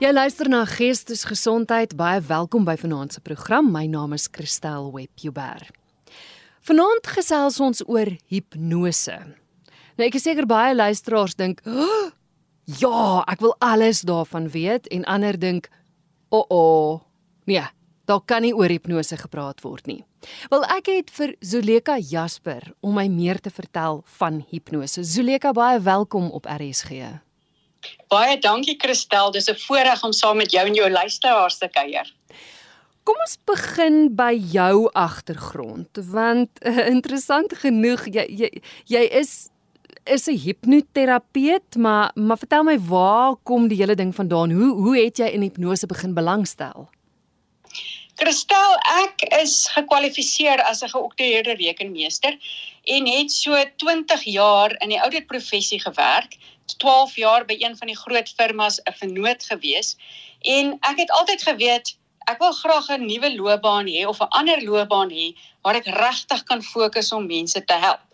Jy 0.00 0.14
luister 0.16 0.48
na 0.48 0.62
Geestesgesondheid. 0.64 1.90
Baie 1.92 2.22
welkom 2.24 2.64
by 2.64 2.72
vanaand 2.80 3.12
se 3.12 3.20
program. 3.20 3.66
My 3.68 3.82
naam 3.84 4.14
is 4.16 4.30
Christel 4.32 4.86
Webber. 4.94 5.66
Vanaand 6.64 7.10
gesels 7.18 7.58
ons 7.60 7.82
oor 7.84 8.08
hipnose. 8.32 9.18
Nou 10.00 10.08
ek 10.08 10.16
is 10.16 10.24
seker 10.24 10.48
baie 10.48 10.72
luisteraars 10.72 11.36
dink, 11.36 11.60
oh, 11.68 12.08
"Ja, 12.64 13.24
ek 13.28 13.44
wil 13.44 13.54
alles 13.60 14.00
daarvan 14.00 14.48
weet" 14.48 14.88
en 14.88 15.04
ander 15.04 15.38
dink, 15.38 15.68
"O, 16.30 16.38
oh, 16.38 16.46
oh, 16.48 17.00
nee, 17.44 17.68
daar 18.06 18.24
kan 18.24 18.40
nie 18.40 18.56
oor 18.56 18.68
hipnose 18.68 19.16
gepraat 19.16 19.60
word 19.60 19.86
nie." 19.86 20.04
Wel 20.48 20.64
ek 20.64 20.86
het 20.86 21.10
vir 21.10 21.36
Zuleka 21.40 21.98
Jasper 21.98 22.72
om 22.80 22.94
my 22.94 23.08
meer 23.08 23.38
te 23.38 23.50
vertel 23.50 24.02
van 24.06 24.44
hipnose. 24.48 25.04
Zuleka, 25.04 25.52
baie 25.52 25.78
welkom 25.78 26.30
op 26.30 26.46
RSG. 26.46 27.20
Baie 28.08 28.38
dankie 28.38 28.76
Christel, 28.78 29.30
dis 29.30 29.48
'n 29.48 29.56
voorreg 29.66 30.02
om 30.04 30.12
saam 30.12 30.36
met 30.36 30.52
jou 30.52 30.66
en 30.66 30.74
jou 30.74 30.90
luisteraars 30.90 31.58
te 31.58 31.68
kuier. 31.68 32.12
Kom 33.04 33.16
ons 33.26 33.38
begin 33.44 34.14
by 34.14 34.34
jou 34.52 34.90
agtergrond 34.92 35.88
want 36.12 36.50
uh, 36.62 36.86
interessant 36.86 37.54
genoeg 37.62 38.04
jy 38.06 38.26
jy 38.28 38.50
jy 38.86 39.04
is 39.22 39.48
is 40.04 40.28
'n 40.28 40.36
hipnoterapeut 40.36 41.76
maar 41.76 42.10
maar 42.14 42.38
vertel 42.38 42.62
my 42.64 42.78
waar 42.78 43.36
kom 43.42 43.68
die 43.68 43.80
hele 43.80 43.94
ding 43.94 44.14
vandaan? 44.14 44.50
Hoe 44.50 44.72
hoe 44.74 44.96
het 44.98 45.18
jy 45.18 45.26
in 45.26 45.42
hipnose 45.42 45.86
begin 45.86 46.14
belangstel? 46.14 46.88
Christel, 48.20 48.74
ek 49.00 49.22
is 49.40 49.64
gekwalifiseer 49.72 50.60
as 50.62 50.82
'n 50.84 50.92
geoktroeëerde 50.92 51.54
rekenmeester 51.56 52.36
en 52.84 53.06
het 53.06 53.32
so 53.32 53.56
20 53.76 54.22
jaar 54.24 54.76
in 54.82 54.88
die 54.88 55.00
ouditprofessie 55.00 55.80
gewerk 55.80 56.36
12 56.76 57.16
jaar 57.16 57.44
by 57.44 57.56
een 57.58 57.76
van 57.76 57.86
die 57.86 57.96
groot 57.96 58.28
firmas 58.36 58.80
'n 58.84 58.92
vennoot 59.02 59.44
gewees 59.44 59.96
en 60.40 60.78
ek 60.80 60.96
het 60.96 61.10
altyd 61.10 61.42
geweet 61.42 61.96
ek 62.30 62.38
wil 62.38 62.52
graag 62.52 62.88
'n 62.90 63.06
nuwe 63.06 63.34
loopbaan 63.36 63.86
hê 63.86 64.06
of 64.06 64.20
'n 64.20 64.32
ander 64.40 64.62
loopbaan 64.64 65.10
hê 65.10 65.34
waar 65.62 65.74
ek 65.74 65.86
regtig 65.86 66.42
kan 66.44 66.62
fokus 66.62 67.12
om 67.12 67.26
mense 67.26 67.64
te 67.64 67.74
help. 67.74 68.06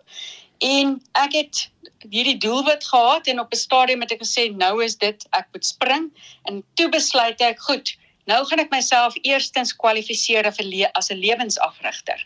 En 0.57 1.01
ek 1.11 1.33
het 1.33 1.69
hierdie 2.09 2.37
doelwit 2.37 2.83
gehad 2.83 3.27
en 3.27 3.39
op 3.39 3.53
'n 3.53 3.57
stadium 3.57 4.01
het 4.01 4.11
ek 4.11 4.23
gesê 4.25 4.55
nou 4.55 4.83
is 4.83 4.95
dit 4.95 5.27
ek 5.31 5.47
moet 5.53 5.65
spring 5.65 6.11
en 6.43 6.63
toe 6.73 6.89
besluit 6.89 7.41
ek 7.41 7.59
goed 7.59 7.97
Nou 8.27 8.41
gaan 8.43 8.59
ek 8.59 8.73
myself 8.73 9.15
eerstens 9.23 9.71
kwalifiseer 9.71 10.49
as 10.49 11.09
'n 11.11 11.15
lewensafrigter. 11.15 12.19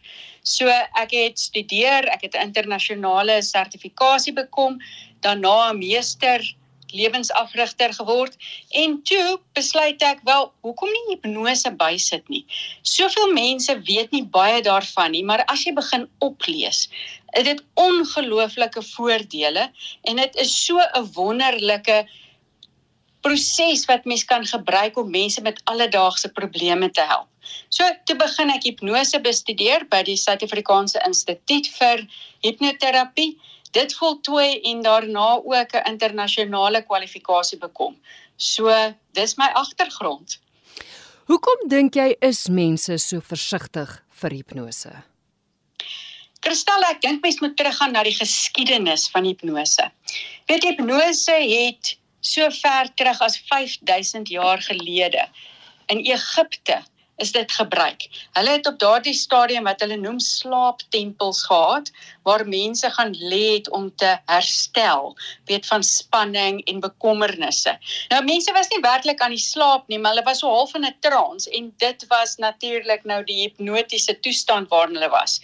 So 0.43 0.67
ek 0.97 1.11
het 1.11 1.39
studeer, 1.39 2.09
ek 2.09 2.21
het 2.21 2.33
'n 2.35 2.47
internasionale 2.49 3.41
sertifikasie 3.41 4.33
bekom, 4.33 4.81
daarna 5.22 5.72
'n 5.72 5.77
meester 5.77 6.41
lewensafrigter 6.91 7.94
geword 7.94 8.38
en 8.69 8.97
toe 9.08 9.39
besluit 9.58 10.02
ek 10.03 10.23
wel 10.27 10.50
hoekom 10.66 10.91
nie 10.91 11.16
hipnose 11.16 11.72
bysit 11.80 12.27
nie. 12.30 12.44
Soveel 12.81 13.33
mense 13.33 13.75
weet 13.88 14.11
nie 14.11 14.23
baie 14.23 14.61
daarvan 14.61 15.11
nie, 15.16 15.23
maar 15.23 15.44
as 15.47 15.66
jy 15.66 15.73
begin 15.77 16.08
oplees, 16.19 16.88
is 17.38 17.47
dit 17.47 17.64
ongelooflike 17.80 18.83
voordele 18.94 19.69
en 20.09 20.16
dit 20.16 20.36
is 20.36 20.52
so 20.66 20.80
'n 20.80 21.08
wonderlike 21.16 22.05
proses 23.22 23.86
wat 23.86 24.05
mens 24.05 24.23
kan 24.25 24.45
gebruik 24.45 24.97
om 24.97 25.09
mense 25.09 25.42
met 25.42 25.61
alledaagse 25.69 26.30
probleme 26.30 26.89
te 26.89 27.02
help. 27.02 27.27
So 27.69 27.86
toe 28.05 28.16
begin 28.16 28.49
ek 28.49 28.64
hipnose 28.64 29.19
bestudeer 29.22 29.86
by 29.89 30.03
die 30.03 30.17
Suid-Afrikaanse 30.17 31.02
Instituut 31.08 31.67
vir 31.77 32.08
Hipnoterapie 32.45 33.38
dit 33.72 33.94
voltooi 33.95 34.61
en 34.72 34.81
daarna 34.81 35.41
ook 35.44 35.73
'n 35.73 35.88
internasionale 35.89 36.81
kwalifikasie 36.83 37.58
bekom. 37.58 37.95
So, 38.36 38.94
dis 39.11 39.36
my 39.36 39.50
agtergrond. 39.53 40.39
Hoekom 41.26 41.67
dink 41.67 41.95
jy 41.95 42.15
is 42.20 42.48
mense 42.48 42.98
so 42.98 43.20
versigtig 43.20 44.04
vir 44.09 44.32
hipnose? 44.32 45.04
Kristal, 46.42 46.83
ek 46.89 47.02
dink 47.02 47.21
mense 47.23 47.42
moet 47.42 47.58
teruggaan 47.58 47.92
na 47.92 48.04
die 48.04 48.15
geskiedenis 48.17 49.09
van 49.14 49.23
hipnose. 49.23 49.92
Weet 50.49 50.64
hipnose 50.64 51.32
het 51.32 51.98
so 52.20 52.49
ver 52.49 52.89
terug 52.95 53.21
as 53.21 53.38
5000 53.49 54.30
jaar 54.30 54.61
gelede 54.61 55.27
in 55.88 55.99
Egipte 55.99 56.82
is 57.21 57.32
dit 57.32 57.52
gebruik. 57.52 58.08
Hulle 58.37 58.55
het 58.58 58.67
op 58.67 58.80
daardie 58.82 59.14
stadium 59.14 59.67
wat 59.70 59.82
hulle 59.83 59.98
noem 60.02 60.20
slaaptempels 60.20 61.43
gehad 61.49 61.92
waar 62.27 62.45
mense 62.48 62.89
gaan 62.98 63.14
lê 63.17 63.43
het 63.55 63.70
om 63.70 63.89
te 63.95 64.11
herstel, 64.26 65.15
weet 65.49 65.65
van 65.70 65.83
spanning 65.83 66.61
en 66.70 66.82
bekommernisse. 66.83 67.77
Nou 68.14 68.23
mense 68.26 68.54
was 68.58 68.70
nie 68.73 68.82
werklik 68.86 69.21
aan 69.21 69.36
die 69.36 69.42
slaap 69.42 69.87
nie, 69.87 69.99
maar 69.99 70.15
hulle 70.15 70.26
was 70.27 70.42
so 70.43 70.49
half 70.49 70.76
in 70.76 70.86
'n 70.86 70.95
trance 70.99 71.49
en 71.49 71.73
dit 71.77 72.08
was 72.08 72.36
natuurlik 72.37 73.05
nou 73.05 73.23
die 73.23 73.42
hipnotiese 73.42 74.20
toestand 74.20 74.70
waarin 74.70 74.95
hulle 74.95 75.09
was. 75.09 75.42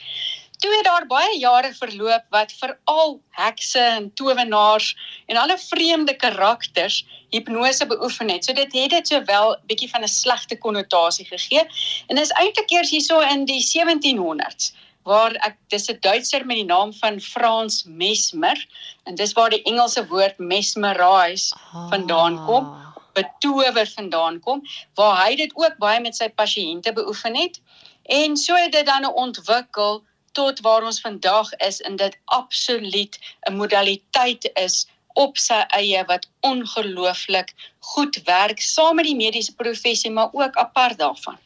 Toe 0.58 0.72
het 0.74 0.86
daar 0.86 1.06
baie 1.06 1.38
jare 1.38 1.70
verloop 1.74 2.24
wat 2.34 2.54
veral 2.60 3.20
hekse 3.38 3.80
en 3.80 4.14
towenaars 4.14 4.96
en 5.30 5.38
alle 5.38 5.58
vreemde 5.58 6.16
karakters 6.16 7.04
hipnose 7.30 7.86
beoefen 7.86 8.30
het. 8.30 8.46
So 8.46 8.54
dit 8.54 8.74
het 8.74 8.90
dit 8.90 9.08
sowel 9.08 9.58
bietjie 9.70 9.90
van 9.90 10.02
'n 10.04 10.08
slegte 10.08 10.58
konnotasie 10.58 11.26
gegee. 11.26 11.64
En 12.08 12.16
dis 12.16 12.34
eintlik 12.42 12.72
eers 12.72 12.90
hierso 12.90 13.20
in 13.20 13.46
die 13.46 13.62
1700s 13.62 14.74
waar 15.04 15.32
ek 15.48 15.56
dis 15.72 15.88
'n 15.90 16.00
Duitser 16.02 16.46
met 16.46 16.58
die 16.58 16.66
naam 16.66 16.94
van 16.94 17.20
Frans 17.20 17.84
Mesmer 17.84 18.58
en 19.04 19.16
dis 19.16 19.34
waar 19.34 19.50
die 19.50 19.64
Engelse 19.64 20.08
woord 20.08 20.38
mesmerize 20.38 21.56
vandaan 21.90 22.46
kom, 22.46 22.74
betower 23.14 23.88
vandaan 23.88 24.40
kom, 24.40 24.62
waar 24.96 25.26
hy 25.26 25.36
dit 25.36 25.52
ook 25.56 25.78
baie 25.78 26.02
met 26.02 26.16
sy 26.16 26.30
pasiënte 26.30 26.94
beoefen 26.94 27.36
het. 27.36 27.62
En 28.04 28.38
so 28.38 28.56
het 28.56 28.72
dit 28.72 28.86
dan 28.86 29.14
ontwikkel 29.14 30.04
tot 30.38 30.62
waar 30.66 30.86
ons 30.86 31.02
vandag 31.02 31.50
is 31.66 31.82
en 31.82 31.96
dit 31.98 32.18
absoluut 32.26 33.18
'n 33.50 33.58
modaliteit 33.58 34.50
is 34.54 34.86
op 35.14 35.38
sy 35.38 35.64
eie 35.74 36.04
wat 36.06 36.30
ongelooflik 36.46 37.54
goed 37.80 38.22
werk 38.26 38.62
saam 38.62 38.96
met 38.96 39.06
die 39.10 39.18
mediese 39.18 39.56
professie 39.56 40.12
maar 40.12 40.30
ook 40.32 40.56
apart 40.56 40.98
daarvan. 40.98 41.38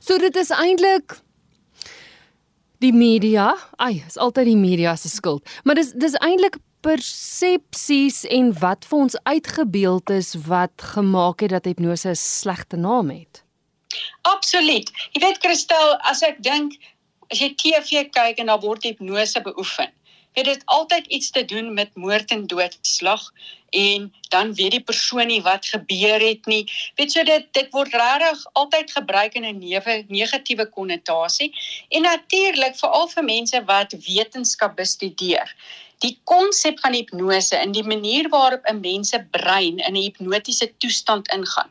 So 0.00 0.18
dit 0.18 0.36
is 0.36 0.50
eintlik 0.50 1.16
die 2.78 2.92
media, 2.92 3.54
ai, 3.76 4.04
is 4.06 4.16
altyd 4.20 4.44
die 4.44 4.60
media 4.60 4.96
se 4.96 5.08
skuld. 5.08 5.48
Maar 5.64 5.74
dis 5.80 5.92
dis 5.96 6.16
eintlik 6.20 6.56
persepsies 6.84 8.24
en 8.28 8.52
wat 8.60 8.84
vir 8.84 8.98
ons 8.98 9.16
uitgebeeld 9.22 10.10
is 10.10 10.34
wat 10.46 10.84
gemaak 10.92 11.40
het 11.40 11.50
dat 11.56 11.64
hipnose 11.64 12.08
'n 12.08 12.14
slegte 12.16 12.76
naam 12.76 13.10
het. 13.10 13.44
Absoluut. 14.22 14.90
Jy 15.12 15.20
weet 15.20 15.38
Christel, 15.40 15.96
as 16.10 16.22
ek 16.22 16.42
dink 16.42 16.76
as 17.30 17.40
jy 17.40 17.50
TV 17.54 18.04
kyk 18.10 18.38
en 18.42 18.50
daar 18.52 18.60
word 18.60 18.82
hipnose 18.82 19.42
beoefen, 19.42 19.92
het 20.34 20.44
dit 20.44 20.62
altyd 20.66 21.06
iets 21.06 21.30
te 21.30 21.44
doen 21.44 21.74
met 21.74 21.94
moord 21.94 22.30
en 22.30 22.46
doodslag 22.46 23.30
en 23.74 24.10
dan 24.34 24.54
weet 24.54 24.76
die 24.76 24.82
persoon 24.90 25.26
nie 25.26 25.42
wat 25.42 25.66
gebeur 25.66 26.22
het 26.22 26.46
nie. 26.50 26.64
Weet 26.98 27.14
jy 27.16 27.24
dit 27.30 27.48
dit 27.58 27.70
word 27.76 27.94
regtig 27.94 28.44
altyd 28.52 28.92
gebruik 28.98 29.34
in 29.34 29.46
'n 29.46 30.06
negatiewe 30.08 30.66
konnotasie 30.66 31.50
en 31.88 32.02
natuurlik 32.02 32.76
veral 32.76 33.08
vir 33.08 33.24
mense 33.24 33.64
wat 33.64 33.96
wetenskap 34.06 34.76
bestudeer 34.76 35.54
die 36.04 36.14
konsep 36.28 36.80
van 36.82 36.94
hipnose 36.96 37.56
en 37.56 37.72
die 37.72 37.84
manier 37.86 38.28
waarop 38.28 38.66
'n 38.68 38.80
mens 38.80 39.08
se 39.08 39.20
brein 39.36 39.78
in 39.78 39.94
'n 39.94 40.02
hipnotiese 40.02 40.68
toestand 40.78 41.28
ingaan 41.36 41.70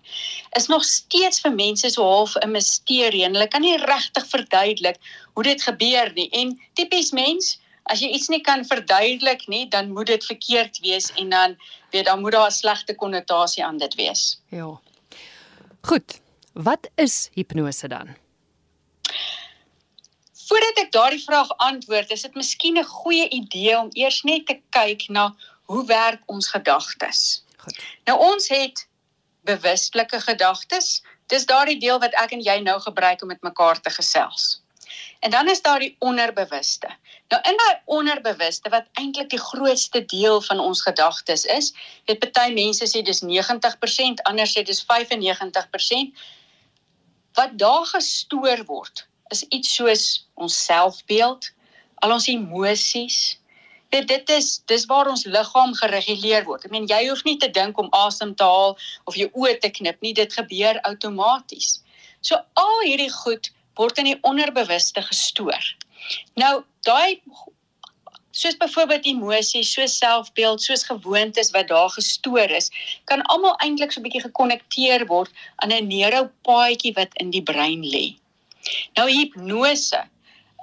is 0.59 0.67
nog 0.67 0.83
steeds 0.83 1.41
vir 1.41 1.51
mense 1.51 1.89
so 1.89 2.03
half 2.03 2.35
'n 2.35 2.51
misterie 2.51 3.23
en 3.23 3.33
hulle 3.33 3.47
kan 3.47 3.61
nie 3.61 3.77
regtig 3.77 4.25
verduidelik 4.27 4.97
hoe 5.33 5.43
dit 5.43 5.61
gebeur 5.61 6.11
nie 6.13 6.29
en 6.29 6.59
tipies 6.73 7.11
mens 7.11 7.59
as 7.91 7.99
jy 7.99 8.09
iets 8.15 8.29
nie 8.29 8.41
kan 8.41 8.65
verduidelik 8.65 9.47
nie 9.47 9.67
dan 9.69 9.91
moet 9.91 10.07
dit 10.07 10.25
verkeerd 10.25 10.79
wees 10.79 11.11
en 11.19 11.29
dan 11.29 11.55
weet 11.91 12.05
dan 12.05 12.21
moet 12.21 12.31
daar 12.31 12.49
'n 12.49 12.51
slegte 12.51 12.95
konnotasie 12.95 13.65
aan 13.65 13.77
dit 13.77 13.95
wees 13.95 14.39
ja 14.49 14.79
goed 15.81 16.19
wat 16.53 16.89
is 16.95 17.29
hipnose 17.33 17.87
dan 17.87 18.15
Voordat 20.43 20.77
ek 20.77 20.91
daardie 20.91 21.23
vraag 21.23 21.49
antwoord, 21.57 22.11
is 22.11 22.21
dit 22.21 22.35
miskien 22.35 22.77
'n 22.77 22.83
goeie 22.83 23.29
idee 23.29 23.77
om 23.77 23.89
eers 23.93 24.21
net 24.23 24.45
te 24.45 24.59
kyk 24.69 25.07
na 25.09 25.35
hoe 25.65 25.85
werk 25.85 26.21
ons 26.25 26.49
gedagtes. 26.49 27.43
Goed. 27.57 27.79
Nou 28.05 28.19
ons 28.19 28.47
het 28.47 28.87
bewustelike 29.47 30.19
gedagtes. 30.19 31.03
Dis 31.27 31.45
daardie 31.45 31.79
deel 31.79 31.99
wat 31.99 32.13
ek 32.13 32.31
en 32.31 32.43
jy 32.43 32.59
nou 32.59 32.79
gebruik 32.79 33.21
om 33.21 33.27
met 33.27 33.41
mekaar 33.41 33.81
te 33.81 33.89
gesels. 33.89 34.62
En 35.19 35.31
dan 35.31 35.49
is 35.49 35.61
daar 35.61 35.79
die 35.79 35.95
onderbewuste. 35.99 36.89
Nou 37.27 37.41
in 37.49 37.57
daai 37.57 37.75
onderbewuste 37.85 38.69
wat 38.69 38.89
eintlik 38.99 39.29
die 39.29 39.39
grootste 39.39 40.05
deel 40.05 40.41
van 40.41 40.59
ons 40.59 40.81
gedagtes 40.81 41.45
is, 41.45 41.73
het 42.05 42.19
party 42.19 42.51
mense 42.53 42.87
sê 42.89 43.01
dis 43.01 43.23
90%, 43.23 44.23
ander 44.29 44.47
sê 44.47 44.63
dis 44.63 44.83
95%. 44.85 46.25
Wat 47.33 47.57
daar 47.57 47.85
gestoor 47.95 48.65
word 48.65 49.07
is 49.33 49.45
iets 49.49 49.75
soos 49.75 50.03
ons 50.33 50.65
selfbeeld, 50.65 51.51
al 51.95 52.11
ons 52.11 52.27
emosies, 52.27 53.37
Dit 53.93 54.07
dit 54.09 54.29
is 54.33 54.47
dis 54.65 54.85
waar 54.89 55.09
ons 55.09 55.25
liggaam 55.29 55.73
gereguleer 55.77 56.45
word. 56.47 56.63
Ek 56.65 56.71
meen 56.73 56.87
jy 56.89 57.03
hoef 57.11 57.21
nie 57.27 57.35
te 57.37 57.49
dink 57.53 57.77
om 57.77 57.91
asem 57.93 58.31
te 58.33 58.45
haal 58.47 58.73
of 59.09 59.17
jou 59.19 59.27
oë 59.37 59.59
te 59.61 59.69
knip 59.69 59.99
nie, 60.01 60.15
dit 60.17 60.33
gebeur 60.33 60.79
outomaties. 60.89 61.75
So 62.25 62.39
al 62.57 62.79
hierdie 62.87 63.11
goed 63.13 63.51
word 63.75 63.97
in 63.97 64.11
die 64.11 64.19
onderbewuste 64.21 65.01
gestoor. 65.01 65.75
Nou 66.35 66.63
daai 66.87 67.21
soos 68.33 68.57
byvoorbeeld 68.57 69.05
emosies, 69.05 69.69
soos 69.73 69.97
selfbeeld, 69.97 70.61
soos 70.61 70.83
gewoontes 70.89 71.51
wat 71.53 71.67
daar 71.69 71.89
gestoor 71.93 72.49
is, 72.49 72.71
kan 73.05 73.21
almal 73.29 73.53
eintlik 73.61 73.91
so 73.91 74.01
'n 74.01 74.03
bietjie 74.07 74.25
gekonnekteer 74.25 75.05
word 75.07 75.31
aan 75.61 75.71
'n 75.71 75.87
neuropaadjie 75.87 76.93
wat 76.93 77.13
in 77.21 77.29
die 77.29 77.43
brein 77.43 77.83
lê. 77.85 78.17
Nou 78.97 79.07
hipnose 79.09 80.01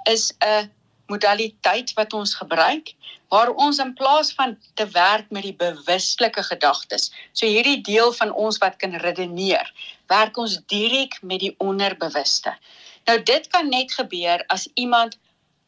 is 0.03 0.33
'n 0.41 0.69
modaliteit 1.07 1.93
wat 1.93 2.13
ons 2.13 2.35
gebruik 2.35 2.93
waar 3.31 3.49
ons 3.55 3.79
in 3.79 3.93
plaas 3.93 4.33
van 4.35 4.57
te 4.73 4.85
werk 4.91 5.29
met 5.29 5.43
die 5.43 5.55
bewustelike 5.55 6.43
gedagtes, 6.43 7.11
so 7.31 7.47
hierdie 7.47 7.81
deel 7.81 8.11
van 8.13 8.31
ons 8.31 8.57
wat 8.57 8.75
kan 8.75 8.97
redeneer, 8.99 9.71
werk 10.11 10.37
ons 10.37 10.57
direk 10.67 11.15
met 11.21 11.39
die 11.39 11.55
onderbewuste. 11.57 12.51
Nou 13.05 13.23
dit 13.23 13.47
kan 13.47 13.69
net 13.69 13.93
gebeur 13.93 14.43
as 14.47 14.67
iemand 14.73 15.17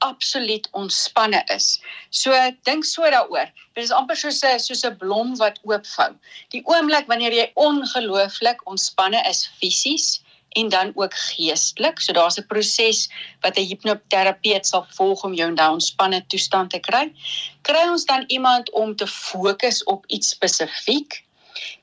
absoluut 0.04 0.68
ontspanne 0.72 1.44
is. 1.56 1.80
So 2.10 2.36
dink 2.68 2.86
so 2.86 3.08
daaroor. 3.10 3.48
Dit 3.74 3.84
is 3.88 3.92
amper 3.96 4.18
soos 4.20 4.44
'n 4.44 4.60
soos 4.60 4.84
'n 4.84 4.98
blom 4.98 5.36
wat 5.38 5.60
oopvou. 5.64 6.12
Die 6.50 6.64
oomblik 6.66 7.08
wanneer 7.08 7.34
jy 7.34 7.52
ongelooflik 7.56 8.68
ontspanne 8.68 9.24
is 9.30 9.48
fisies 9.60 10.22
en 10.54 10.70
dan 10.70 10.92
ook 10.96 11.14
geestelik. 11.14 12.00
So 12.00 12.14
daar's 12.14 12.38
'n 12.38 12.48
proses 12.48 13.10
wat 13.42 13.58
'n 13.58 13.68
hipnoterapeut 13.70 14.66
sal 14.66 14.86
volg 14.90 15.24
om 15.24 15.34
jou 15.34 15.50
in 15.50 15.56
daai 15.56 15.72
ontspanne 15.72 16.26
toestand 16.28 16.70
te 16.70 16.80
kry. 16.80 17.14
Kry 17.62 17.88
ons 17.90 18.06
dan 18.06 18.24
iemand 18.28 18.72
om 18.72 18.96
te 18.96 19.08
fokus 19.08 19.84
op 19.84 20.06
iets 20.08 20.30
spesifiek 20.30 21.24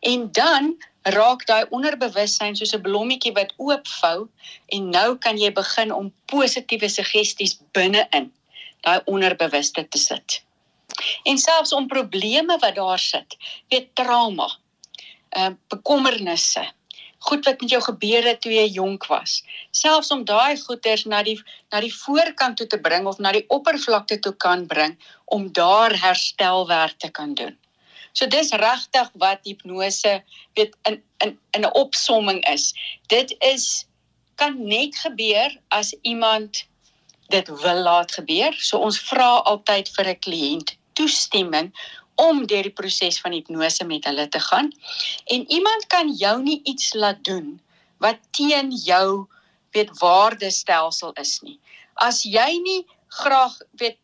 en 0.00 0.32
dan 0.32 0.76
raak 1.02 1.46
daai 1.46 1.64
onderbewussyn 1.70 2.56
soos 2.56 2.74
'n 2.74 2.82
blommetjie 2.82 3.32
wat 3.32 3.54
oopvou 3.56 4.28
en 4.68 4.90
nou 4.90 5.16
kan 5.16 5.38
jy 5.38 5.52
begin 5.52 5.92
om 5.92 6.12
positiewe 6.26 6.88
suggesties 6.88 7.58
binne-in 7.72 8.32
daai 8.80 9.00
onderbewuste 9.04 9.88
te 9.88 9.98
sit. 9.98 10.42
En 11.24 11.38
selfs 11.38 11.72
om 11.72 11.86
probleme 11.86 12.58
wat 12.58 12.74
daar 12.74 12.98
sit, 12.98 13.36
weet 13.68 13.94
trauma, 13.94 14.48
uh, 15.36 15.50
bekommernisse, 15.68 16.64
goed 17.18 17.44
wat 17.44 17.60
met 17.60 17.70
jou 17.70 17.82
gebeur 17.82 18.24
het 18.24 18.40
toe 18.40 18.52
jy 18.52 18.66
jonk 18.72 19.06
was, 19.06 19.42
selfs 19.70 20.10
om 20.10 20.24
daai 20.24 20.56
goeters 20.56 21.04
na 21.04 21.22
die 21.22 21.36
na 21.72 21.80
die 21.80 21.92
voorkant 21.94 22.56
toe 22.56 22.66
te 22.66 22.80
bring 22.80 23.06
of 23.06 23.18
na 23.18 23.32
die 23.32 23.44
oppervlakte 23.48 24.18
toe 24.18 24.32
kan 24.32 24.66
bring 24.66 24.96
om 25.24 25.52
daar 25.52 25.92
herstelwerk 26.00 26.98
te 26.98 27.10
kan 27.10 27.34
doen. 27.34 27.59
So 28.12 28.26
dis 28.26 28.50
regtig 28.50 29.10
wat 29.14 29.44
hipnose 29.44 30.22
weet 30.54 30.76
in 30.88 31.02
in 31.24 31.38
in 31.56 31.64
'n 31.64 31.74
opsomming 31.74 32.40
is. 32.48 32.74
Dit 33.06 33.34
is 33.38 33.86
kan 34.34 34.56
net 34.66 34.96
gebeur 34.96 35.56
as 35.68 35.94
iemand 36.02 36.64
dit 37.28 37.48
wil 37.48 37.82
laat 37.82 38.12
gebeur. 38.12 38.54
So 38.58 38.78
ons 38.78 39.00
vra 39.00 39.42
altyd 39.44 39.88
vir 39.96 40.06
'n 40.08 40.18
kliënt 40.26 40.76
toestemming 40.92 41.72
om 42.20 42.46
deur 42.46 42.62
die 42.62 42.78
proses 42.80 43.20
van 43.20 43.32
hipnose 43.32 43.84
met 43.84 44.04
hulle 44.04 44.28
te 44.28 44.40
gaan. 44.40 44.72
En 45.24 45.50
iemand 45.50 45.86
kan 45.86 46.12
jou 46.12 46.42
nie 46.42 46.60
iets 46.64 46.92
laat 46.94 47.24
doen 47.24 47.60
wat 47.98 48.18
teen 48.30 48.72
jou 48.84 49.26
weet 49.72 49.90
waardestelsel 49.98 51.12
is 51.20 51.40
nie. 51.42 51.58
As 51.94 52.22
jy 52.24 52.58
nie 52.64 52.86
graag 53.08 53.56
weet 53.80 53.98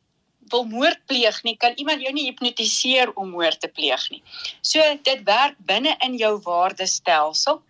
wil 0.50 0.64
moord 0.64 1.00
pleeg 1.06 1.42
nie, 1.42 1.56
kan 1.56 1.72
iemand 1.76 2.02
jou 2.02 2.12
nie 2.12 2.26
hipnotiseer 2.28 3.12
om 3.14 3.30
moord 3.30 3.60
te 3.60 3.68
pleeg 3.68 4.10
nie. 4.10 4.22
So 4.60 4.82
dit 5.02 5.22
werk 5.24 5.56
binne 5.58 5.96
in 6.06 6.16
jou 6.20 6.36
waardestelsel 6.44 7.62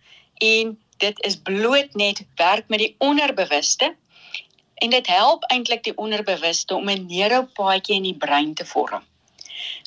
en 0.43 0.77
dit 0.97 1.23
is 1.25 1.37
bloot 1.49 1.93
net 1.93 2.23
werk 2.35 2.69
met 2.69 2.79
die 2.79 2.95
onderbewuste 2.97 3.95
en 4.81 4.89
dit 4.93 5.07
help 5.09 5.45
eintlik 5.53 5.83
die 5.83 5.97
onderbewuste 5.97 6.75
om 6.75 6.89
'n 6.89 7.05
neuropaadjie 7.09 7.95
in 7.95 8.03
die 8.03 8.17
brein 8.25 8.53
te 8.53 8.65
vorm. 8.65 9.03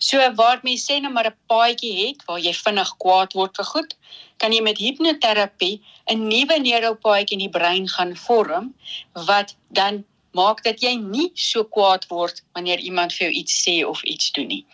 So 0.00 0.18
waar 0.34 0.60
mense 0.62 0.92
sê 0.92 1.00
nou 1.00 1.12
maar 1.12 1.30
'n 1.30 1.38
paadjie 1.46 1.94
het 2.06 2.24
waar 2.26 2.40
jy 2.40 2.52
vinnig 2.52 2.90
kwaad 3.02 3.32
word 3.32 3.56
vir 3.56 3.64
goed, 3.64 3.96
kan 4.36 4.52
jy 4.52 4.62
met 4.62 4.78
hipnoterapie 4.78 5.80
'n 6.06 6.28
nuwe 6.28 6.58
neuropaadjie 6.58 7.38
in 7.38 7.44
die 7.46 7.56
brein 7.58 7.88
gaan 7.88 8.16
vorm 8.16 8.74
wat 9.12 9.56
dan 9.68 10.04
maak 10.36 10.62
dat 10.64 10.82
jy 10.82 10.94
nie 10.96 11.30
so 11.34 11.64
kwaad 11.64 12.06
word 12.08 12.42
wanneer 12.52 12.78
iemand 12.78 13.12
vir 13.12 13.28
jou 13.28 13.34
iets 13.42 13.62
sê 13.64 13.80
of 13.86 14.02
iets 14.04 14.32
doen 14.32 14.46
nie. 14.46 14.64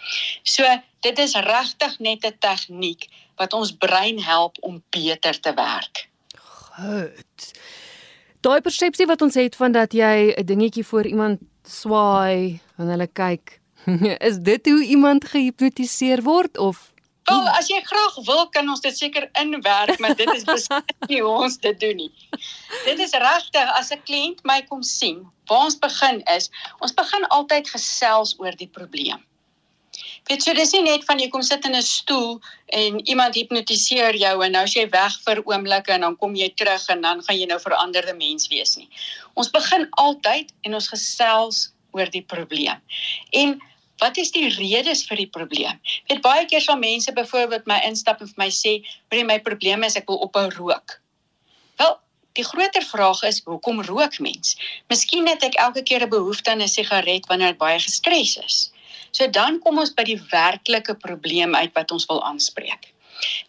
So 0.43 0.65
dit 1.01 1.19
is 1.19 1.35
regtig 1.35 1.99
net 1.99 2.25
'n 2.25 2.37
tegniek 2.39 3.09
wat 3.37 3.53
ons 3.53 3.73
brein 3.73 4.19
help 4.23 4.57
om 4.61 4.83
beter 4.91 5.41
te 5.41 5.53
werk. 5.55 6.09
Goed. 6.77 7.53
Daai 8.41 8.61
persepsie 8.61 9.07
wat 9.07 9.23
ons 9.23 9.35
het 9.35 9.57
van 9.57 9.73
dat 9.73 9.93
jy 9.93 10.35
'n 10.37 10.45
dingetjie 10.45 10.85
voor 10.85 11.07
iemand 11.07 11.41
swaai 11.65 12.61
en 12.77 12.87
hulle 12.89 13.09
kyk, 13.13 13.61
is 14.29 14.39
dit 14.39 14.67
hoe 14.67 14.85
iemand 14.85 15.25
gehipnotiseer 15.25 16.23
word 16.23 16.59
of 16.59 16.93
Wel, 17.27 17.41
oh, 17.43 17.59
as 17.59 17.67
jy 17.67 17.81
graag 17.83 18.19
wil, 18.27 18.45
kan 18.55 18.69
ons 18.71 18.81
dit 18.85 18.95
seker 18.95 19.25
inwerk, 19.41 19.99
maar 19.99 20.15
dit 20.15 20.31
is 20.31 20.45
beslis 20.53 21.09
nie 21.11 21.19
hoe 21.25 21.33
ons 21.47 21.57
dit 21.59 21.81
doen 21.83 21.99
nie. 21.99 22.13
Dit 22.85 23.03
is 23.03 23.15
regtig 23.19 23.73
as 23.75 23.91
'n 23.91 24.03
kliënt 24.07 24.45
my 24.47 24.61
kom 24.69 24.85
sien, 24.87 25.25
waar 25.51 25.67
ons 25.67 25.79
begin 25.83 26.23
is, 26.37 26.51
ons 26.79 26.95
begin 26.95 27.27
altyd 27.35 27.67
gesels 27.75 28.37
oor 28.39 28.55
die 28.63 28.71
probleem. 28.79 29.25
Weet 30.31 30.47
jy, 30.47 30.55
dis 30.55 30.73
nie 30.75 30.85
net 30.87 31.05
van 31.09 31.19
jy 31.19 31.27
kom 31.33 31.43
sit 31.43 31.67
in 31.67 31.75
'n 31.75 31.83
stoel 31.83 32.41
en 32.79 33.03
iemand 33.11 33.35
hipnotiseer 33.35 34.15
jou 34.15 34.35
en 34.45 34.53
nou 34.53 34.63
as 34.63 34.75
jy 34.79 34.87
weg 34.95 35.19
vir 35.27 35.43
oomblikke 35.51 35.93
en 35.93 36.07
dan 36.07 36.17
kom 36.17 36.35
jy 36.35 36.51
terug 36.55 36.89
en 36.95 37.01
dan 37.01 37.23
gaan 37.23 37.39
jy 37.39 37.47
nou 37.47 37.59
veranderde 37.59 38.15
mens 38.15 38.47
wees 38.55 38.77
nie. 38.77 38.89
Ons 39.35 39.51
begin 39.51 39.89
altyd 39.91 40.53
en 40.63 40.75
ons 40.75 40.89
gesels 40.95 41.73
oor 41.91 42.11
die 42.11 42.23
probleem. 42.23 42.79
En 43.33 43.61
Wat 43.99 44.17
is 44.21 44.31
die 44.31 44.49
redes 44.53 45.05
vir 45.09 45.23
die 45.23 45.31
probleem? 45.33 45.79
Weet 46.09 46.21
baie 46.25 46.45
keer 46.49 46.61
sal 46.61 46.77
mense 46.77 47.13
byvoorbeeld 47.17 47.69
my 47.71 47.79
instap 47.89 48.21
en 48.21 48.29
vir 48.29 48.43
my 48.43 48.49
sê, 48.53 48.73
"Brie, 49.09 49.25
my 49.25 49.39
probleem 49.41 49.85
is 49.85 49.97
ek 49.97 50.09
wil 50.09 50.21
ophou 50.27 50.49
rook." 50.59 51.01
Wel, 51.79 51.99
die 52.33 52.45
groter 52.45 52.83
vraag 52.83 53.23
is, 53.23 53.41
hoekom 53.45 53.81
rook 53.83 54.19
mens? 54.19 54.57
Miskien 54.89 55.27
het 55.27 55.43
ek 55.43 55.55
elke 55.55 55.83
keer 55.83 56.03
'n 56.03 56.11
behoefte 56.11 56.51
aan 56.51 56.63
'n 56.63 56.69
sigaret 56.69 57.27
wanneer 57.27 57.49
ek 57.49 57.59
baie 57.59 57.79
gestres 57.79 58.37
is. 58.37 58.73
So 59.13 59.27
dan 59.27 59.59
kom 59.61 59.79
ons 59.79 59.95
by 59.95 60.05
die 60.05 60.21
werklike 60.31 60.95
probleem 60.95 61.55
uit 61.55 61.73
wat 61.75 61.91
ons 61.91 62.07
wil 62.07 62.23
aanspreek. 62.25 62.93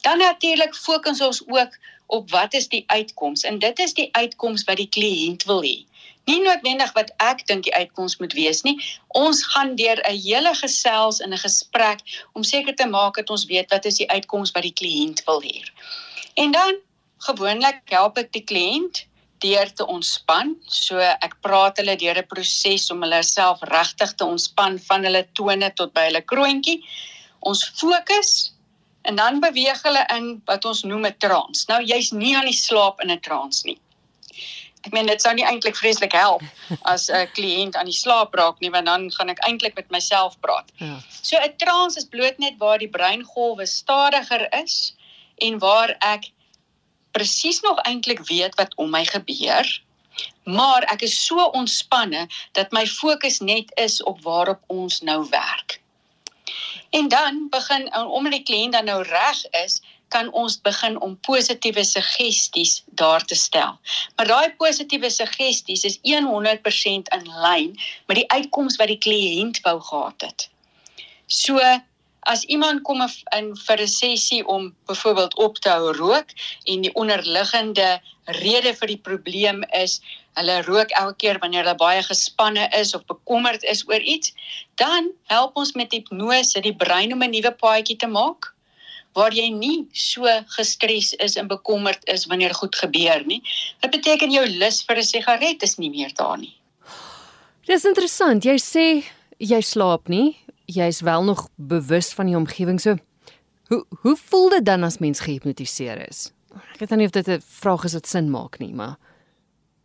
Dan 0.01 0.17
natuurlik 0.17 0.75
fokus 0.75 1.21
ons 1.21 1.43
ook 1.47 1.77
op 2.07 2.29
wat 2.31 2.53
is 2.53 2.67
die 2.67 2.83
uitkoms 2.87 3.43
en 3.43 3.59
dit 3.59 3.79
is 3.79 3.93
die 3.93 4.09
uitkoms 4.11 4.63
wat 4.63 4.77
die 4.77 4.89
kliënt 4.89 5.43
wil 5.43 5.61
hê 5.61 5.83
nie 6.27 6.39
noodwendig 6.43 6.91
wat 6.93 7.11
ek 7.23 7.45
dink 7.47 7.63
die 7.63 7.75
uitkoms 7.75 8.17
moet 8.21 8.33
wees 8.37 8.63
nie. 8.67 8.75
Ons 9.15 9.43
gaan 9.53 9.75
deur 9.79 9.99
'n 10.03 10.19
hele 10.27 10.53
gesels 10.55 11.19
en 11.19 11.33
'n 11.33 11.43
gesprek 11.47 11.99
om 12.33 12.43
seker 12.43 12.75
te 12.75 12.87
maak 12.87 13.15
dat 13.15 13.29
ons 13.29 13.45
weet 13.45 13.71
wat 13.71 13.85
is 13.85 13.97
die 13.97 14.09
uitkoms 14.09 14.51
wat 14.51 14.63
die 14.63 14.77
kliënt 14.81 15.23
wil 15.25 15.41
hê. 15.41 15.63
En 16.35 16.51
dan 16.51 16.75
gewoonlik 17.17 17.81
help 17.85 18.17
ek 18.17 18.31
die 18.31 18.43
kliënt 18.43 19.05
deur 19.39 19.73
te 19.73 19.85
ontspan. 19.85 20.55
So 20.65 20.99
ek 20.99 21.37
praat 21.41 21.77
hulle 21.77 21.95
deur 21.95 22.17
'n 22.17 22.27
proses 22.27 22.91
om 22.91 23.01
hulle 23.01 23.23
self 23.23 23.61
regtig 23.61 24.13
te 24.15 24.25
ontspan 24.25 24.79
van 24.79 25.03
hulle 25.03 25.25
tone 25.33 25.71
tot 25.73 25.93
by 25.93 26.09
hulle 26.09 26.21
kroontjie. 26.21 26.83
Ons 27.39 27.65
fokus 27.79 28.53
en 29.03 29.15
dan 29.15 29.39
beweeg 29.39 29.81
hulle 29.83 30.05
in 30.15 30.41
wat 30.45 30.65
ons 30.65 30.83
noem 30.83 31.05
'n 31.05 31.17
trance. 31.17 31.65
Nou 31.67 31.81
jy's 31.83 32.11
nie 32.11 32.35
aan 32.35 32.49
die 32.49 32.61
slaap 32.65 33.01
in 33.01 33.11
'n 33.11 33.19
trance 33.19 33.65
nie. 33.65 33.79
Ek 34.85 34.93
meen 34.93 35.09
dit 35.09 35.21
sou 35.21 35.33
nie 35.33 35.45
eintlik 35.45 35.75
vreeslik 35.75 36.13
help 36.13 36.43
as 36.93 37.09
'n 37.09 37.27
kliënt 37.33 37.75
aan 37.75 37.89
die 37.89 37.97
slaap 37.97 38.33
raak 38.33 38.59
nie, 38.59 38.71
want 38.71 38.85
dan 38.85 39.11
gaan 39.11 39.29
ek 39.29 39.43
eintlik 39.47 39.75
met 39.75 39.89
myself 39.89 40.39
praat. 40.39 40.71
Ja. 40.77 40.99
So 41.21 41.37
'n 41.37 41.55
trance 41.57 41.97
is 41.97 42.05
bloot 42.05 42.37
net 42.37 42.57
waar 42.57 42.77
die 42.77 42.89
breingolwe 42.89 43.65
stadiger 43.65 44.47
is 44.63 44.93
en 45.37 45.59
waar 45.59 45.95
ek 45.99 46.31
presies 47.11 47.61
nog 47.61 47.79
eintlik 47.79 48.21
weet 48.27 48.55
wat 48.55 48.75
om 48.75 48.89
my 48.89 49.05
gebeur. 49.05 49.81
Maar 50.43 50.83
ek 50.93 51.01
is 51.01 51.25
so 51.25 51.49
ontspanne 51.53 52.27
dat 52.51 52.71
my 52.71 52.85
fokus 52.87 53.39
net 53.39 53.71
is 53.75 54.03
op 54.03 54.21
waarop 54.21 54.61
ons 54.67 55.01
nou 55.01 55.27
werk. 55.29 55.81
En 56.89 57.07
dan 57.07 57.47
begin 57.49 57.95
om 57.95 58.29
die 58.29 58.43
kliënt 58.43 58.71
dan 58.71 58.85
nou 58.85 59.01
reg 59.03 59.43
is, 59.63 59.81
kan 60.13 60.31
ons 60.31 60.61
begin 60.61 60.99
om 61.01 61.17
positiewe 61.27 61.83
suggesties 61.83 62.83
daar 63.01 63.25
te 63.25 63.35
stel. 63.35 63.77
Maar 64.15 64.27
daai 64.27 64.49
positiewe 64.57 65.09
suggesties 65.09 65.83
is 65.83 65.99
100% 66.03 67.11
in 67.17 67.27
lyn 67.43 67.75
met 68.07 68.21
die 68.21 68.29
uitkoms 68.31 68.79
wat 68.81 68.87
die 68.87 69.01
kliënt 69.07 69.61
wou 69.67 69.79
gehad 69.81 70.21
het. 70.29 70.49
So 71.27 71.59
As 72.27 72.43
iemand 72.51 72.81
kom 72.83 72.99
in 73.37 73.45
vir 73.55 73.81
'n 73.81 73.87
sessie 73.87 74.47
om 74.47 74.75
byvoorbeeld 74.85 75.35
op 75.35 75.59
te 75.63 75.69
hou 75.69 75.93
rook 75.95 76.33
en 76.63 76.81
die 76.81 76.93
onderliggende 76.93 78.01
rede 78.25 78.73
vir 78.79 78.87
die 78.87 79.03
probleem 79.05 79.63
is 79.79 80.01
hulle 80.39 80.57
rook 80.61 80.91
elke 81.01 81.15
keer 81.23 81.39
wanneer 81.39 81.63
hulle 81.63 81.79
baie 81.79 82.03
gespanne 82.03 82.67
is 82.79 82.93
of 82.95 83.05
bekommerd 83.05 83.63
is 83.63 83.85
oor 83.87 84.03
iets, 84.15 84.33
dan 84.75 85.07
help 85.31 85.55
ons 85.55 85.71
met 85.71 85.91
hipnose 85.91 86.59
die 86.61 86.75
brein 86.75 87.13
om 87.13 87.23
'n 87.23 87.31
nuwe 87.31 87.53
paadjie 87.63 87.95
te 87.95 88.07
maak 88.07 88.51
waar 89.17 89.33
jy 89.33 89.47
nie 89.49 89.87
so 89.97 90.29
gestres 90.55 91.13
is 91.23 91.37
en 91.41 91.49
bekommerd 91.49 92.03
is 92.13 92.27
wanneer 92.29 92.53
goed 92.53 92.75
gebeur 92.77 93.25
nie. 93.25 93.41
Dit 93.81 93.91
beteken 93.97 94.31
jou 94.31 94.45
lus 94.61 94.83
vir 94.85 94.97
'n 94.97 95.03
sigaret 95.03 95.63
is 95.63 95.77
nie 95.77 95.89
meer 95.89 96.13
daar 96.13 96.37
nie. 96.37 96.53
Dis 97.65 97.85
interessant. 97.85 98.45
Jy 98.45 98.57
sê 98.57 99.03
jy 99.39 99.61
slaap 99.61 100.07
nie. 100.07 100.37
Jy's 100.67 101.01
wel 101.01 101.23
nog 101.23 101.49
bewus 101.55 102.13
van 102.13 102.25
die 102.25 102.35
omgewing. 102.35 102.79
So 102.79 102.97
hoe 103.69 103.85
hoe 104.01 104.15
voel 104.15 104.49
dit 104.49 104.65
dan 104.65 104.83
as 104.83 104.99
mens 104.99 105.19
gehipnotiseer 105.19 106.07
is? 106.09 106.31
Ek 106.73 106.79
weet 106.79 106.95
nie 106.95 107.05
of 107.05 107.11
dit 107.11 107.27
'n 107.27 107.41
vraag 107.41 107.83
is 107.83 107.93
wat 107.93 108.07
sin 108.07 108.31
maak 108.31 108.59
nie, 108.59 108.73
maar 108.73 108.97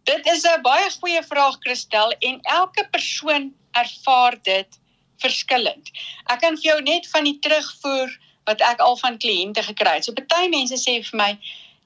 Dit 0.05 0.27
is 0.27 0.43
'n 0.45 0.63
baie 0.63 0.91
goeie 1.01 1.23
vraag, 1.23 1.57
Christel, 1.61 2.11
en 2.19 2.41
elke 2.43 2.89
persoon 2.91 3.55
ervaar 3.71 4.37
dit 4.43 4.79
verskillend. 5.19 5.91
Ek 6.27 6.41
kan 6.41 6.57
vir 6.57 6.63
jou 6.71 6.83
net 6.83 7.07
van 7.07 7.25
die 7.25 7.39
terugvoer 7.39 8.11
wat 8.49 8.65
ek 8.67 8.81
al 8.81 8.97
van 9.01 9.19
kliënte 9.19 9.63
gekry 9.63 9.99
het. 9.99 10.07
So 10.07 10.17
party 10.17 10.49
mense 10.53 10.79
sê 10.81 10.99
vir 11.05 11.19
my 11.19 11.31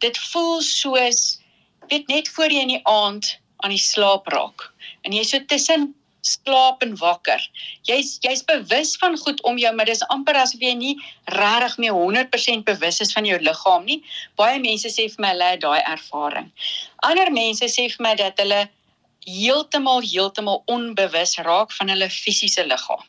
dit 0.05 0.19
voel 0.31 0.63
soos 0.63 1.39
weet 1.91 2.09
net 2.09 2.29
voor 2.35 2.53
jy 2.53 2.65
in 2.67 2.75
die 2.77 2.83
aand 2.91 3.37
aan 3.65 3.73
die 3.73 3.83
slaap 3.83 4.29
raak 4.35 4.71
en 5.05 5.15
jy 5.17 5.25
so 5.25 5.41
tussen 5.53 5.95
slaap 6.27 6.83
en 6.83 6.97
wakker. 6.99 7.43
Jy's 7.87 8.17
jy's 8.25 8.43
bewus 8.45 8.97
van 9.03 9.17
goed 9.19 9.43
om 9.47 9.59
jou, 9.59 9.73
maar 9.75 9.87
dis 9.87 10.03
amper 10.15 10.39
asof 10.41 10.63
jy 10.63 10.73
nie 10.79 10.95
regtig 11.37 11.77
meer 11.85 11.95
100% 11.95 12.67
bewus 12.67 13.01
is 13.05 13.15
van 13.15 13.29
jou 13.29 13.39
liggaam 13.43 13.87
nie. 13.87 14.01
Baie 14.41 14.59
mense 14.63 14.91
sê 14.93 15.07
vir 15.13 15.23
my 15.23 15.33
hulle 15.35 15.53
het 15.55 15.63
daai 15.63 15.83
ervaring. 15.85 16.51
Ander 17.07 17.31
mense 17.35 17.71
sê 17.71 17.87
vir 17.93 18.03
my 18.09 18.15
dat 18.19 18.43
hulle 18.43 18.65
heeltemal 19.27 20.03
heeltemal 20.07 20.63
onbewus 20.71 21.37
raak 21.47 21.75
van 21.79 21.95
hulle 21.95 22.11
fisiese 22.11 22.67
liggaam. 22.67 23.03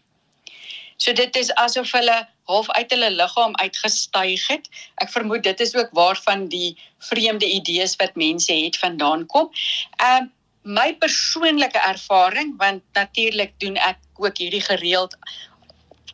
So 0.98 1.14
dit 1.14 1.36
is 1.38 1.54
asof 1.62 1.94
hulle 1.98 2.22
half 2.48 2.70
uit 2.72 2.92
hulle 2.96 3.10
liggaam 3.12 3.56
uitgestyg 3.62 4.48
het. 4.48 4.70
Ek 5.04 5.12
vermoed 5.12 5.44
dit 5.44 5.60
is 5.66 5.76
ook 5.76 5.92
waarvan 5.98 6.48
die 6.54 6.78
vreemde 7.10 7.46
idees 7.46 7.96
wat 8.02 8.16
mense 8.16 8.54
het 8.54 8.80
vandaan 8.84 9.26
kom. 9.26 9.52
Ehm 9.98 10.24
uh, 10.24 10.34
my 10.68 10.90
persoonlike 11.00 11.80
ervaring 11.80 12.50
want 12.60 12.84
natuurlik 12.94 13.54
doen 13.64 13.78
ek 13.80 14.02
ook 14.20 14.38
hierdie 14.38 14.64
gereeld 14.66 15.16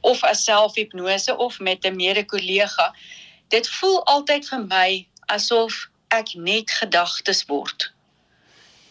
of 0.02 0.22
as 0.30 0.44
selfhipnose 0.46 1.38
of 1.38 1.58
met 1.60 1.86
'n 1.86 1.96
mede-kollega. 1.96 2.94
Dit 3.50 3.70
voel 3.70 4.04
altyd 4.06 4.50
vir 4.50 4.62
my 4.68 5.08
asof 5.26 5.90
ek 6.08 6.36
net 6.36 6.70
gedagtes 6.72 7.46
word 7.50 7.94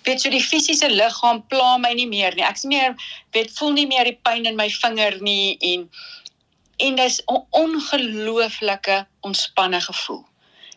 weet 0.05 0.23
so 0.23 0.31
die 0.33 0.43
fisiese 0.43 0.89
liggaam 0.91 1.43
pla 1.51 1.77
my 1.81 1.93
nie 1.95 2.09
meer 2.11 2.35
nie. 2.37 2.45
Ek 2.47 2.59
sien 2.59 2.73
meer 2.73 2.97
weet 3.37 3.53
voel 3.59 3.77
nie 3.79 3.87
meer 3.91 4.09
die 4.09 4.19
pyn 4.27 4.49
in 4.49 4.59
my 4.59 4.69
vinger 4.81 5.19
nie 5.23 5.57
en 5.73 5.87
en 6.83 6.95
dis 6.99 7.23
'n 7.27 7.41
ongelooflike 7.51 9.07
ontspanne 9.21 9.81
gevoel. 9.81 10.25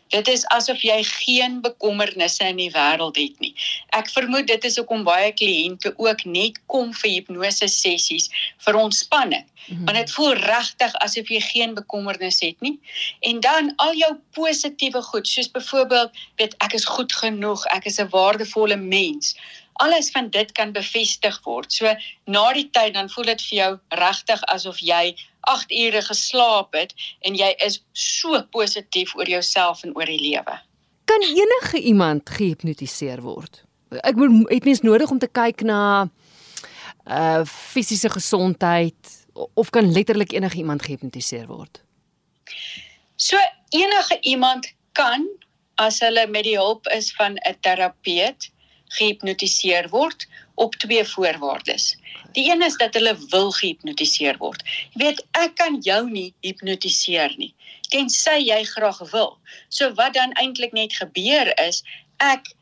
Dit 0.08 0.28
is 0.28 0.44
asof 0.54 0.82
jy 0.86 1.02
geen 1.02 1.60
bekommernisse 1.60 2.44
in 2.46 2.60
die 2.60 2.70
wêreld 2.70 3.16
het 3.18 3.40
nie. 3.42 3.54
Ek 3.98 4.10
vermoed 4.14 4.46
dit 4.46 4.64
is 4.68 4.76
hoekom 4.78 5.02
baie 5.06 5.32
kliënte 5.34 5.92
ook 5.96 6.24
net 6.24 6.60
kom 6.70 6.94
vir 6.94 7.10
hipnose 7.10 7.68
sessies 7.68 8.30
vir 8.66 8.78
ontspanning. 8.78 9.44
Mm 9.44 9.76
-hmm. 9.76 9.84
Want 9.84 9.96
dit 9.96 10.14
voel 10.14 10.32
regtig 10.32 10.94
asof 10.94 11.28
jy 11.28 11.40
geen 11.40 11.74
bekommernis 11.74 12.40
het 12.40 12.60
nie. 12.60 12.78
En 13.20 13.40
dan 13.40 13.72
al 13.76 13.94
jou 13.94 14.14
positiewe 14.30 15.02
goed, 15.02 15.28
soos 15.28 15.50
byvoorbeeld, 15.50 16.10
weet 16.36 16.54
ek 16.58 16.72
is 16.72 16.84
goed 16.84 17.12
genoeg, 17.12 17.66
ek 17.66 17.84
is 17.84 17.98
'n 17.98 18.08
waardevolle 18.08 18.76
mens 18.76 19.34
alles 19.76 20.10
van 20.10 20.30
dit 20.30 20.52
kan 20.52 20.72
bevestig 20.72 21.40
word. 21.44 21.72
So 21.72 21.94
na 22.24 22.52
die 22.52 22.68
tyd 22.70 22.94
dan 22.94 23.10
voel 23.12 23.24
dit 23.32 23.42
vir 23.48 23.58
jou 23.58 23.72
regtig 24.00 24.42
asof 24.52 24.80
jy 24.80 25.16
8 25.50 25.72
ure 25.72 26.02
geslaap 26.02 26.74
het 26.74 26.94
en 27.26 27.36
jy 27.38 27.52
is 27.64 27.80
so 27.92 28.40
positief 28.54 29.14
oor 29.16 29.28
jouself 29.30 29.84
en 29.86 29.94
oor 29.96 30.08
die 30.10 30.20
lewe. 30.20 30.58
Kan 31.06 31.22
enige 31.22 31.80
iemand 31.80 32.30
gehipnotiseer 32.30 33.22
word? 33.22 33.62
Ek 34.02 34.18
moet 34.18 34.48
het 34.50 34.64
mens 34.66 34.82
nodig 34.82 35.10
om 35.10 35.18
te 35.22 35.30
kyk 35.30 35.62
na 35.66 36.08
uh 37.06 37.44
fisiese 37.46 38.10
gesondheid 38.10 39.12
of 39.54 39.70
kan 39.70 39.92
letterlik 39.92 40.32
enige 40.32 40.58
iemand 40.58 40.82
gehipnotiseer 40.82 41.46
word? 41.46 41.82
So 43.16 43.38
enige 43.70 44.18
iemand 44.20 44.72
kan 44.92 45.28
as 45.76 46.00
hulle 46.00 46.26
met 46.26 46.46
die 46.48 46.56
hulp 46.58 46.88
is 46.96 47.12
van 47.14 47.36
'n 47.36 47.56
terapeut 47.60 48.50
gehipnotiseer 48.88 49.88
word 49.88 50.26
op 50.54 50.74
twee 50.74 51.04
voorwaardes. 51.04 51.96
Die 52.32 52.50
een 52.50 52.62
is 52.62 52.76
dat 52.76 52.94
hulle 52.94 53.16
wil 53.30 53.50
gehipnotiseer 53.52 54.36
word. 54.38 54.62
Jy 54.92 55.04
weet, 55.04 55.24
ek 55.32 55.56
kan 55.56 55.80
jou 55.80 56.10
nie 56.10 56.34
hipnotiseer 56.40 57.34
nie 57.36 57.54
tensy 57.90 58.36
jy 58.42 58.60
graag 58.64 59.00
wil. 59.12 59.36
So 59.68 59.92
wat 59.94 60.14
dan 60.14 60.34
eintlik 60.40 60.72
net 60.72 60.94
gebeur 60.96 61.52
is, 61.62 61.82
ek 62.22 62.52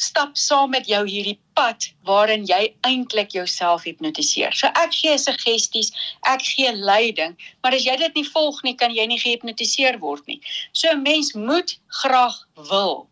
stap 0.00 0.36
saam 0.38 0.70
met 0.70 0.86
jou 0.88 1.02
hierdie 1.06 1.38
pad 1.58 1.88
waarin 2.08 2.46
jy 2.48 2.60
eintlik 2.86 3.34
jouself 3.34 3.84
hipnotiseer. 3.88 4.54
So 4.56 4.70
ek 4.78 4.94
gee 4.94 5.16
suggesties, 5.18 5.90
ek 6.30 6.44
gee 6.46 6.72
leiding, 6.72 7.36
maar 7.62 7.74
as 7.76 7.84
jy 7.84 7.96
dit 8.00 8.20
nie 8.20 8.28
volg 8.28 8.62
nie, 8.64 8.76
kan 8.78 8.94
jy 8.94 9.06
nie 9.10 9.20
gehipnotiseer 9.20 9.98
word 10.00 10.26
nie. 10.30 10.40
So 10.72 10.88
'n 10.90 11.02
mens 11.02 11.34
moet 11.34 11.78
graag 12.02 12.38
wil 12.70 13.09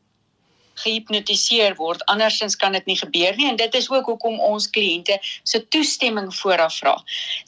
gehipnotiseer 0.82 1.76
word 1.78 2.04
andersins 2.12 2.56
kan 2.56 2.72
dit 2.72 2.86
nie 2.86 2.98
gebeur 2.98 3.36
nie 3.36 3.48
en 3.50 3.56
dit 3.56 3.74
is 3.74 3.90
ook 3.90 4.06
hoekom 4.06 4.40
ons 4.40 4.70
kliënte 4.70 5.18
se 5.42 5.60
toestemming 5.74 6.30
vooraf 6.40 6.78
vra. 6.78 6.96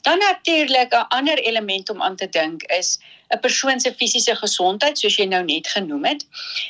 Dan 0.07 0.19
natuurlik 0.19 0.93
'n 0.93 1.07
ander 1.09 1.37
element 1.39 1.89
om 1.89 2.01
aan 2.01 2.15
te 2.15 2.29
dink 2.29 2.63
is 2.63 2.99
'n 3.33 3.39
persoon 3.39 3.79
se 3.79 3.93
fisiese 3.93 4.35
gesondheid 4.35 4.99
soos 4.99 5.15
jy 5.15 5.25
nou 5.25 5.43
net 5.43 5.67
genoem 5.67 6.05
het. 6.05 6.25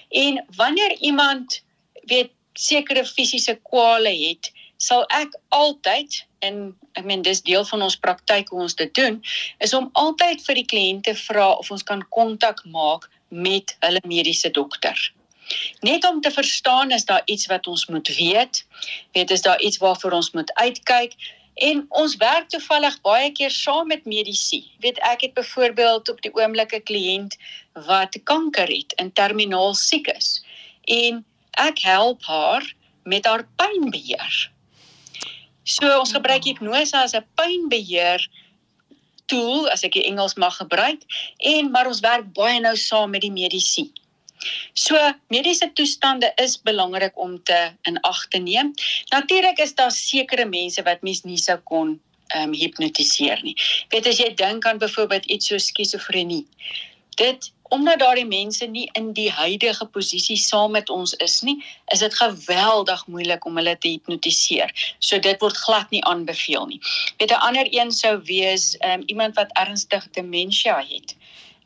En 0.10 0.46
wanneer 0.56 0.98
iemand 1.00 1.62
weet 2.06 2.32
sekere 2.54 3.06
fisiese 3.06 3.60
kwale 3.64 4.14
het, 4.28 4.52
sal 4.78 5.06
ek 5.14 5.38
altyd 5.50 6.26
en 6.40 6.76
ek 6.98 7.06
meen 7.06 7.22
dis 7.22 7.42
deel 7.46 7.66
van 7.70 7.82
ons 7.86 7.96
praktyk 7.96 8.50
hoe 8.50 8.62
ons 8.66 8.76
dit 8.76 8.94
doen, 8.98 9.22
is 9.60 9.74
om 9.78 9.90
altyd 9.94 10.42
vir 10.46 10.56
die 10.56 10.70
kliënte 10.74 11.16
vra 11.28 11.52
of 11.54 11.72
ons 11.72 11.84
kan 11.84 12.02
kontak 12.10 12.64
maak 12.66 13.10
met 13.30 13.76
hulle 13.86 14.02
mediese 14.04 14.52
dokter. 14.52 14.98
Net 15.80 16.06
om 16.06 16.22
te 16.22 16.32
verstaan 16.32 16.92
is 16.92 17.06
daar 17.06 17.22
iets 17.26 17.46
wat 17.46 17.68
ons 17.68 17.86
moet 17.86 18.08
weet. 18.16 18.66
Weet 19.12 19.32
is 19.32 19.42
daar 19.42 19.62
iets 19.62 19.78
waarvoor 19.78 20.12
ons 20.12 20.32
moet 20.32 20.54
uitkyk 20.54 21.16
en 21.54 21.86
ons 21.90 22.16
werk 22.16 22.50
toevallig 22.50 23.02
baie 23.02 23.32
keer 23.32 23.52
saam 23.52 23.88
met 23.88 24.06
medisy. 24.06 24.64
Weet 24.80 25.00
ek 25.00 25.22
het 25.22 25.34
byvoorbeeld 25.34 26.10
op 26.10 26.22
die 26.22 26.34
oomblik 26.34 26.74
'n 26.74 26.84
kliënt 26.84 27.38
wat 27.74 28.18
kanker 28.24 28.68
het 28.68 28.94
en 28.96 29.14
terminaal 29.14 29.74
siek 29.74 30.08
is 30.08 30.44
en 30.86 31.26
ek 31.52 31.80
help 31.80 32.24
haar 32.24 32.74
met 33.04 33.26
haar 33.26 33.48
pynbeheer. 33.56 34.52
So 35.64 36.00
ons 36.00 36.12
gebruik 36.12 36.44
hipnose 36.44 36.98
as 36.98 37.14
'n 37.14 37.26
pynbeheer 37.36 38.30
tool 39.26 39.70
as 39.70 39.84
ek 39.84 39.94
die 39.94 40.06
Engels 40.06 40.36
mag 40.36 40.58
gebruik 40.58 41.02
en 41.38 41.72
maar 41.72 41.88
ons 41.88 42.00
werk 42.00 42.34
baie 42.34 42.60
nou 42.60 42.76
saam 42.76 43.10
met 43.10 43.22
die 43.22 43.32
medisy. 43.32 43.92
So 44.74 44.98
mediese 45.28 45.72
toestande 45.74 46.32
is 46.36 46.58
belangrik 46.62 47.18
om 47.20 47.44
te 47.44 47.60
in 47.82 48.00
ag 48.02 48.28
te 48.28 48.38
neem. 48.38 48.74
Natuurlik 49.10 49.60
is 49.60 49.76
daar 49.76 49.92
sekere 49.92 50.46
mense 50.46 50.84
wat 50.84 51.02
mens 51.02 51.24
nie 51.24 51.38
sou 51.38 51.58
kon 51.64 52.00
ehm 52.32 52.50
um, 52.50 52.54
hipnotiseer 52.54 53.42
nie. 53.44 53.56
Weet 53.90 54.08
as 54.08 54.20
jy 54.20 54.34
dink 54.34 54.66
aan 54.66 54.80
byvoorbeeld 54.80 55.26
iets 55.26 55.52
so 55.52 55.58
skizofrenie. 55.58 56.46
Dit 57.20 57.52
omdat 57.72 58.00
daardie 58.00 58.28
mense 58.28 58.66
nie 58.66 58.90
in 59.00 59.14
die 59.16 59.30
huidige 59.32 59.86
posisie 59.96 60.36
saam 60.38 60.74
met 60.76 60.90
ons 60.90 61.14
is 61.24 61.38
nie, 61.48 61.56
is 61.94 62.00
dit 62.04 62.16
geweldig 62.20 63.06
moeilik 63.08 63.46
om 63.48 63.56
hulle 63.56 63.78
te 63.78 63.94
hipnotiseer. 63.94 64.74
So 65.00 65.20
dit 65.20 65.40
word 65.40 65.58
glad 65.58 65.92
nie 65.96 66.04
aanbeveel 66.04 66.68
nie. 66.68 66.82
Weet 67.18 67.32
'n 67.32 67.44
ander 67.48 67.68
een 67.72 67.92
sou 67.92 68.18
wees 68.28 68.76
ehm 68.78 69.00
um, 69.00 69.04
iemand 69.06 69.36
wat 69.36 69.56
ernstig 69.64 70.08
demensie 70.12 70.72
het. 70.72 71.16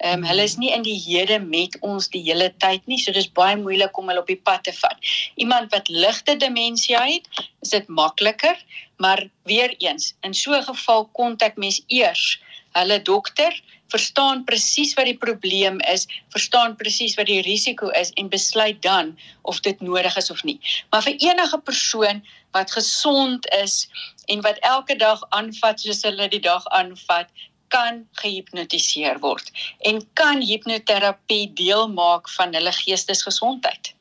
Ehm 0.04 0.24
um, 0.24 0.24
hulle 0.28 0.44
is 0.44 0.58
nie 0.58 0.72
in 0.75 0.84
die 0.84 0.98
hede 1.00 1.40
met 1.40 1.78
ons 1.80 2.10
die 2.12 2.22
hele 2.25 2.50
tyd 2.60 2.84
nie, 2.92 2.98
so 3.00 3.12
dis 3.16 3.30
baie 3.32 3.56
moeilik 3.56 3.98
om 3.98 4.10
hulle 4.12 4.24
op 4.25 4.32
die 4.32 4.42
pad 4.50 4.66
te 4.68 4.74
vat. 4.75 4.98
Iemand 5.36 5.72
wat 5.72 5.88
ligte 5.88 6.36
demensie 6.36 6.98
het, 7.00 7.30
is 7.64 7.72
dit 7.72 7.88
makliker, 7.88 8.60
maar 8.98 9.24
weer 9.44 9.75
eens, 9.80 10.14
in 10.22 10.34
so 10.34 10.52
'n 10.52 10.64
geval 10.64 11.06
kontak 11.14 11.56
mens 11.56 11.82
eers 11.88 12.40
hulle 12.75 13.02
dokter, 13.02 13.56
verstaan 13.88 14.44
presies 14.44 14.94
wat 14.98 15.06
die 15.06 15.18
probleem 15.18 15.80
is, 15.92 16.08
verstaan 16.34 16.75
presies 16.75 17.16
wat 17.20 17.30
die 17.30 17.42
risiko 17.46 17.92
is 18.00 18.12
en 18.20 18.30
besluit 18.30 18.82
dan 18.82 19.14
of 19.42 19.60
dit 19.60 19.82
nodig 19.82 20.18
is 20.18 20.32
of 20.34 20.44
nie. 20.44 20.60
Maar 20.92 21.06
vir 21.06 21.16
enige 21.30 21.60
persoon 21.70 22.24
wat 22.52 22.72
gesond 22.72 23.48
is 23.62 23.86
en 24.25 24.42
wat 24.42 24.60
elke 24.60 24.96
dag 24.96 25.22
aanvat 25.30 25.80
soos 25.80 26.02
hulle 26.08 26.28
die 26.34 26.42
dag 26.42 26.66
aanvat, 26.66 27.30
kan 27.74 28.06
gehipnotiseer 28.22 29.20
word 29.24 29.52
en 29.90 30.02
kan 30.14 30.42
hipnoterapie 30.42 31.54
deel 31.54 31.88
maak 31.92 32.30
van 32.38 32.54
hulle 32.54 32.72
geestesgesondheid. 32.72 33.94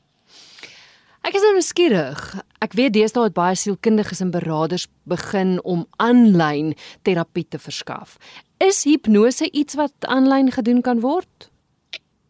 Ek 1.24 1.38
is 1.38 1.44
nou 1.46 1.54
nuuskierig. 1.56 2.20
Ek 2.60 2.74
weet 2.76 2.92
deesdae 2.92 3.30
het 3.30 3.36
baie 3.36 3.56
sielkundiges 3.56 4.20
en 4.20 4.32
beraders 4.34 4.84
begin 5.08 5.56
om 5.64 5.86
aanlyn 5.96 6.74
terapie 7.08 7.46
te 7.48 7.56
verskaf. 7.58 8.18
Is 8.60 8.82
hipnose 8.84 9.48
iets 9.50 9.78
wat 9.80 10.08
aanlyn 10.12 10.52
gedoen 10.52 10.82
kan 10.84 11.00
word? 11.00 11.48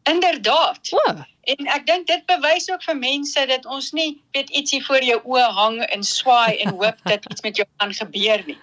Inderdaad. 0.06 0.92
O. 0.94 1.14
En 1.50 1.68
ek 1.74 1.86
dink 1.88 2.06
dit 2.06 2.22
bewys 2.30 2.70
ook 2.70 2.86
vir 2.86 2.96
mense 3.00 3.46
dat 3.50 3.66
ons 3.66 3.90
nie 3.98 4.22
weet 4.36 4.52
ietsie 4.54 4.80
voor 4.86 5.02
jou 5.02 5.18
oë 5.26 5.48
hang 5.58 5.80
en 5.90 6.06
swaai 6.06 6.56
en 6.62 6.76
hoop 6.78 7.02
dat 7.08 7.26
iets 7.32 7.42
met 7.42 7.58
jou 7.58 7.66
gaan 7.82 7.94
gebeur 7.98 8.46
nie. 8.46 8.58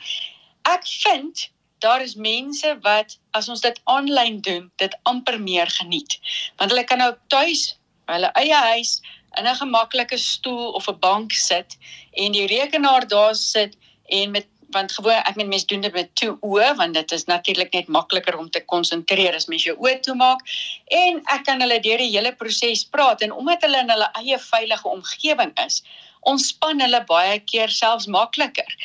Ek 0.69 0.87
vind 1.03 1.49
daar 1.81 2.01
is 2.01 2.15
mense 2.15 2.75
wat 2.85 3.17
as 3.37 3.49
ons 3.49 3.61
dit 3.61 3.81
aanlyn 3.83 4.41
doen, 4.45 4.69
dit 4.81 4.97
amper 5.09 5.39
meer 5.41 5.69
geniet. 5.79 6.17
Want 6.57 6.71
hulle 6.73 6.85
kan 6.87 7.01
nou 7.03 7.11
tuis, 7.33 7.75
hulle 8.11 8.31
eie 8.41 8.61
huis 8.73 8.99
in 9.39 9.47
'n 9.47 9.55
gemaklike 9.55 10.17
stoel 10.17 10.71
of 10.71 10.87
'n 10.87 10.99
bank 10.99 11.31
sit 11.31 11.77
en 12.11 12.31
die 12.31 12.47
rekenaar 12.47 13.07
daar 13.07 13.35
sit 13.35 13.77
en 14.05 14.31
met 14.31 14.47
want 14.71 14.91
gewoon 14.91 15.23
ek 15.27 15.35
meen 15.35 15.47
mense 15.47 15.65
doen 15.65 15.81
dit 15.81 15.93
met 15.93 16.15
twee 16.15 16.31
oë 16.31 16.75
want 16.75 16.93
dit 16.93 17.11
is 17.11 17.25
natuurlik 17.25 17.73
net 17.73 17.87
makliker 17.87 18.37
om 18.37 18.49
te 18.49 18.61
konsentreer 18.65 19.35
as 19.35 19.45
mens 19.51 19.63
jou 19.63 19.75
oë 19.77 19.99
toemaak 19.99 20.39
en 20.87 21.19
ek 21.35 21.43
kan 21.43 21.59
hulle 21.59 21.79
deur 21.79 21.97
die 21.97 22.11
hele 22.17 22.31
proses 22.35 22.85
praat 22.85 23.21
en 23.21 23.31
omdat 23.31 23.61
hulle 23.61 23.79
in 23.83 23.89
hulle 23.89 24.09
eie 24.21 24.39
veilige 24.39 24.87
omgewing 24.87 25.51
is 25.65 25.83
ontspan 26.29 26.81
hulle 26.81 27.01
baie 27.09 27.39
keer 27.39 27.71
selfs 27.73 28.07
makliker. 28.07 28.75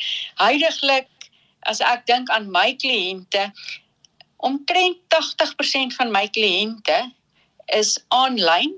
Heidiglik 0.41 1.07
as 1.71 1.81
ek 1.83 2.05
dink 2.09 2.31
aan 2.33 2.49
my 2.51 2.71
kliënte, 2.81 3.49
omtrent 4.47 4.99
80% 5.13 5.95
van 5.97 6.11
my 6.13 6.27
kliënte 6.33 6.99
is 7.75 7.97
aanlyn 8.15 8.75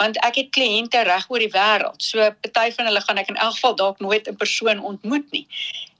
want 0.00 0.16
ek 0.24 0.38
het 0.40 0.52
kliënte 0.56 1.02
reg 1.04 1.26
oor 1.28 1.42
die 1.42 1.52
wêreld. 1.52 2.00
So 2.00 2.24
party 2.40 2.70
van 2.72 2.88
hulle 2.88 3.02
gaan 3.04 3.20
ek 3.20 3.28
in 3.28 3.36
elk 3.36 3.58
geval 3.58 3.74
dalk 3.76 3.98
nooit 4.00 4.30
in 4.30 4.38
persoon 4.40 4.80
ontmoet 4.80 5.26
nie. 5.34 5.44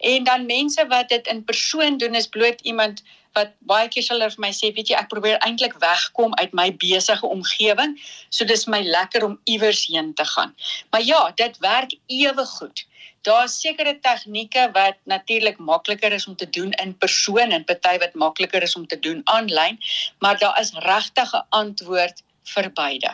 En 0.09 0.25
dan 0.25 0.47
mense 0.49 0.87
wat 0.89 1.11
dit 1.13 1.27
in 1.29 1.45
persoon 1.45 1.99
doen 2.01 2.17
is 2.17 2.31
bloot 2.33 2.65
iemand 2.65 3.03
wat 3.37 3.53
baie 3.69 3.89
keer 3.93 4.07
hulle 4.09 4.31
vir 4.33 4.43
my 4.43 4.51
sê, 4.57 4.73
weet 4.75 4.91
jy, 4.91 4.97
ek 4.99 5.11
probeer 5.13 5.37
eintlik 5.47 5.77
wegkom 5.85 6.33
uit 6.41 6.57
my 6.57 6.71
besige 6.83 7.29
omgewing, 7.29 7.93
so 8.33 8.49
dis 8.49 8.65
my 8.67 8.81
lekker 8.83 9.27
om 9.27 9.37
iewers 9.45 9.85
heen 9.93 10.15
te 10.19 10.25
gaan. 10.33 10.57
Maar 10.91 11.05
ja, 11.05 11.21
dit 11.39 11.61
werk 11.63 11.95
ewe 12.09 12.47
goed 12.57 12.87
daar's 13.27 13.61
sekere 13.61 13.99
tegnieke 14.01 14.71
wat 14.73 14.97
natuurlik 15.05 15.59
makliker 15.59 16.13
is 16.13 16.27
om 16.27 16.37
te 16.37 16.51
doen 16.51 16.73
in 16.83 16.97
persoon 16.99 17.51
en 17.51 17.65
party 17.65 17.99
wat 17.99 18.15
makliker 18.15 18.63
is 18.63 18.77
om 18.77 18.87
te 18.87 18.99
doen 18.99 19.21
aanlyn, 19.25 19.79
maar 20.19 20.39
daar 20.39 20.61
is 20.61 20.73
regtig 20.73 21.33
'n 21.33 21.47
antwoord 21.49 22.23
vir 22.43 22.71
beide. 22.73 23.11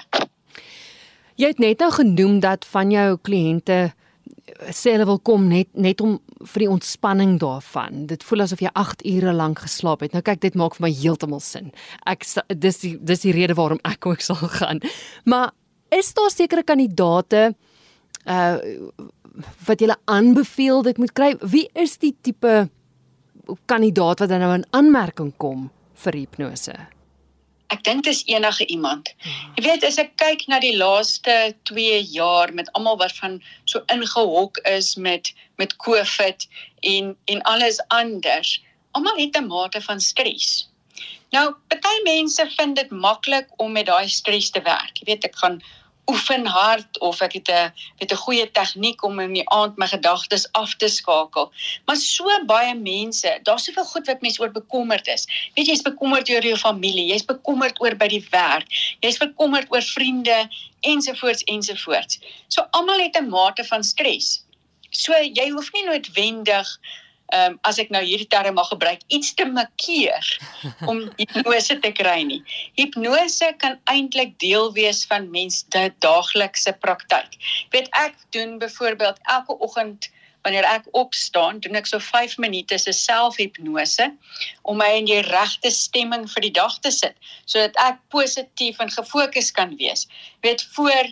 Jy 1.34 1.46
het 1.46 1.58
net 1.58 1.78
nou 1.78 1.92
genoem 1.92 2.40
dat 2.40 2.64
van 2.64 2.90
jou 2.90 3.18
kliënte 3.22 3.92
sê 4.72 4.94
hulle 4.94 5.06
wil 5.08 5.18
kom 5.18 5.48
net 5.48 5.68
net 5.75 6.00
om 6.00 6.16
vir 6.52 6.64
die 6.64 6.70
ontspanning 6.70 7.36
daarvan. 7.42 8.06
Dit 8.06 8.25
voel 8.25 8.40
asof 8.46 8.62
jy 8.64 8.70
8 8.72 9.04
ure 9.04 9.32
lank 9.32 9.58
geslaap 9.58 10.00
het. 10.00 10.12
Nou 10.12 10.22
kyk, 10.22 10.40
dit 10.40 10.54
maak 10.54 10.76
vir 10.78 10.86
my 10.86 10.92
heeltemal 10.94 11.40
sin. 11.40 11.72
Ek 12.06 12.25
dis 12.48 12.80
die 12.84 12.96
dis 13.00 13.25
die 13.26 13.34
rede 13.36 13.54
waarom 13.58 13.82
ek 13.84 14.06
ook 14.06 14.25
sal 14.28 14.36
gaan. 14.36 14.80
Maar 15.25 15.52
is 15.90 16.12
daar 16.14 16.30
sekere 16.30 16.62
kandidate 16.62 17.54
uh 18.26 18.56
wat 19.66 19.81
jy 19.81 19.95
aanbeveel 20.05 20.83
dit 20.83 20.99
moet 20.99 21.12
kry. 21.12 21.31
Wie 21.40 21.69
is 21.75 21.97
die 22.02 22.14
tipe 22.23 22.69
kandidaat 23.71 24.23
wat 24.23 24.28
dan 24.28 24.43
nou 24.43 24.52
in 24.55 24.66
aanmerking 24.71 25.33
kom 25.37 25.71
vir 26.05 26.21
hipnose? 26.23 26.75
Ek 27.75 27.83
dink 27.83 28.05
dis 28.07 28.23
enige 28.31 28.66
iemand. 28.71 29.11
Jy 29.57 29.64
weet 29.66 29.85
as 29.87 29.99
ek 29.99 30.14
kyk 30.23 30.45
na 30.50 30.61
die 30.62 30.76
laaste 30.76 31.55
2 31.71 31.99
jaar 32.12 32.52
met 32.55 32.71
almal 32.78 32.99
wat 33.00 33.14
van 33.19 33.40
so 33.64 33.83
ingehok 33.93 34.61
is 34.71 34.95
met 34.97 35.33
met 35.59 35.75
COVID 35.83 36.47
en 36.95 37.16
en 37.26 37.43
alles 37.43 37.81
anders. 37.88 38.61
Almal 38.93 39.19
het 39.19 39.37
'n 39.37 39.50
mate 39.50 39.81
van 39.83 40.00
stres. 40.00 40.69
Nou, 41.35 41.55
party 41.69 41.97
mense 42.05 42.45
vind 42.57 42.76
dit 42.76 42.90
maklik 42.90 43.49
om 43.56 43.73
met 43.73 43.87
daai 43.87 44.08
stres 44.08 44.50
te 44.50 44.63
werk. 44.63 44.95
Jy 45.00 45.08
weet, 45.10 45.25
ek 45.25 45.37
gaan 45.43 45.58
oefen 46.10 46.47
hard 46.47 46.99
of 46.99 47.21
ek 47.21 47.32
het 47.32 47.49
'n 47.50 47.73
het 47.99 48.12
'n 48.12 48.23
goeie 48.25 48.50
tegniek 48.50 49.02
om 49.02 49.21
in 49.21 49.32
die 49.32 49.49
aand 49.50 49.76
my 49.76 49.86
gedagtes 49.86 50.47
af 50.52 50.75
te 50.75 50.88
skakel. 50.88 51.52
Maar 51.86 51.97
so 51.97 52.25
baie 52.47 52.75
mense, 52.75 53.40
daar's 53.42 53.64
soveel 53.64 53.84
goed 53.84 54.06
wat 54.06 54.21
mense 54.21 54.40
oor 54.40 54.50
bekommerd 54.50 55.06
is. 55.06 55.26
Weet 55.54 55.66
jy, 55.66 55.73
jy's 55.73 55.82
bekommerd 55.82 56.30
oor 56.30 56.42
jou 56.42 56.56
familie, 56.56 57.10
jy's 57.12 57.25
bekommerd 57.25 57.80
oor 57.80 57.97
by 57.97 58.08
die 58.08 58.25
werk, 58.30 58.66
jy's 59.00 59.19
bekommerd 59.19 59.66
oor 59.71 59.82
vriende 59.82 60.49
ensovoorts 60.80 61.42
ensovoorts. 61.42 62.21
So 62.49 62.66
almal 62.71 63.00
het 63.00 63.16
'n 63.16 63.28
mate 63.28 63.64
van 63.64 63.84
stres. 63.84 64.45
So 64.90 65.12
jy 65.12 65.50
hoef 65.50 65.73
nie 65.73 65.84
noodwendig 65.84 66.78
ehm 67.34 67.52
um, 67.52 67.58
as 67.67 67.78
ek 67.82 67.91
nou 67.91 68.02
hierdie 68.04 68.28
term 68.30 68.54
mag 68.54 68.69
gebruik, 68.71 69.00
iets 69.10 69.32
te 69.34 69.45
makkeer 69.50 70.26
om 70.86 71.06
hipnose 71.21 71.78
te 71.82 71.91
kry 71.93 72.21
nie. 72.23 72.43
Hipnose 72.78 73.49
kan 73.62 73.78
eintlik 73.91 74.36
deel 74.43 74.71
wees 74.76 75.02
van 75.10 75.30
mens 75.30 75.65
se 75.73 75.89
daaglikse 76.04 76.76
praktyk. 76.84 77.34
Weet 77.75 77.91
ek 77.99 78.15
doen 78.36 78.58
byvoorbeeld 78.62 79.19
elke 79.25 79.58
oggend 79.58 80.10
wanneer 80.47 80.67
ek 80.71 80.86
opstaan, 80.95 81.58
doen 81.58 81.75
ek 81.75 81.89
so 81.91 81.99
5 81.99 82.36
minute 82.39 82.78
se 82.78 82.93
selfhipnose 82.95 84.06
om 84.62 84.78
my 84.78 84.93
in 85.00 85.08
die 85.10 85.25
regte 85.26 85.73
stemming 85.75 86.28
vir 86.30 86.47
die 86.47 86.54
dag 86.54 86.78
te 86.84 86.93
sit 86.95 87.19
sodat 87.50 87.75
ek 87.82 87.99
positief 88.15 88.78
en 88.78 88.93
gefokus 88.93 89.50
kan 89.50 89.75
wees. 89.82 90.06
Weet 90.47 90.62
voor 90.78 91.10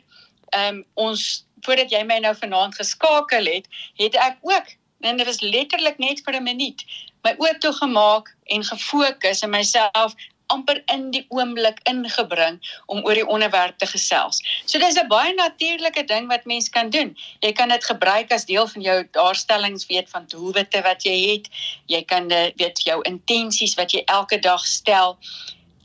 ehm 0.55 0.79
um, 0.79 0.81
ons 0.95 1.43
voordat 1.65 1.91
jy 1.91 2.05
my 2.07 2.21
nou 2.21 2.35
vanaand 2.37 2.77
geskakel 2.79 3.49
het, 3.49 3.69
het 3.99 4.17
ek 4.21 4.39
ook 4.45 4.75
en 5.05 5.17
dit 5.17 5.27
was 5.27 5.41
letterlik 5.41 5.99
net 5.99 6.23
vir 6.25 6.35
'n 6.41 6.43
minuut 6.43 6.85
my 7.25 7.33
oë 7.41 7.59
toegemaak 7.65 8.31
en 8.53 8.65
gefokus 8.65 9.43
en 9.43 9.51
myself 9.51 10.15
amper 10.53 10.83
in 10.93 11.07
die 11.15 11.23
oomblik 11.33 11.79
ingebring 11.89 12.59
om 12.93 13.01
oor 13.07 13.17
die 13.17 13.27
onderwerp 13.27 13.79
te 13.81 13.89
gesels. 13.89 14.43
So 14.69 14.79
dis 14.79 14.99
'n 15.01 15.09
baie 15.09 15.33
natuurlike 15.35 16.05
ding 16.05 16.29
wat 16.29 16.45
mens 16.45 16.69
kan 16.69 16.91
doen. 16.91 17.17
Jy 17.41 17.53
kan 17.53 17.69
dit 17.69 17.85
gebruik 17.85 18.33
as 18.33 18.45
deel 18.45 18.69
van 18.69 18.83
jou 18.83 19.09
daarstellings 19.11 19.87
weet 19.87 20.11
van 20.11 20.27
doelwitte 20.29 20.83
wat 20.83 21.03
jy 21.03 21.17
het. 21.33 21.49
Jy 21.87 22.03
kan 22.05 22.29
weet 22.57 22.85
jou 22.85 23.01
intensies 23.03 23.75
wat 23.75 23.93
jy 23.93 24.03
elke 24.05 24.39
dag 24.39 24.67
stel. 24.67 25.19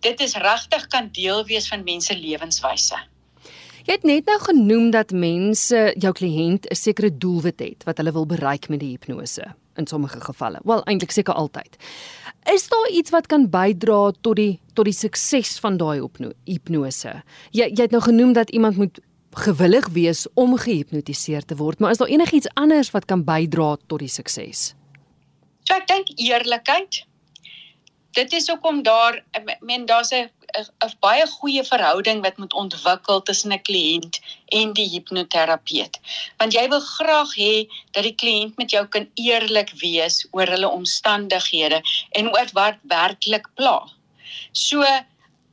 Dit 0.01 0.19
is 0.19 0.35
regtig 0.35 0.87
kan 0.87 1.09
deel 1.11 1.45
wees 1.45 1.67
van 1.67 1.83
mense 1.83 2.17
lewenswyse. 2.17 2.99
Jy 3.89 3.95
het 3.95 4.03
net 4.05 4.27
nou 4.29 4.35
genoem 4.37 4.91
dat 4.93 5.09
mense, 5.17 5.79
jou 5.97 6.11
kliënt 6.13 6.67
'n 6.69 6.75
sekere 6.77 7.09
doelwit 7.09 7.59
het 7.59 7.83
wat 7.89 7.97
hulle 7.97 8.11
wil 8.11 8.25
bereik 8.25 8.69
met 8.69 8.79
die 8.79 8.89
hipnose 8.89 9.55
in 9.77 9.87
sommige 9.87 10.21
gevalle. 10.21 10.59
Wel, 10.63 10.83
eintlik 10.83 11.11
seker 11.11 11.33
altyd. 11.33 11.77
Is 12.53 12.69
daar 12.69 12.89
iets 12.91 13.09
wat 13.09 13.25
kan 13.25 13.49
bydra 13.49 14.11
tot 14.21 14.35
die 14.35 14.59
tot 14.73 14.85
die 14.85 14.93
sukses 14.93 15.59
van 15.59 15.77
daai 15.77 16.01
hipnose? 16.45 17.23
Jy 17.51 17.65
jy 17.73 17.81
het 17.81 17.91
nou 17.91 18.01
genoem 18.01 18.33
dat 18.33 18.49
iemand 18.49 18.77
moet 18.77 18.99
gewillig 19.31 19.87
wees 19.87 20.27
om 20.33 20.57
gehipnotiseer 20.57 21.45
te 21.45 21.55
word, 21.55 21.79
maar 21.79 21.91
is 21.91 21.97
daar 21.97 22.07
enigiets 22.07 22.49
anders 22.53 22.91
wat 22.91 23.05
kan 23.05 23.23
bydra 23.23 23.77
tot 23.87 23.99
die 23.99 24.07
sukses? 24.07 24.75
So 25.63 25.73
ek 25.73 25.87
dink 25.87 26.07
eerlikheid. 26.15 27.08
Dit 28.17 28.33
is 28.33 28.47
hoekom 28.49 28.83
daar 28.83 29.23
ek 29.37 29.57
meen 29.61 29.85
daar's 29.85 30.11
'n 30.11 30.29
'n 30.57 30.93
baie 30.99 31.25
goeie 31.27 31.63
verhouding 31.63 32.21
wat 32.25 32.37
moet 32.37 32.53
ontwikkel 32.53 33.21
tussen 33.21 33.53
'n 33.53 33.61
kliënt 33.67 34.19
en 34.59 34.73
die 34.73 34.89
hipnoterapeut. 34.93 35.99
Want 36.37 36.53
jy 36.53 36.65
wil 36.69 36.79
graag 36.79 37.35
hê 37.35 37.67
dat 37.91 38.03
die 38.03 38.15
kliënt 38.21 38.57
met 38.57 38.71
jou 38.71 38.85
kan 38.87 39.09
eerlik 39.13 39.71
wees 39.81 40.25
oor 40.31 40.47
hulle 40.47 40.69
omstandighede 40.69 41.81
en 42.11 42.31
oor 42.33 42.49
wat 42.53 42.77
werklik 42.81 43.47
pla. 43.55 43.77
So 44.51 44.85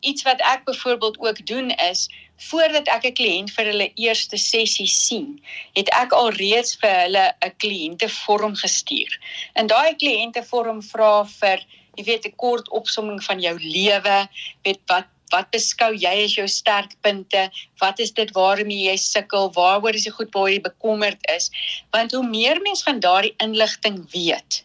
iets 0.01 0.23
wat 0.23 0.41
ek 0.41 0.65
byvoorbeeld 0.65 1.19
ook 1.19 1.47
doen 1.47 1.71
is 1.71 2.09
voordat 2.49 2.89
ek 2.89 3.05
'n 3.05 3.19
kliënt 3.21 3.51
vir 3.51 3.65
hulle 3.65 3.93
eerste 3.95 4.37
sessie 4.37 4.87
sien, 4.87 5.41
het 5.73 5.89
ek 5.89 6.13
al 6.13 6.31
reeds 6.31 6.77
vir 6.81 6.95
hulle 7.05 7.27
'n 7.45 7.57
kliëntevorm 7.57 8.55
gestuur. 8.57 9.13
En 9.55 9.67
daai 9.67 9.95
kliëntevorm 9.97 10.83
vra 10.83 11.25
vir 11.25 11.61
jy 11.97 12.05
weet 12.05 12.27
'n 12.27 12.37
kort 12.37 12.69
opsomming 12.69 13.23
van 13.25 13.41
jou 13.41 13.57
lewe, 13.59 14.29
weet 14.63 14.81
wat 14.87 15.07
wat 15.35 15.51
beskou 15.51 15.91
jy 15.95 16.13
as 16.25 16.37
jou 16.37 16.47
sterkpunte? 16.49 17.49
Wat 17.83 17.99
is 17.99 18.13
dit 18.15 18.31
waarmee 18.37 18.87
jy 18.87 18.97
sukkel? 18.97 19.51
Waaroor 19.57 19.99
is 19.99 20.07
jy 20.07 20.13
goed 20.15 20.31
waar 20.35 20.51
jy 20.53 20.61
bekommerd 20.63 21.19
is? 21.35 21.51
Want 21.91 22.13
hoe 22.13 22.23
meer 22.27 22.61
mens 22.63 22.83
van 22.87 23.01
daardie 23.01 23.35
inligting 23.43 24.05
weet, 24.13 24.63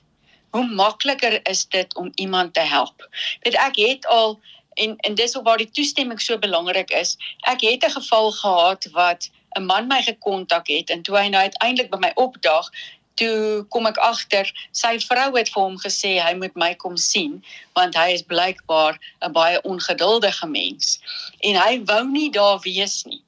hoe 0.51 0.65
makliker 0.67 1.39
is 1.49 1.65
dit 1.65 1.95
om 1.95 2.11
iemand 2.15 2.53
te 2.53 2.65
help. 2.65 3.07
Weet 3.43 3.57
ek 3.57 3.75
het 3.81 4.05
al 4.05 4.39
en 4.79 4.95
en 5.07 5.15
dis 5.15 5.37
ook 5.37 5.43
waar 5.43 5.57
die 5.57 5.71
toestemming 5.71 6.21
so 6.21 6.37
belangrik 6.37 6.91
is. 6.91 7.17
Ek 7.49 7.61
het 7.61 7.85
'n 7.85 7.97
geval 7.97 8.31
gehad 8.31 8.87
wat 8.91 9.29
'n 9.57 9.65
man 9.65 9.87
my 9.87 10.01
gekontak 10.01 10.67
het 10.67 10.89
en 10.89 11.01
toe 11.01 11.17
hy 11.17 11.27
nou 11.27 11.41
uiteindelik 11.41 11.89
by 11.91 11.97
my 11.97 12.11
opdag, 12.15 12.69
toe 13.19 13.63
kom 13.69 13.87
ek 13.89 13.97
agter 13.97 14.49
sy 14.71 14.97
vrou 15.03 15.29
het 15.35 15.49
vir 15.53 15.61
hom 15.61 15.77
gesê 15.81 16.13
hy 16.19 16.33
moet 16.39 16.55
my 16.55 16.73
kom 16.83 16.97
sien 16.97 17.41
want 17.77 17.97
hy 17.99 18.11
is 18.17 18.23
blykbaar 18.33 18.99
'n 19.21 19.33
baie 19.33 19.59
ongeduldige 19.63 20.47
mens 20.47 20.99
en 21.43 21.55
hy 21.55 21.73
wou 21.91 22.03
nie 22.07 22.29
daar 22.31 22.59
wees 22.63 23.03
nie. 23.05 23.21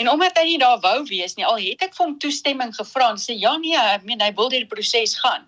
En 0.00 0.08
omdat 0.08 0.38
hy 0.38 0.44
nie 0.44 0.58
daar 0.58 0.80
wou 0.80 1.04
wees 1.04 1.34
nie, 1.34 1.46
al 1.46 1.58
het 1.58 1.82
ek 1.82 1.96
vir 1.96 2.06
hom 2.06 2.18
toestemming 2.22 2.72
gevra 2.76 3.10
en 3.10 3.20
sê 3.20 3.36
ja 3.36 3.56
nee, 3.58 3.76
ek 3.76 4.06
meen 4.08 4.22
hy 4.22 4.32
wil 4.38 4.48
deur 4.48 4.64
die 4.64 4.70
proses 4.70 5.16
gaan. 5.18 5.44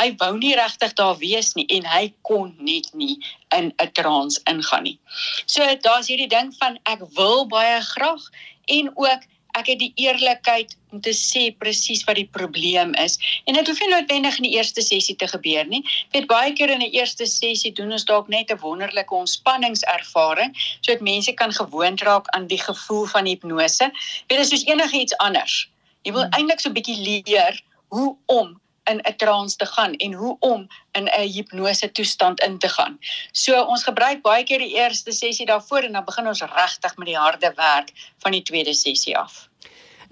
Hy 0.00 0.08
wou 0.18 0.32
nie 0.38 0.54
regtig 0.56 0.94
daar 0.98 1.18
wees 1.20 1.52
nie 1.54 1.66
en 1.76 1.84
hy 1.86 2.08
kon 2.26 2.54
net 2.58 2.88
nie 2.94 3.20
in 3.54 3.72
'n 3.78 3.92
trance 3.92 4.40
ingaan 4.50 4.82
nie. 4.88 4.98
So 5.46 5.62
daar's 5.84 6.08
hierdie 6.08 6.32
ding 6.32 6.54
van 6.58 6.78
ek 6.86 7.04
wil 7.18 7.46
baie 7.46 7.80
graag 7.80 8.24
en 8.66 8.90
ook 8.96 9.28
ek 9.58 9.66
het 9.66 9.78
die 9.78 9.92
eerlikheid 10.00 10.76
om 10.92 11.00
te 11.00 11.12
sê 11.16 11.50
presies 11.58 12.04
wat 12.08 12.16
die 12.16 12.28
probleem 12.36 12.94
is. 12.94 13.18
En 13.44 13.54
dit 13.54 13.66
hoef 13.68 13.80
nie 13.80 13.90
noodwendig 13.92 14.38
in 14.40 14.48
die 14.48 14.54
eerste 14.56 14.84
sessie 14.84 15.16
te 15.16 15.28
gebeur 15.28 15.66
nie. 15.68 15.82
Ek 16.08 16.16
weet 16.16 16.30
baie 16.30 16.52
keer 16.52 16.70
in 16.70 16.82
'n 16.82 16.92
eerste 16.92 17.26
sessie 17.26 17.72
doen 17.72 17.92
ons 17.92 18.04
dalk 18.04 18.28
net 18.28 18.50
'n 18.50 18.60
wonderlike 18.62 19.14
ontspanningservaring 19.14 20.56
sodat 20.80 21.00
mense 21.00 21.32
kan 21.32 21.52
gewoond 21.52 22.00
raak 22.00 22.28
aan 22.28 22.46
die 22.46 22.62
gevoel 22.62 23.06
van 23.06 23.26
hipnose. 23.26 23.90
Weet 24.28 24.38
dit 24.38 24.40
is 24.40 24.48
soos 24.48 24.66
enigiets 24.66 25.16
anders. 25.16 25.68
Jy 26.02 26.12
wil 26.12 26.22
hmm. 26.22 26.32
eintlik 26.32 26.60
so 26.60 26.68
'n 26.68 26.74
bietjie 26.74 27.00
leer 27.02 27.62
hoe 27.88 28.16
om 28.26 28.60
in 28.90 29.00
'n 29.00 29.16
trance 29.16 29.56
te 29.56 29.66
gaan 29.66 29.94
en 29.94 30.12
hoe 30.12 30.36
om 30.40 30.66
in 30.92 31.04
'n 31.04 31.28
hipnose 31.28 31.92
toestand 31.92 32.40
in 32.40 32.58
te 32.58 32.68
gaan. 32.68 32.98
So 33.32 33.62
ons 33.62 33.82
gebruik 33.82 34.22
baie 34.22 34.44
keer 34.44 34.58
die 34.58 34.74
eerste 34.74 35.12
sessie 35.12 35.46
daarvoor 35.46 35.82
en 35.82 35.92
dan 35.92 36.04
begin 36.04 36.26
ons 36.26 36.40
regtig 36.40 36.96
met 36.96 37.06
die 37.06 37.18
harde 37.18 37.52
werk 37.56 37.92
van 38.18 38.32
die 38.32 38.42
tweede 38.42 38.74
sessie 38.74 39.18
af. 39.18 39.48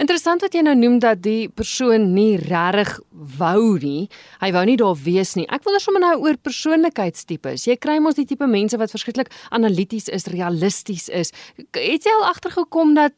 Interessant 0.00 0.40
wat 0.40 0.54
jy 0.56 0.62
nou 0.64 0.74
noem 0.78 0.98
dat 0.98 1.18
die 1.20 1.48
persoon 1.52 2.14
nie 2.14 2.38
regtig 2.40 2.94
wou 3.10 3.76
nie. 3.82 4.08
Hy 4.40 4.48
wou 4.52 4.62
nie 4.64 4.76
daar 4.80 4.96
wees 4.96 5.34
nie. 5.36 5.44
Ek 5.52 5.66
wonder 5.66 5.82
sommer 5.82 6.00
nou 6.00 6.14
oor 6.22 6.38
persoonlikheidstipes. 6.40 7.66
Jy 7.68 7.76
kry 7.76 7.98
mos 8.00 8.16
die 8.16 8.24
tipe 8.24 8.48
mense 8.48 8.78
wat 8.80 8.90
verskriklik 8.90 9.28
analities 9.50 10.08
is, 10.08 10.24
realisties 10.32 11.08
is. 11.08 11.34
Het 11.76 12.08
jy 12.08 12.14
al 12.16 12.30
agtergekom 12.30 12.94
dat 12.96 13.12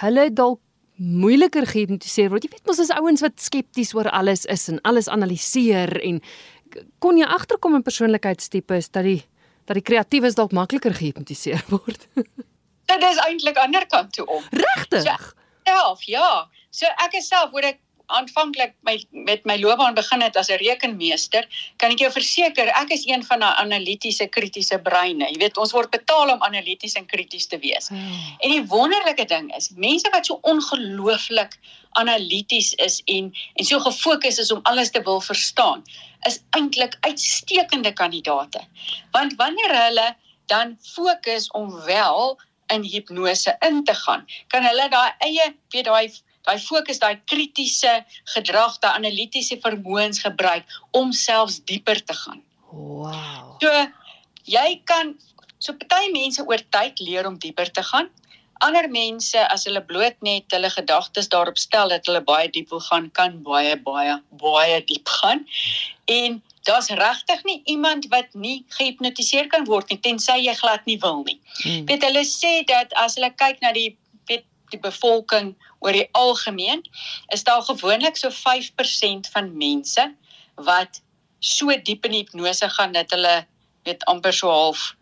hulle 0.00 0.30
dalk 0.30 0.60
moeiliker 0.96 1.66
gehipnotiseer 1.68 2.30
word. 2.32 2.46
Jy 2.46 2.52
weet 2.56 2.68
mos 2.68 2.80
as 2.82 2.92
ouens 2.96 3.22
wat 3.24 3.40
skepties 3.42 3.94
oor 3.96 4.08
alles 4.10 4.46
is 4.52 4.68
en 4.72 4.80
alles 4.88 5.08
analiseer 5.12 5.92
en 6.02 6.20
kon 7.04 7.18
jy 7.20 7.26
agterkom 7.28 7.76
in 7.78 7.84
persoonlikheidstipes 7.86 8.92
dat 8.92 9.06
die 9.08 9.22
dat 9.66 9.74
die 9.80 9.82
kreatiewes 9.82 10.36
dalk 10.38 10.52
makliker 10.54 10.94
gehipnotiseer 10.94 11.64
word. 11.74 12.06
Dit 12.86 13.02
is 13.02 13.18
eintlik 13.24 13.56
aan 13.58 13.72
die 13.74 13.80
ander 13.80 13.86
kant 13.90 14.12
toe 14.14 14.26
om. 14.30 14.44
Regtig? 14.54 15.02
So, 15.02 15.46
self, 15.66 16.04
ja. 16.06 16.28
So 16.70 16.86
ek 17.02 17.16
is 17.18 17.26
self 17.28 17.50
word 17.54 17.72
ek 17.72 17.80
aanvanklik 18.06 18.74
my 18.86 18.96
met 19.10 19.44
my 19.44 19.56
loopbaan 19.58 19.94
begin 19.94 20.22
het 20.22 20.36
as 20.36 20.48
'n 20.50 20.58
rekenmeester, 20.62 21.46
kan 21.76 21.90
ek 21.90 21.98
jou 21.98 22.10
verseker, 22.12 22.68
ek 22.68 22.90
is 22.90 23.06
een 23.06 23.24
van 23.24 23.40
daai 23.40 23.54
analitiese 23.64 24.26
kritiese 24.26 24.78
breine. 24.78 25.28
Jy 25.30 25.38
weet, 25.38 25.56
ons 25.56 25.72
word 25.72 25.90
betaal 25.90 26.30
om 26.30 26.42
analities 26.42 26.94
en 26.94 27.06
krities 27.06 27.46
te 27.46 27.58
wees. 27.58 27.90
Oh. 27.90 27.96
En 28.40 28.50
die 28.50 28.66
wonderlike 28.66 29.24
ding 29.24 29.54
is, 29.56 29.70
mense 29.76 30.08
wat 30.10 30.26
so 30.26 30.38
ongelooflik 30.42 31.58
analities 31.90 32.74
is 32.74 33.02
en 33.04 33.32
en 33.54 33.64
so 33.64 33.80
gefokus 33.80 34.38
is 34.38 34.52
om 34.52 34.60
alles 34.62 34.90
te 34.90 35.02
wil 35.02 35.20
verstaan, 35.20 35.84
is 36.26 36.40
eintlik 36.50 36.96
uitstekende 37.00 37.92
kandidaate. 37.92 38.60
Want 39.10 39.34
wanneer 39.34 39.84
hulle 39.84 40.16
dan 40.46 40.78
fokus 40.94 41.50
om 41.50 41.82
wel 41.84 42.40
in 42.66 42.82
hipnose 42.82 43.56
in 43.58 43.84
te 43.84 43.94
gaan, 43.94 44.26
kan 44.48 44.62
hulle 44.62 44.88
daai 44.88 45.12
eie 45.18 45.54
weet 45.70 45.84
daai 45.84 46.10
daai 46.46 46.58
fokus, 46.62 47.00
daai 47.02 47.16
kritiese 47.26 47.92
gedrag, 48.34 48.78
daai 48.82 48.96
analitiese 49.00 49.58
vermoëns 49.62 50.22
gebruik 50.24 50.66
om 50.96 51.12
selfs 51.12 51.60
dieper 51.68 52.00
te 52.06 52.14
gaan. 52.14 52.42
Wow. 52.70 53.56
So 53.62 53.72
jy 54.46 54.68
kan 54.86 55.16
so 55.58 55.74
party 55.74 56.12
mense 56.14 56.44
oor 56.46 56.62
tyd 56.74 57.02
leer 57.02 57.26
om 57.26 57.38
dieper 57.42 57.70
te 57.72 57.82
gaan. 57.90 58.10
Ander 58.64 58.86
mense 58.88 59.42
as 59.52 59.66
hulle 59.68 59.82
bloot 59.84 60.16
net 60.24 60.52
hulle 60.54 60.70
gedagtes 60.72 61.28
daarop 61.32 61.58
stel 61.60 61.92
dat 61.92 62.06
hulle 62.08 62.22
baie 62.24 62.48
diep 62.52 62.70
wil 62.72 62.80
gaan, 62.80 63.10
kan 63.18 63.42
baie 63.44 63.74
baie 63.88 64.16
baie 64.40 64.78
diep 64.88 65.10
gaan. 65.18 65.44
En 66.08 66.40
daar's 66.68 66.88
regtig 66.98 67.44
nie 67.44 67.60
iemand 67.74 68.08
wat 68.14 68.32
nie 68.34 68.62
gehipnotiseer 68.78 69.50
kan 69.52 69.66
word 69.68 69.90
nie 69.92 70.00
tensy 70.02 70.38
jy 70.46 70.54
glad 70.62 70.86
nie 70.88 70.98
wil 71.02 71.22
nie. 71.26 71.38
Hmm. 71.60 71.84
Weet 71.90 72.06
hulle 72.06 72.24
sê 72.28 72.60
dat 72.70 72.94
as 73.02 73.18
hulle 73.18 73.34
kyk 73.34 73.60
na 73.64 73.74
die 73.76 73.92
die 74.70 74.80
bevolking 74.82 75.54
oor 75.86 75.96
die 75.96 76.08
algemeen 76.18 76.82
is 77.34 77.46
daar 77.46 77.62
gewoonlik 77.62 78.18
so 78.18 78.34
5% 78.34 79.32
van 79.32 79.52
mense 79.56 80.10
wat 80.68 81.02
so 81.38 81.74
diep 81.88 82.06
in 82.08 82.20
hipnose 82.20 82.68
gaan 82.78 82.92
dat 82.96 83.12
hulle 83.14 83.36
weet 83.86 84.04
amper 84.10 84.34
so 84.34 84.50
half 84.50 84.92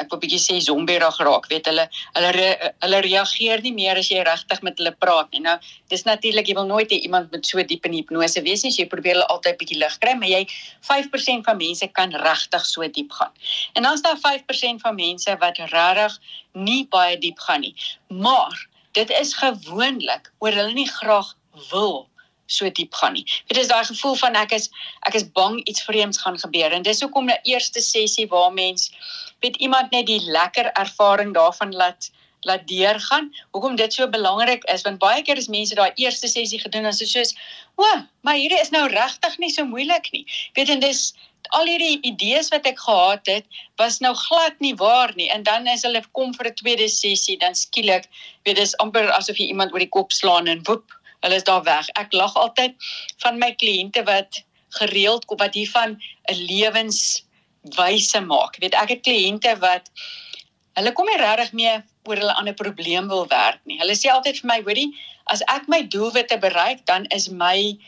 ek 0.00 0.08
wil 0.12 0.20
bietjie 0.22 0.40
sê 0.40 0.56
zombierig 0.64 1.18
raak 1.26 1.48
weet 1.50 1.66
hulle 1.68 1.84
hulle 2.16 2.30
re, 2.36 2.48
hulle 2.84 3.00
reageer 3.04 3.62
nie 3.64 3.74
meer 3.76 4.00
as 4.00 4.08
jy 4.12 4.22
regtig 4.24 4.62
met 4.64 4.78
hulle 4.80 4.94
praat 5.04 5.28
nie. 5.34 5.42
Nou 5.44 5.56
dis 5.92 6.06
natuurlik 6.08 6.48
jy 6.48 6.56
wil 6.56 6.68
nooit 6.70 6.92
hê 6.94 7.00
iemand 7.04 7.32
met 7.34 7.46
so 7.48 7.62
diep 7.72 7.86
in 7.88 7.98
hipnose 7.98 8.40
wees 8.46 8.64
nie 8.64 8.72
jy 8.72 8.88
probeer 8.88 9.18
hulle 9.18 9.28
altyd 9.34 9.60
bietjie 9.60 9.80
lig 9.82 9.98
kry 10.04 10.16
maar 10.18 10.32
jy 10.32 10.42
5% 10.88 11.48
van 11.48 11.60
mense 11.60 11.88
kan 11.98 12.16
regtig 12.24 12.66
so 12.68 12.88
diep 12.88 13.12
gaan. 13.18 13.32
En 13.76 13.84
dan 13.84 13.98
is 13.98 14.04
daar 14.06 14.20
5% 14.24 14.84
van 14.86 14.96
mense 14.96 15.36
wat 15.44 15.60
regtig 15.60 16.18
nie 16.52 16.82
baie 16.92 17.18
diep 17.20 17.40
gaan 17.44 17.66
nie. 17.66 17.74
Maar 18.08 18.68
dit 18.92 19.10
is 19.10 19.34
gewoonlik 19.34 20.32
oor 20.38 20.52
hulle 20.52 20.72
nie 20.72 20.88
graag 20.88 21.34
wil 21.70 22.08
so 22.46 22.68
diep 22.70 22.94
gaan 22.94 23.12
nie. 23.16 23.24
Dit 23.48 23.56
is 23.56 23.68
daai 23.68 23.84
gevoel 23.88 24.16
van 24.20 24.36
ek 24.36 24.52
is 24.52 24.68
ek 25.08 25.16
is 25.18 25.24
bang 25.38 25.60
iets 25.64 25.84
vreemds 25.88 26.20
gaan 26.20 26.38
gebeur 26.38 26.72
en 26.72 26.82
dis 26.82 27.00
hoekom 27.00 27.30
'n 27.30 27.40
eerste 27.48 27.80
sessie 27.80 28.26
waar 28.28 28.52
mens 28.52 28.90
weet 29.40 29.56
iemand 29.56 29.90
net 29.90 30.06
die 30.06 30.20
lekker 30.20 30.72
ervaring 30.72 31.34
daarvan 31.34 31.72
laat 31.74 32.10
laat 32.44 32.66
deurgaan. 32.66 33.30
Hoekom 33.50 33.76
dit 33.76 33.94
so 33.94 34.08
belangrik 34.08 34.64
is 34.64 34.82
want 34.82 34.98
baie 34.98 35.22
keer 35.22 35.36
is 35.36 35.48
mense 35.48 35.74
daai 35.74 35.92
eerste 35.94 36.28
sessie 36.28 36.58
gedoen 36.58 36.84
en 36.84 36.92
so 36.92 37.04
soos, 37.04 37.34
"O, 37.76 37.84
maar 38.20 38.34
hierdie 38.34 38.60
is 38.60 38.70
nou 38.70 38.88
regtig 38.88 39.38
nie 39.38 39.50
so 39.50 39.64
moeilik 39.64 40.10
nie." 40.12 40.26
Weet 40.54 40.68
en 40.68 40.80
dis 40.80 41.14
al 41.50 41.66
hierdie 41.66 41.98
idees 42.06 42.48
wat 42.52 42.66
ek 42.66 42.78
gehad 42.78 43.26
het 43.26 43.46
was 43.80 43.98
nou 44.00 44.14
glad 44.14 44.58
nie 44.60 44.74
waar 44.74 45.12
nie. 45.16 45.28
En 45.30 45.42
dan 45.42 45.66
as 45.68 45.82
hulle 45.82 46.02
kom 46.12 46.34
vir 46.34 46.46
'n 46.50 46.54
tweede 46.54 46.88
sessie 46.88 47.38
dan 47.38 47.54
skielik 47.54 48.08
weet 48.44 48.56
dis 48.56 48.76
amper 48.76 49.10
asof 49.12 49.36
jy 49.38 49.46
iemand 49.46 49.72
oor 49.72 49.84
die 49.84 49.94
kop 49.98 50.12
slaan 50.12 50.48
en 50.48 50.62
woep 50.64 50.92
hulle 51.22 51.34
is 51.34 51.44
daar 51.44 51.62
weg. 51.62 51.88
Ek 51.94 52.12
lag 52.12 52.34
altyd 52.34 52.74
van 53.22 53.38
my 53.38 53.52
kliënte 53.52 54.04
wat 54.04 54.42
gereeld 54.78 55.26
kom 55.26 55.38
wat 55.38 55.54
hiervan 55.54 55.98
'n 56.30 56.34
lewenswyse 56.34 58.20
maak. 58.20 58.56
Weet 58.58 58.74
ek 58.74 58.88
het 58.88 59.06
kliënte 59.06 59.58
wat 59.58 59.90
hulle 60.74 60.92
kom 60.92 61.06
nie 61.06 61.20
regtig 61.20 61.52
mee 61.52 61.82
oor 62.08 62.16
hulle 62.16 62.34
aan 62.34 62.48
'n 62.48 62.54
probleem 62.54 63.08
wil 63.08 63.26
werk 63.28 63.60
nie. 63.64 63.78
Hulle 63.78 63.94
sê 63.94 64.10
altyd 64.10 64.40
vir 64.40 64.48
my 64.48 64.60
hoorie 64.62 64.90
as 65.26 65.42
ek 65.48 65.68
my 65.68 65.82
doelwitte 65.82 66.38
bereik 66.38 66.86
dan 66.86 67.06
is 67.06 67.28
my 67.28 67.78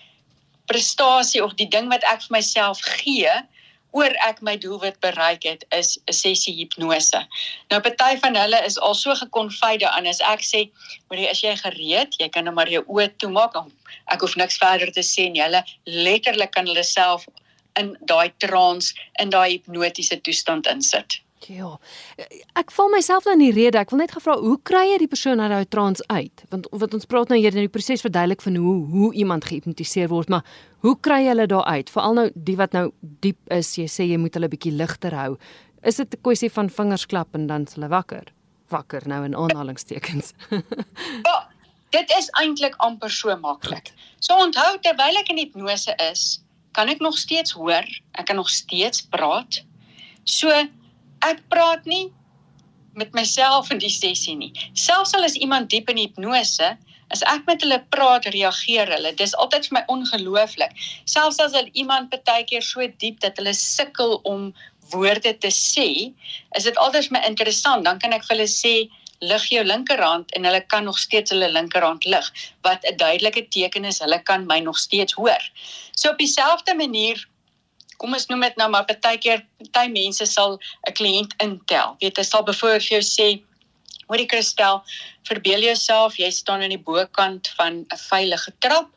prestasie 0.71 1.43
of 1.45 1.57
die 1.61 1.69
ding 1.69 1.91
wat 1.93 2.05
ek 2.11 2.23
vir 2.27 2.39
myself 2.39 2.81
gee 3.01 3.33
oor 3.95 4.11
ek 4.27 4.41
my 4.43 4.57
doelwit 4.59 4.97
bereik 5.05 5.45
het 5.47 5.63
is 5.79 5.99
'n 6.11 6.13
sessie 6.13 6.55
hipnose. 6.55 7.21
Nou 7.71 7.81
party 7.81 8.19
van 8.23 8.35
hulle 8.35 8.61
is 8.67 8.79
al 8.79 8.95
so 8.95 9.15
gekonfide 9.15 9.89
aan 9.91 10.07
as 10.07 10.21
ek 10.21 10.43
sê, 10.43 10.71
"Maar 11.09 11.19
as 11.31 11.43
jy 11.43 11.55
gereed, 11.57 12.17
jy 12.19 12.29
kan 12.29 12.45
nou 12.45 12.55
maar 12.55 12.69
jou 12.69 12.83
oë 12.83 13.09
toemaak." 13.19 13.55
Ek 14.11 14.21
hoef 14.21 14.37
niks 14.37 14.59
verder 14.59 14.93
te 14.93 15.01
sê 15.01 15.31
nie. 15.31 15.43
Hulle 15.43 15.63
letterlik 15.87 16.53
kan 16.53 16.67
hulle 16.67 16.85
self 16.85 17.27
in 17.77 17.97
daai 18.07 18.33
trance, 18.39 18.95
in 19.19 19.31
daai 19.31 19.51
hipnotiese 19.51 20.21
toestand 20.23 20.67
insit. 20.67 21.21
Ja. 21.49 21.75
Ek 22.59 22.73
val 22.75 22.91
myself 22.93 23.27
nou 23.27 23.35
in 23.37 23.43
die 23.43 23.55
rede. 23.55 23.81
Ek 23.81 23.93
wil 23.93 24.01
net 24.01 24.15
gevra 24.17 24.37
hoe 24.41 24.57
kry 24.67 24.85
jy 24.93 24.99
die 25.03 25.11
persoon 25.11 25.43
uit 25.43 25.51
daai 25.53 25.69
trance 25.69 26.05
uit? 26.09 26.45
Want 26.53 26.69
wat 26.73 26.95
ons 26.97 27.09
praat 27.11 27.33
nou 27.33 27.39
hier 27.39 27.55
in 27.55 27.67
die 27.67 27.73
proses 27.73 28.05
verduidelik 28.05 28.45
van 28.45 28.57
hoe 28.61 28.77
hoe 28.93 29.11
iemand 29.15 29.49
gehipnotiseer 29.49 30.09
word, 30.13 30.31
maar 30.33 30.45
hoe 30.87 30.95
kry 31.01 31.23
jy 31.25 31.33
hulle 31.33 31.49
daar 31.51 31.67
uit? 31.77 31.91
Veral 31.93 32.19
nou 32.19 32.27
die 32.35 32.57
wat 32.61 32.77
nou 32.77 32.87
diep 33.01 33.41
is, 33.55 33.75
jy 33.79 33.89
sê 33.91 34.07
jy 34.09 34.21
moet 34.21 34.37
hulle 34.39 34.51
bietjie 34.53 34.75
ligter 34.77 35.17
hou. 35.17 35.35
Is 35.83 35.97
dit 36.01 36.15
'n 36.15 36.23
kwessie 36.23 36.51
van 36.53 36.71
vingers 36.71 37.07
klap 37.07 37.35
en 37.35 37.47
dan 37.47 37.67
hulle 37.75 37.89
wakker? 37.89 38.33
Wakker 38.69 39.03
nou 39.09 39.25
in 39.25 39.37
aanhalingstekens. 39.37 40.33
ja, 41.29 41.37
dit 41.91 42.15
is 42.19 42.31
eintlik 42.41 42.75
amper 42.77 43.11
so 43.11 43.37
maklik. 43.37 43.93
So 44.21 44.35
onthou 44.35 44.79
terwyl 44.81 45.21
ek 45.21 45.29
in 45.29 45.39
hipnose 45.39 45.95
is, 46.11 46.41
kan 46.73 46.89
ek 46.89 47.01
nog 47.01 47.19
steeds 47.19 47.53
hoor, 47.53 47.85
ek 48.13 48.27
kan 48.27 48.37
nog 48.37 48.51
steeds 48.51 49.03
praat. 49.03 49.63
So 50.25 50.51
ek 51.31 51.43
praat 51.53 51.87
nie 51.91 52.13
met 52.95 53.13
myself 53.13 53.71
in 53.75 53.81
die 53.83 53.93
sessie 53.93 54.37
nie. 54.39 54.53
Selfs 54.79 55.15
al 55.19 55.27
is 55.27 55.39
iemand 55.43 55.71
diep 55.73 55.89
in 55.91 55.99
hipnose, 55.99 56.75
as 57.15 57.23
ek 57.31 57.47
met 57.49 57.63
hulle 57.63 57.81
praat, 57.95 58.29
reageer 58.35 58.91
hulle. 58.91 59.13
Dis 59.19 59.35
altyd 59.43 59.67
vir 59.69 59.79
my 59.79 59.83
ongelooflik. 59.93 60.75
Selfs 61.11 61.41
as 61.43 61.57
iemand 61.75 62.15
baie 62.15 62.47
keer 62.49 62.63
so 62.63 62.87
diep 63.03 63.21
dat 63.25 63.39
hulle 63.41 63.55
sukkel 63.59 64.21
om 64.31 64.53
woorde 64.93 65.33
te 65.41 65.51
sê, 65.51 65.89
is 66.57 66.69
dit 66.69 66.77
altyd 66.79 67.09
vir 67.09 67.19
my 67.19 67.25
interessant. 67.29 67.85
Dan 67.89 67.99
kan 68.03 68.15
ek 68.17 68.27
vir 68.29 68.37
hulle 68.37 68.51
sê, 68.51 68.77
lig 69.25 69.45
jou 69.49 69.63
linkerhand 69.65 70.33
en 70.37 70.45
hulle 70.45 70.61
kan 70.73 70.85
nog 70.85 70.99
steeds 70.99 71.33
hulle 71.33 71.49
linkerhand 71.53 72.05
lig 72.05 72.27
wat 72.67 72.85
'n 72.85 72.97
duidelike 72.97 73.49
teken 73.57 73.85
is 73.85 74.01
hulle 74.05 74.19
kan 74.23 74.47
my 74.47 74.59
nog 74.61 74.79
steeds 74.79 75.13
hoor. 75.13 75.43
So 75.97 76.11
op 76.11 76.19
dieselfde 76.19 76.75
manier 76.75 77.29
kom 77.97 78.13
ons 78.13 78.27
noem 78.31 78.41
dit 78.41 78.57
nou 78.57 78.69
maar 78.71 78.85
partykeer 78.85 79.45
party 79.59 79.91
mense 79.93 80.27
sal 80.27 80.59
'n 80.89 80.93
kliënt 80.93 81.35
intel. 81.43 81.97
Weet 82.01 82.17
jy 82.17 82.25
sal 82.25 82.43
byvoorbeeld 82.43 82.89
vir 82.89 83.01
jou 83.01 83.05
sê 83.11 83.29
Hoorie 84.07 84.27
Kristel, 84.27 84.83
verbeel 85.29 85.63
jouself 85.65 86.19
jy 86.21 86.31
staan 86.31 86.63
aan 86.63 86.75
die 86.75 86.85
bokant 86.91 87.49
van 87.57 87.87
'n 87.89 88.01
veilige 88.09 88.53
trap. 88.59 88.91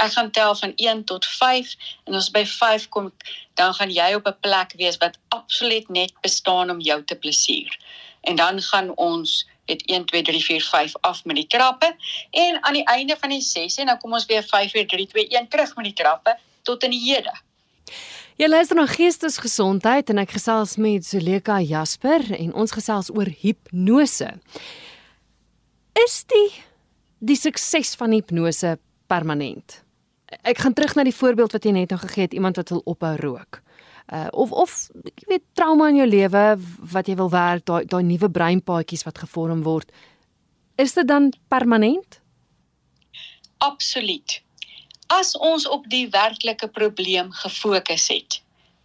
Ek 0.00 0.12
gaan 0.12 0.30
tel 0.30 0.54
van 0.54 0.72
1 0.76 1.04
tot 1.04 1.26
5 1.26 1.74
en 2.06 2.14
as 2.14 2.30
by 2.30 2.44
5 2.44 2.88
kom, 2.88 3.12
dan 3.54 3.74
gaan 3.74 3.90
jy 3.90 4.14
op 4.14 4.26
'n 4.26 4.40
plek 4.40 4.72
wees 4.76 4.96
wat 4.96 5.18
absoluut 5.28 5.88
net 5.88 6.12
bestaan 6.22 6.70
om 6.70 6.80
jou 6.80 7.04
te 7.04 7.14
plesier. 7.14 7.78
En 8.22 8.36
dan 8.36 8.62
gaan 8.62 8.96
ons 8.96 9.46
dit 9.64 9.82
1 9.86 10.04
2 10.04 10.22
3 10.22 10.44
4 10.44 10.62
5 10.62 10.92
af 11.00 11.24
met 11.24 11.36
die 11.36 11.46
trappe 11.46 11.96
en 12.30 12.62
aan 12.62 12.72
die 12.72 12.84
einde 12.84 13.16
van 13.20 13.30
die 13.30 13.40
sessie 13.40 13.84
dan 13.84 13.98
kom 13.98 14.12
ons 14.12 14.26
weer 14.26 14.42
5 14.42 14.70
4 14.70 14.86
3 14.86 15.06
2 15.06 15.28
1 15.28 15.48
terug 15.48 15.76
met 15.76 15.84
die 15.84 15.96
trappe 16.02 16.36
tot 16.62 16.82
in 16.82 16.90
die 16.90 17.12
hede. 17.12 17.32
Jy 18.34 18.48
luister 18.50 18.74
na 18.74 18.88
Geestesgesondheid 18.90 20.08
en 20.10 20.18
ek 20.18 20.32
gesels 20.34 20.72
met 20.82 21.04
Zuleka 21.06 21.60
Jasper 21.62 22.24
en 22.34 22.48
ons 22.58 22.72
gesels 22.74 23.12
oor 23.14 23.28
hipnose. 23.30 24.32
Is 26.02 26.16
die 26.32 26.48
die 27.22 27.36
sukses 27.38 27.92
van 27.94 28.10
hipnose 28.10 28.72
permanent? 29.06 29.76
Ek 30.42 30.58
gaan 30.64 30.74
terug 30.74 30.96
na 30.98 31.04
die 31.06 31.14
voorbeeld 31.14 31.54
wat 31.54 31.62
jy 31.68 31.76
net 31.76 31.94
nou 31.94 32.00
gegee 32.02 32.26
het, 32.26 32.34
iemand 32.34 32.58
wat 32.58 32.74
wil 32.74 32.82
ophou 32.90 33.14
rook. 33.22 33.60
Uh 34.10 34.26
of 34.34 34.50
of 34.50 34.74
ek 35.06 35.28
weet 35.30 35.44
trauma 35.54 35.92
in 35.94 36.02
jou 36.02 36.08
lewe 36.10 36.44
wat 36.90 37.06
jy 37.06 37.14
wil 37.22 37.30
werk, 37.30 37.62
daai 37.70 37.86
daai 37.86 38.02
nuwe 38.02 38.32
breinpaadjies 38.34 39.06
wat 39.06 39.22
gevorm 39.22 39.62
word. 39.62 39.94
Is 40.74 40.98
dit 40.98 41.06
dan 41.06 41.30
permanent? 41.54 42.18
Absoluut 43.62 44.42
as 45.06 45.36
ons 45.36 45.68
op 45.68 45.88
die 45.88 46.08
werklike 46.08 46.68
probleem 46.68 47.32
gefokus 47.32 48.08
het, 48.08 48.40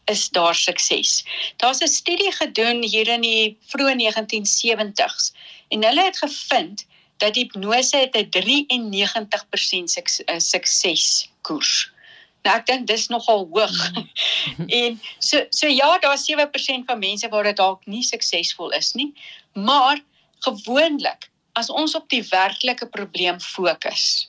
is 0.10 0.30
daar 0.30 0.56
sukses. 0.56 1.24
Daar's 1.58 1.82
'n 1.82 1.88
studie 1.88 2.32
gedoen 2.32 2.84
hier 2.84 3.08
in 3.08 3.22
die 3.22 3.58
vroeë 3.72 3.96
1970s 3.96 5.32
en 5.70 5.84
hulle 5.84 6.04
het 6.04 6.18
gevind 6.18 6.86
dat 7.18 7.36
hipnose 7.36 7.98
het 7.98 8.16
'n 8.16 8.30
93% 8.30 10.24
eh, 10.26 10.40
sukseskoers. 10.40 11.92
Nou 12.44 12.58
ek 12.58 12.66
dink 12.66 12.88
dis 12.88 13.08
nogal 13.08 13.48
hoog. 13.52 13.92
en 14.82 15.02
so 15.20 15.46
so 15.50 15.68
ja, 15.68 15.98
daar's 16.00 16.26
7% 16.32 16.86
van 16.86 17.00
mense 17.00 17.30
waar 17.30 17.44
dit 17.44 17.58
dalk 17.58 17.86
nie 17.86 18.04
suksesvol 18.04 18.70
is 18.70 18.94
nie, 18.94 19.14
maar 19.54 20.00
gewoonlik 20.40 21.30
as 21.54 21.70
ons 21.70 21.96
op 21.96 22.10
die 22.10 22.24
werklike 22.30 22.88
probleem 22.88 23.40
fokus, 23.40 24.29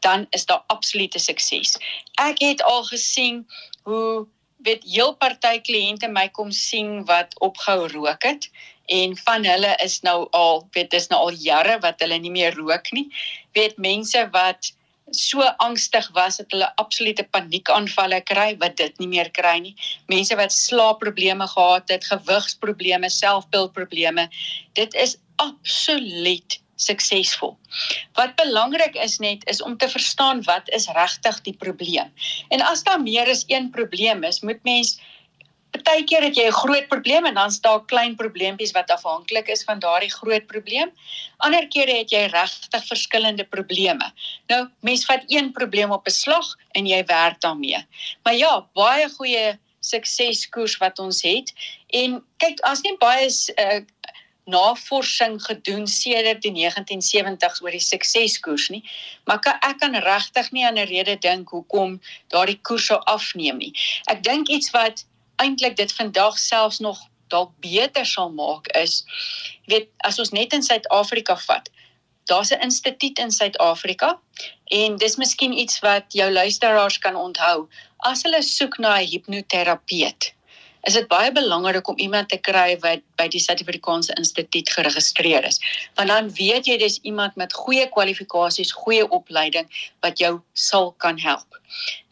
dan 0.00 0.26
is 0.30 0.46
daar 0.46 0.64
absolute 0.66 1.18
sukses. 1.18 1.76
Ek 2.14 2.40
het 2.42 2.62
al 2.62 2.84
gesien 2.84 3.44
hoe 3.82 4.26
weet 4.66 4.84
heel 4.84 5.14
party 5.14 5.58
kliënte 5.62 6.08
my 6.10 6.28
kom 6.34 6.50
sien 6.50 7.04
wat 7.06 7.34
opgehou 7.44 7.86
rook 7.92 8.26
het 8.26 8.50
en 8.88 9.16
van 9.16 9.44
hulle 9.44 9.74
is 9.84 10.00
nou 10.06 10.26
al 10.36 10.64
weet 10.72 10.90
dis 10.90 11.08
nou 11.12 11.20
al 11.28 11.36
jare 11.44 11.78
wat 11.84 12.00
hulle 12.02 12.18
nie 12.18 12.32
meer 12.32 12.56
rook 12.56 12.90
nie. 12.96 13.06
Weet 13.54 13.78
mense 13.78 14.24
wat 14.34 14.72
so 15.10 15.44
angstig 15.64 16.08
was 16.12 16.36
dat 16.36 16.50
hulle 16.52 16.68
absolute 16.76 17.24
paniekaanvalle 17.32 18.20
kry 18.28 18.54
wat 18.60 18.76
dit 18.76 18.98
nie 18.98 19.08
meer 19.08 19.30
kry 19.30 19.56
nie. 19.64 19.74
Mense 20.08 20.36
wat 20.36 20.52
slaapprobleme 20.52 21.46
gehad 21.48 21.88
het, 21.92 22.04
gewigsprobleme, 22.04 23.10
selfbeeldprobleme. 23.10 24.28
Dit 24.72 24.94
is 24.94 25.16
absoluut 25.36 26.60
suksesvol. 26.78 27.56
Wat 28.18 28.34
belangrik 28.38 28.96
is 28.96 29.18
net 29.18 29.44
is 29.50 29.62
om 29.62 29.76
te 29.76 29.88
verstaan 29.90 30.42
wat 30.46 30.70
is 30.74 30.88
regtig 30.94 31.42
die 31.46 31.56
probleem. 31.58 32.10
En 32.54 32.62
as 32.62 32.82
daar 32.86 33.02
meer 33.02 33.28
as 33.30 33.44
een 33.50 33.70
probleem 33.74 34.24
is, 34.24 34.40
moet 34.40 34.62
mens 34.62 34.98
partykeer 35.74 36.24
het 36.24 36.36
jy 36.36 36.46
'n 36.48 36.60
groot 36.64 36.88
probleem 36.88 37.26
en 37.26 37.34
dan 37.34 37.50
staan 37.50 37.86
klein 37.86 38.16
probleempies 38.16 38.72
wat 38.72 38.90
afhanklik 38.90 39.48
is 39.48 39.64
van 39.64 39.78
daardie 39.78 40.12
groot 40.12 40.46
probleem. 40.46 40.90
Ander 41.36 41.68
kere 41.68 41.98
het 41.98 42.10
jy 42.10 42.24
regtig 42.32 42.86
verskillende 42.86 43.44
probleme. 43.44 44.12
Nou, 44.46 44.68
mens 44.80 45.04
vat 45.04 45.22
een 45.26 45.52
probleem 45.52 45.90
op 45.90 46.06
'n 46.06 46.10
slag 46.10 46.56
en 46.72 46.86
jy 46.86 47.04
werk 47.04 47.40
daarmee. 47.40 47.86
Maar 48.22 48.34
ja, 48.34 48.66
baie 48.74 49.08
goeie 49.08 49.58
sukseskoers 49.80 50.76
wat 50.76 50.98
ons 50.98 51.22
het 51.22 51.52
en 51.86 52.24
kyk 52.36 52.60
as 52.60 52.80
nie 52.82 52.96
baie 52.98 53.28
uh, 53.28 53.80
navorsing 54.48 55.36
gedoen 55.44 55.86
sedert 55.86 56.42
die 56.42 56.52
1970s 56.56 57.60
oor 57.62 57.74
die 57.74 57.84
sukseskoers 57.84 58.68
nie, 58.72 58.82
maar 59.28 59.42
kan, 59.44 59.60
ek 59.60 59.78
kan 59.82 59.94
regtig 60.04 60.50
nie 60.56 60.64
aan 60.66 60.78
'n 60.78 60.88
rede 60.88 61.16
dink 61.20 61.52
hoekom 61.52 62.00
daardie 62.32 62.58
koers 62.62 62.86
sou 62.86 62.98
afneem 63.04 63.58
nie. 63.58 63.72
Ek 64.08 64.22
dink 64.22 64.48
iets 64.48 64.70
wat 64.70 65.04
eintlik 65.36 65.76
dit 65.76 65.92
vandag 65.92 66.38
selfs 66.38 66.80
nog 66.80 66.98
dalk 67.28 67.52
beter 67.60 68.06
sal 68.06 68.30
maak 68.30 68.70
is 68.76 69.04
weet 69.66 69.88
as 70.08 70.18
ons 70.18 70.32
net 70.32 70.52
in 70.52 70.62
Suid-Afrika 70.62 71.36
vat. 71.36 71.68
Daar's 72.28 72.52
'n 72.52 72.62
instituut 72.62 73.18
in 73.18 73.30
Suid-Afrika 73.30 74.18
en 74.64 74.96
dis 74.96 75.16
miskien 75.16 75.52
iets 75.52 75.80
wat 75.80 76.04
jou 76.08 76.30
luisteraars 76.32 76.98
kan 76.98 77.16
onthou. 77.16 77.68
As 77.96 78.22
hulle 78.22 78.42
soek 78.42 78.78
na 78.78 78.98
'n 78.98 79.06
hipnoterapeut, 79.06 80.32
is 80.86 80.94
dit 80.94 81.08
baie 81.08 81.32
belangrik 81.32 81.88
om 81.88 81.98
iemand 81.98 82.28
te 82.28 82.38
kry 82.38 82.76
wat 82.82 83.02
by 83.18 83.26
die 83.28 83.40
Suid-Afrikaanse 83.42 84.14
Instituut 84.18 84.70
geregistreer 84.70 85.44
is. 85.44 85.58
Want 85.98 86.08
dan 86.08 86.30
weet 86.38 86.66
jy 86.70 86.78
dis 86.78 86.98
iemand 87.02 87.36
met 87.36 87.52
goeie 87.52 87.88
kwalifikasies, 87.90 88.72
goeie 88.72 89.08
opleiding 89.08 89.66
wat 90.04 90.18
jou 90.18 90.38
sal 90.52 90.92
kan 91.02 91.18
help. 91.18 91.58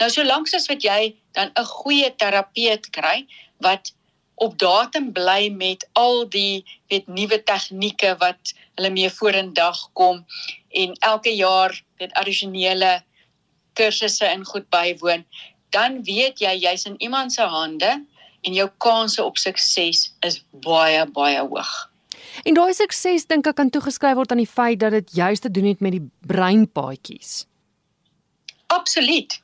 Nou 0.01 0.11
solank 0.11 0.53
as 0.55 0.69
wat 0.69 0.83
jy 0.83 1.15
dan 1.33 1.53
'n 1.57 1.65
goeie 1.65 2.11
terapeut 2.17 2.91
kry 2.91 3.27
wat 3.61 3.93
op 4.37 4.59
datum 4.59 5.13
bly 5.13 5.49
met 5.49 5.87
al 5.93 6.29
die 6.29 6.65
weet 6.89 7.07
nuwe 7.09 7.43
tegnieke 7.43 8.17
wat 8.21 8.53
hulle 8.77 8.91
mee 8.91 9.11
vorendag 9.11 9.79
kom 9.93 10.25
en 10.71 10.93
elke 11.01 11.33
jaar 11.33 11.73
weet 11.99 12.13
addisionele 12.13 13.03
kursusse 13.77 14.29
in 14.33 14.45
goed 14.45 14.69
bywoon, 14.73 15.25
dan 15.71 16.03
weet 16.05 16.41
jy 16.41 16.53
jy's 16.65 16.87
in 16.89 16.97
iemand 16.99 17.33
se 17.33 17.43
hande 17.43 18.05
en 18.47 18.55
jou 18.55 18.69
kanse 18.83 19.23
op 19.25 19.39
sukses 19.43 20.07
is 20.27 20.41
baie 20.65 21.03
baie 21.19 21.43
hoog. 21.43 21.75
En 22.45 22.55
daai 22.55 22.75
sukses 22.75 23.27
dink 23.27 23.47
ek 23.51 23.59
kan 23.59 23.71
toegeskryf 23.75 24.19
word 24.19 24.33
aan 24.33 24.43
die 24.43 24.51
feit 24.51 24.81
dat 24.81 24.95
dit 24.95 25.15
juist 25.19 25.43
te 25.47 25.51
doen 25.51 25.69
het 25.71 25.83
met 25.85 25.97
die 25.97 26.05
breinpaadjies. 26.31 27.47
Absoluut. 28.75 29.41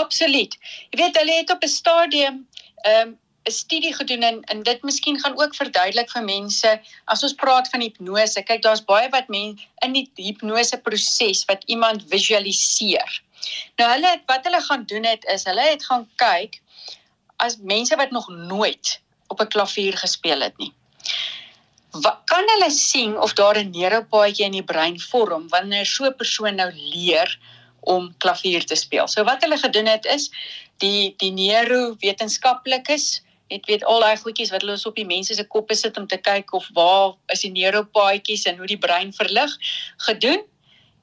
Absoluut. 0.00 0.56
Jy 0.90 0.98
weet 1.02 1.18
hulle 1.20 1.36
het 1.42 1.52
op 1.54 1.62
'n 1.62 1.68
stadium 1.70 2.46
ehm, 2.84 3.08
'n 3.08 3.12
um, 3.12 3.18
'n 3.46 3.52
studie 3.52 3.94
gedoen 3.94 4.22
en 4.22 4.42
en 4.52 4.62
dit 4.62 4.82
miskien 4.82 5.20
gaan 5.20 5.36
ook 5.40 5.54
verduidelik 5.54 6.10
vir 6.10 6.24
mense 6.24 6.70
as 7.04 7.22
ons 7.22 7.34
praat 7.42 7.68
van 7.68 7.80
hipnose. 7.80 8.42
Kyk, 8.42 8.62
daar's 8.62 8.84
baie 8.84 9.08
wat 9.08 9.28
men 9.28 9.58
in 9.84 9.92
die 9.92 10.10
hipnose 10.14 10.78
proses 10.78 11.44
wat 11.44 11.64
iemand 11.64 12.04
visualiseer. 12.08 13.22
Nou 13.76 13.90
hulle 13.90 14.12
wat 14.26 14.44
hulle 14.48 14.60
gaan 14.60 14.84
doen 14.84 15.04
het 15.04 15.24
is 15.24 15.44
hulle 15.44 15.66
het 15.70 15.84
gaan 15.84 16.08
kyk 16.16 16.60
as 17.36 17.56
mense 17.62 17.96
wat 17.96 18.10
nog 18.10 18.28
nooit 18.28 19.00
op 19.26 19.40
'n 19.40 19.48
klavier 19.48 19.96
gespeel 19.96 20.40
het 20.40 20.56
nie. 20.58 20.72
Wat 21.90 22.20
kan 22.24 22.44
hulle 22.46 22.70
sien 22.70 23.20
of 23.20 23.32
daar 23.32 23.58
'n 23.58 23.70
neuropaadjie 23.70 24.44
in 24.44 24.52
die 24.52 24.64
brein 24.64 25.00
vorm 25.00 25.48
wanneer 25.48 25.86
so 25.86 26.04
'n 26.04 26.16
persoon 26.16 26.54
nou 26.54 26.70
leer 26.74 27.38
om 27.80 28.14
klavier 28.18 28.64
te 28.64 28.74
speel? 28.74 29.08
So 29.08 29.24
wat 29.24 29.42
hulle 29.42 29.58
gedoen 29.58 29.86
het 29.86 30.04
is 30.04 30.30
die 30.78 31.14
die 31.16 31.32
neurowetenskaplikes 31.32 33.22
het 33.48 33.66
weet 33.66 33.84
al 33.84 34.00
daai 34.00 34.16
goedjies 34.16 34.50
wat 34.50 34.64
hulle 34.64 34.78
op 34.84 34.96
die 34.96 35.06
mense 35.06 35.34
se 35.34 35.44
koppe 35.44 35.74
sit 35.74 35.96
om 35.96 36.06
te 36.06 36.16
kyk 36.16 36.52
of 36.52 36.68
waar 36.72 37.14
is 37.26 37.40
die 37.40 37.52
neuropaadjies 37.52 38.44
en 38.50 38.56
hoe 38.56 38.66
die 38.66 38.78
brein 38.78 39.12
verlig 39.12 39.56
gedoen 39.96 40.42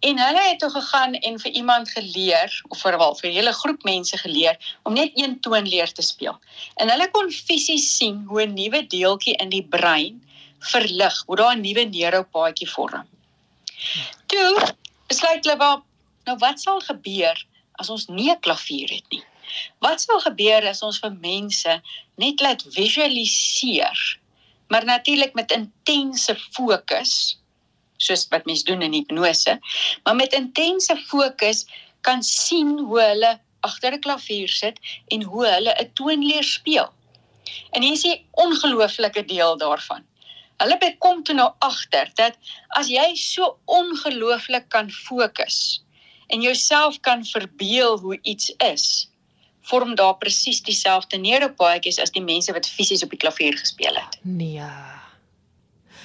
En 0.02 0.18
hulle 0.18 0.42
het 0.42 0.60
toe 0.60 0.70
gegaan 0.70 1.14
en 1.14 1.40
vir 1.40 1.52
iemand 1.52 1.90
geleer 1.90 2.62
of 2.68 2.80
veral 2.82 3.16
vir 3.16 3.30
'n 3.30 3.34
hele 3.34 3.54
groep 3.54 3.84
mense 3.84 4.18
geleer 4.18 4.58
om 4.84 4.94
net 4.94 5.12
een 5.14 5.40
toonleer 5.40 5.92
te 5.94 6.02
speel. 6.02 6.40
En 6.76 6.90
hulle 6.90 7.12
kon 7.12 7.32
fisies 7.32 7.96
sien 7.98 8.24
hoe 8.28 8.42
'n 8.42 8.54
nuwe 8.54 8.88
deeltjie 8.88 9.36
in 9.36 9.50
die 9.50 9.64
brein 9.64 10.24
verlig, 10.60 11.24
hoe 11.26 11.36
daar 11.36 11.56
'n 11.56 11.62
nuwe 11.62 11.84
neuropaadjie 11.84 12.70
vorm. 12.70 13.08
Toe 14.26 14.76
besluit 15.08 15.46
hulle 15.46 15.58
wel, 15.58 15.84
nou 16.26 16.38
wat 16.38 16.62
sal 16.62 16.80
gebeur 16.80 17.46
as 17.72 17.90
ons 17.90 18.08
nie 18.08 18.32
'n 18.32 18.40
klavier 18.40 18.90
het 18.90 19.06
nie? 19.10 19.24
Wat 19.80 20.02
sal 20.02 20.20
gebeur 20.20 20.68
as 20.68 20.82
ons 20.82 21.00
vir 21.00 21.12
mense 21.12 21.82
net 22.16 22.40
laat 22.40 22.64
visualiseer, 22.64 24.20
maar 24.68 24.86
natuurlik 24.86 25.34
met 25.34 25.52
intense 25.52 26.36
fokus 26.36 27.41
soos 28.02 28.28
wat 28.34 28.46
mense 28.50 28.66
doen 28.68 28.82
in 28.86 28.94
hipnose, 28.98 29.58
maar 30.04 30.16
met 30.16 30.34
intense 30.38 30.98
fokus 31.08 31.66
kan 32.08 32.24
sien 32.24 32.78
hoe 32.80 33.02
hulle 33.02 33.40
agter 33.62 33.94
'n 33.94 34.02
klavier 34.06 34.50
sit 34.50 34.80
en 35.08 35.24
hoe 35.24 35.46
hulle 35.48 35.76
'n 35.82 35.92
toon 35.94 36.26
leer 36.26 36.44
speel. 36.44 36.90
En 37.72 37.82
hier 37.82 37.94
is 37.94 38.02
die 38.02 38.26
ongelooflike 38.32 39.26
deel 39.26 39.58
daarvan. 39.58 40.04
Hulle 40.58 40.78
bekom 40.78 41.24
toe 41.24 41.36
nou 41.36 41.50
agter 41.60 42.12
dat 42.16 42.38
as 42.68 42.88
jy 42.88 43.16
so 43.16 43.58
ongelooflik 43.66 44.70
kan 44.70 44.92
fokus 44.92 45.84
en 46.28 46.42
jouself 46.42 47.00
kan 47.00 47.26
verbeel 47.26 48.00
hoe 48.00 48.20
iets 48.22 48.54
is, 48.58 49.10
vorm 49.62 49.96
daar 49.96 50.18
presies 50.18 50.62
dieselfde 50.64 51.18
neuropaadjies 51.18 52.00
as 52.00 52.12
die 52.12 52.24
mense 52.24 52.54
wat 52.54 52.70
fisies 52.70 53.04
op 53.04 53.10
die 53.10 53.20
klavier 53.20 53.58
gespeel 53.58 53.96
het. 53.96 54.20
Nee. 54.22 54.62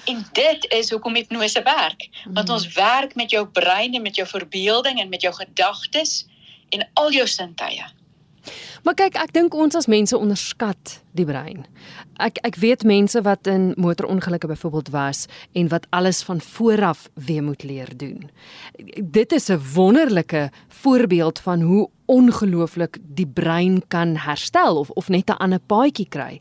En 0.07 0.23
dit 0.33 0.67
is 0.71 0.91
hoekom 0.91 1.15
hipnose 1.15 1.63
werk, 1.63 2.09
want 2.31 2.51
ons 2.51 2.67
werk 2.75 3.15
met 3.15 3.31
jou 3.31 3.47
brein 3.47 3.95
en 3.95 4.03
met 4.03 4.17
jou 4.17 4.27
verbeelding 4.29 5.01
en 5.01 5.09
met 5.09 5.23
jou 5.23 5.35
gedagtes 5.35 6.27
en 6.69 6.89
al 6.95 7.13
jou 7.13 7.27
sintuie. 7.27 7.85
Maar 8.87 8.95
kyk, 8.95 9.17
ek 9.19 9.33
dink 9.35 9.55
ons 9.59 9.75
as 9.75 9.89
mense 9.91 10.15
onderskat 10.15 11.01
die 11.19 11.27
brein. 11.27 11.65
Ek 12.23 12.39
ek 12.47 12.59
weet 12.63 12.85
mense 12.87 13.19
wat 13.27 13.49
in 13.51 13.73
motorongelukke 13.83 14.47
byvoorbeeld 14.53 14.93
was 14.95 15.25
en 15.59 15.71
wat 15.73 15.89
alles 15.91 16.23
van 16.23 16.41
vooraf 16.41 17.09
weer 17.15 17.43
moet 17.43 17.67
leer 17.67 17.91
doen. 17.97 18.31
Dit 19.03 19.33
is 19.33 19.51
'n 19.51 19.59
wonderlike 19.75 20.51
voorbeeld 20.69 21.39
van 21.39 21.61
hoe 21.61 21.89
ongelooflik 22.07 22.99
die 23.15 23.27
brein 23.27 23.83
kan 23.89 24.17
herstel 24.17 24.79
of 24.79 24.91
of 24.91 25.09
net 25.09 25.31
'n 25.31 25.39
ander 25.39 25.61
paadjie 25.67 26.09
kry. 26.09 26.41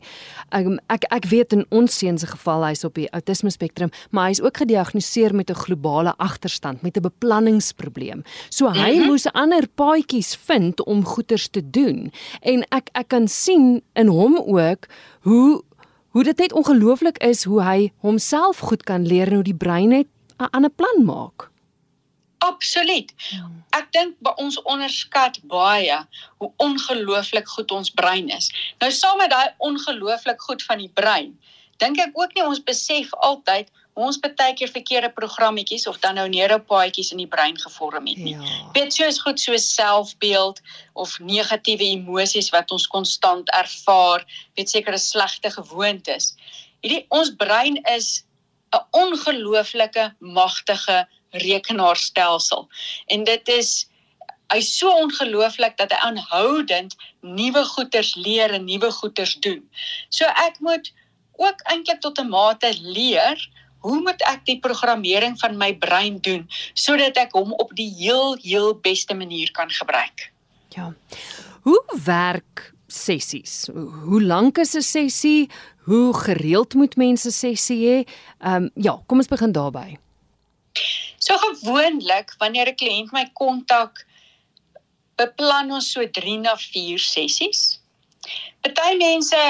Um, 0.50 0.78
ek 0.88 1.04
ek 1.10 1.24
weet 1.24 1.52
in 1.52 1.66
ons 1.68 1.98
seun 1.98 2.18
se 2.18 2.26
geval 2.26 2.64
hy's 2.64 2.84
op 2.84 2.94
die 2.94 3.10
autisme 3.10 3.50
spektrum, 3.50 3.90
maar 4.10 4.26
hy's 4.26 4.40
ook 4.40 4.56
gediagnoseer 4.56 5.34
met 5.34 5.50
'n 5.50 5.54
globale 5.54 6.14
agterstand, 6.16 6.82
met 6.82 6.96
'n 6.96 7.02
beplanningsprobleem. 7.02 8.22
So 8.48 8.68
hy 8.68 8.92
mm 8.92 8.98
-hmm. 8.98 9.06
moes 9.06 9.32
ander 9.32 9.68
paadjies 9.74 10.36
vind 10.36 10.84
om 10.84 11.04
goeders 11.04 11.48
te 11.48 11.70
doen. 11.70 12.12
En 12.40 12.64
ek 12.70 12.88
ek 12.92 13.08
kan 13.08 13.28
sien 13.28 13.82
in 13.94 14.06
hom 14.06 14.36
ook 14.36 14.86
hoe 15.20 15.62
hoe 16.16 16.24
dit 16.24 16.38
net 16.38 16.52
ongelooflik 16.52 17.18
is 17.18 17.44
hoe 17.44 17.62
hy 17.62 17.92
homself 18.00 18.58
goed 18.58 18.82
kan 18.82 19.06
leer 19.06 19.28
en 19.28 19.34
hoe 19.34 19.42
die 19.42 19.54
brein 19.54 19.88
net 19.88 20.06
'n 20.38 20.48
ander 20.50 20.70
plan 20.70 21.04
maak. 21.04 21.50
Absoluut. 22.44 23.12
Ek 23.76 23.88
dink 23.92 24.16
ons 24.36 24.58
onderskat 24.68 25.38
baie 25.48 25.96
hoe 26.40 26.50
ongelooflik 26.62 27.48
goed 27.48 27.72
ons 27.72 27.90
brein 27.90 28.28
is. 28.28 28.50
Nou 28.82 28.90
saam 28.92 29.18
met 29.18 29.32
daai 29.32 29.48
ongelooflik 29.58 30.40
goed 30.42 30.62
van 30.62 30.82
die 30.82 30.92
brein, 30.92 31.32
dink 31.80 32.00
ek 32.00 32.12
ook 32.14 32.36
nie 32.36 32.44
ons 32.44 32.62
besef 32.62 33.12
altyd 33.24 33.72
ons 33.96 34.18
baie 34.20 34.52
keer 34.52 34.68
verkeerde 34.68 35.08
programmetjies 35.16 35.86
of 35.88 35.96
dan 36.02 36.18
nou 36.20 36.26
neuropaadjies 36.28 37.14
in 37.14 37.22
die 37.22 37.30
brein 37.32 37.56
gevorm 37.56 38.08
het 38.10 38.20
nie. 38.20 38.34
Ja. 38.36 38.58
Weet 38.76 38.92
soos 38.92 39.22
goed 39.24 39.40
so 39.40 39.56
selfbeeld 39.56 40.60
of 40.92 41.16
negatiewe 41.24 41.88
emosies 41.94 42.52
wat 42.52 42.72
ons 42.76 42.84
konstant 42.92 43.48
ervaar, 43.56 44.26
weet 44.56 44.72
sekere 44.72 45.00
slegte 45.00 45.50
gewoontes. 45.54 46.34
Hierdie 46.84 47.06
ons 47.08 47.32
brein 47.40 47.80
is 47.96 48.26
'n 48.76 48.84
ongelooflike 48.92 50.12
magtige 50.20 51.06
rekenaarstelsel. 51.30 52.68
En 53.06 53.24
dit 53.24 53.48
is 53.48 53.88
hy's 54.54 54.68
so 54.78 54.90
ongelooflik 54.90 55.76
dat 55.76 55.90
hy 55.90 55.98
aanhoudend 56.06 56.94
nuwe 57.20 57.64
goeters 57.64 58.14
leer 58.14 58.54
en 58.54 58.64
nuwe 58.64 58.90
goeters 58.90 59.34
doen. 59.42 59.62
So 60.08 60.24
ek 60.24 60.60
moet 60.60 60.92
ook 61.36 61.62
eintlik 61.72 62.00
tot 62.00 62.18
'n 62.20 62.28
mate 62.28 62.70
leer 62.80 63.48
hoe 63.86 64.00
moet 64.00 64.22
ek 64.26 64.46
die 64.46 64.58
programmering 64.58 65.38
van 65.38 65.56
my 65.56 65.74
brein 65.74 66.18
doen 66.18 66.46
sodat 66.74 67.16
ek 67.16 67.32
hom 67.32 67.52
op 67.52 67.74
die 67.74 67.90
heel 67.98 68.36
heel 68.42 68.74
beste 68.74 69.14
manier 69.14 69.50
kan 69.52 69.70
gebruik. 69.70 70.32
Ja. 70.74 70.94
Hoe 71.62 71.84
werk 72.04 72.72
sessies? 72.86 73.66
Hoe 74.06 74.22
lank 74.22 74.58
is 74.58 74.74
'n 74.74 74.82
sessie? 74.82 75.50
Hoe 75.84 76.14
gereeld 76.14 76.74
moet 76.74 76.96
mense 76.96 77.30
sessie 77.30 77.82
hê? 77.86 77.98
Ehm 78.38 78.54
um, 78.62 78.70
ja, 78.74 79.02
kom 79.06 79.18
ons 79.18 79.28
begin 79.28 79.52
daarby. 79.52 79.98
So 81.26 81.34
gewoonlik 81.42 82.34
wanneer 82.38 82.68
'n 82.70 82.78
kliënt 82.80 83.12
my 83.12 83.24
kontak, 83.40 84.04
beplan 85.18 85.72
ons 85.72 85.88
so 85.92 86.04
3 86.18 86.36
na 86.44 86.54
4 86.56 86.98
sessies. 87.02 87.80
Party 88.62 88.92
mense 89.00 89.40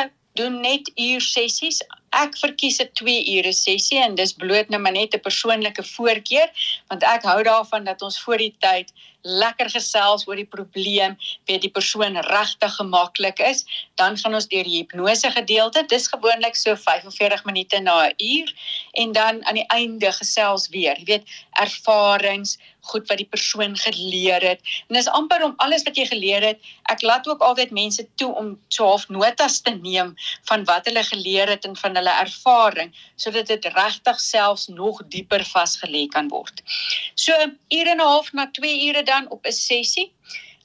doen 0.40 0.60
net 0.60 0.88
uur 0.94 1.20
sessies. 1.20 1.82
Ek 2.22 2.38
verkies 2.40 2.80
'n 2.80 2.88
2 3.00 3.16
ure 3.36 3.52
sessie 3.52 4.00
en 4.06 4.14
dis 4.14 4.32
bloot 4.32 4.72
nou 4.72 4.80
maar 4.80 4.96
net 4.96 5.14
'n 5.14 5.26
persoonlike 5.28 5.84
voorkeur 5.96 6.48
want 6.88 7.02
ek 7.02 7.28
hou 7.30 7.42
daarvan 7.42 7.84
dat 7.84 8.02
ons 8.02 8.20
voor 8.24 8.38
die 8.38 8.54
tyd 8.60 8.92
lekker 9.26 9.70
gesels 9.70 10.26
oor 10.28 10.38
die 10.38 10.46
probleem, 10.46 11.16
weet 11.50 11.64
die 11.66 11.72
persoon 11.72 12.18
regtig 12.28 12.76
gemaklik 12.78 13.42
is, 13.42 13.64
dan 13.98 14.16
gaan 14.20 14.38
ons 14.38 14.48
deur 14.52 14.64
die 14.64 14.78
hipnose 14.78 15.30
gedeelte. 15.34 15.82
Dis 15.90 16.08
gewoonlik 16.12 16.56
so 16.56 16.76
45 16.76 17.44
minute 17.44 17.80
na 17.80 18.06
'n 18.06 18.14
uur 18.18 18.54
en 19.02 19.12
dan 19.12 19.44
aan 19.46 19.58
die 19.60 19.68
einde 19.68 20.12
gesels 20.12 20.68
weer. 20.68 20.96
Jy 20.98 21.04
weet, 21.04 21.24
ervarings, 21.52 22.58
goed 22.86 23.08
wat 23.10 23.20
die 23.20 23.28
persoon 23.30 23.76
geleer 23.76 24.42
het. 24.44 24.60
En 24.88 24.98
dis 24.98 25.08
amper 25.18 25.42
om 25.44 25.54
alles 25.62 25.84
wat 25.86 25.98
jy 25.98 26.06
geleer 26.06 26.44
het. 26.44 26.60
Ek 26.92 27.02
laat 27.02 27.26
ook 27.28 27.42
altyd 27.44 27.74
mense 27.74 28.06
toe 28.20 28.30
om 28.34 28.54
so 28.68 28.86
half 28.86 29.08
notas 29.12 29.60
te 29.66 29.74
neem 29.74 30.14
van 30.50 30.64
wat 30.70 30.86
hulle 30.86 31.02
geleer 31.10 31.50
het 31.50 31.66
en 31.68 31.76
van 31.76 31.98
hulle 31.98 32.14
ervaring 32.22 32.92
sodat 33.16 33.50
dit 33.50 33.68
regtig 33.74 34.20
selfs 34.20 34.68
nog 34.68 35.00
dieper 35.12 35.44
vasgelê 35.50 36.06
kan 36.12 36.28
word. 36.28 36.62
So 37.14 37.32
ure 37.32 37.90
en 37.90 38.00
'n 38.00 38.06
half 38.06 38.32
na 38.32 38.46
2 38.52 38.88
ure 38.88 39.02
dan 39.02 39.15
op 39.28 39.46
'n 39.46 39.52
sessie. 39.52 40.12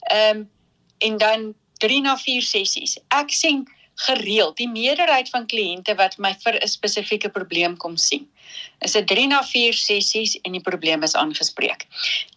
Ehm 0.00 0.36
um, 0.36 0.50
en 0.98 1.16
dan 1.18 1.54
3 1.82 2.00
na 2.00 2.16
4 2.16 2.42
sessies. 2.42 2.98
Ek 3.08 3.30
sien 3.30 3.66
gereeld 3.94 4.56
die 4.56 4.68
meerderheid 4.68 5.28
van 5.30 5.46
kliënte 5.46 5.94
wat 5.98 6.18
my 6.18 6.34
vir 6.44 6.58
'n 6.60 6.68
spesifieke 6.68 7.28
probleem 7.28 7.76
kom 7.76 7.96
sien. 7.96 8.28
Is 8.78 8.92
dit 8.92 9.06
3 9.06 9.26
na 9.26 9.42
4 9.42 9.74
sessies 9.74 10.40
en 10.40 10.52
die 10.52 10.60
probleem 10.70 11.02
is 11.02 11.14
aangespreek. 11.14 11.86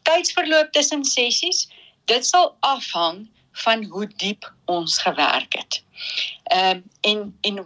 Tydsverloop 0.04 0.72
tussen 0.72 1.06
sessies, 1.06 1.68
dit 2.06 2.26
sal 2.26 2.56
afhang 2.60 3.28
van 3.52 3.84
hoe 3.84 4.08
diep 4.18 4.54
ons 4.66 4.98
gewerk 4.98 5.54
het. 5.54 5.84
Ehm 6.44 6.78
um, 6.78 6.84
en 7.02 7.38
en 7.42 7.66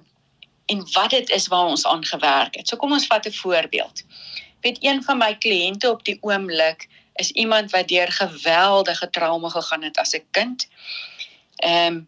en 0.70 0.86
wat 0.94 1.10
dit 1.10 1.30
is 1.30 1.48
waar 1.48 1.66
ons 1.66 1.86
aan 1.86 2.06
gewerk 2.06 2.56
het. 2.56 2.68
So 2.68 2.78
kom 2.78 2.92
ons 2.92 3.08
vat 3.08 3.26
'n 3.26 3.34
voorbeeld. 3.34 4.04
Weet 4.62 4.78
een 4.82 5.04
van 5.04 5.18
my 5.18 5.36
kliënte 5.36 5.90
op 5.90 6.04
die 6.04 6.18
oomblik 6.22 6.88
is 7.20 7.32
iemand 7.32 7.72
wat 7.72 7.88
deur 7.88 8.12
geweldige 8.12 9.10
trauma 9.10 9.50
gegaan 9.50 9.84
het 9.84 9.98
as 9.98 10.16
'n 10.16 10.26
kind. 10.32 10.68
Ehm 11.56 11.94
um, 11.94 12.08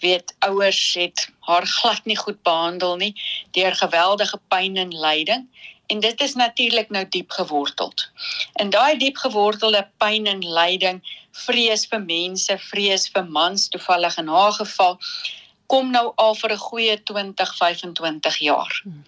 weet 0.00 0.34
ouers 0.38 0.94
het 0.94 1.28
haar 1.40 1.66
glad 1.66 2.04
nie 2.04 2.16
goed 2.16 2.42
behandel 2.42 2.96
nie 2.96 3.14
deur 3.50 3.74
geweldige 3.76 4.40
pyn 4.48 4.76
en 4.76 4.92
lyding 5.00 5.48
en 5.86 6.00
dit 6.00 6.20
is 6.20 6.34
natuurlik 6.34 6.90
nou 6.90 7.04
diep 7.08 7.30
geworteld. 7.30 8.10
In 8.62 8.70
daai 8.70 8.96
diep 8.98 9.16
gewortelde 9.16 9.88
pyn 9.98 10.26
en 10.26 10.44
lyding, 10.46 11.00
vrees 11.46 11.86
vir 11.90 12.00
mense, 12.04 12.58
vrees 12.70 13.08
vir 13.10 13.26
mans 13.26 13.68
toevallig 13.68 14.18
in 14.22 14.28
haar 14.28 14.52
geval 14.52 14.98
kom 15.66 15.90
nou 15.90 16.12
al 16.16 16.34
vir 16.34 16.52
'n 16.52 16.64
goeie 16.66 17.02
20, 17.02 17.56
25 17.56 18.36
jaar. 18.36 18.80
Hmm. 18.82 19.04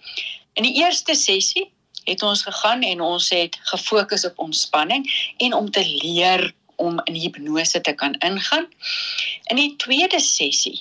In 0.53 0.63
die 0.63 0.75
eerste 0.83 1.15
sessie 1.15 1.71
het 2.03 2.23
ons 2.23 2.43
gegaan 2.43 2.81
en 2.83 3.01
ons 3.01 3.29
het 3.29 3.57
gefokus 3.71 4.25
op 4.25 4.39
ontspanning 4.39 5.07
en 5.37 5.53
om 5.53 5.71
te 5.71 5.85
leer 6.03 6.53
om 6.75 7.01
in 7.03 7.13
hipnose 7.13 7.81
te 7.81 7.93
kan 7.93 8.13
ingaan. 8.13 8.67
In 9.51 9.55
die 9.55 9.75
tweede 9.75 10.19
sessie 10.19 10.79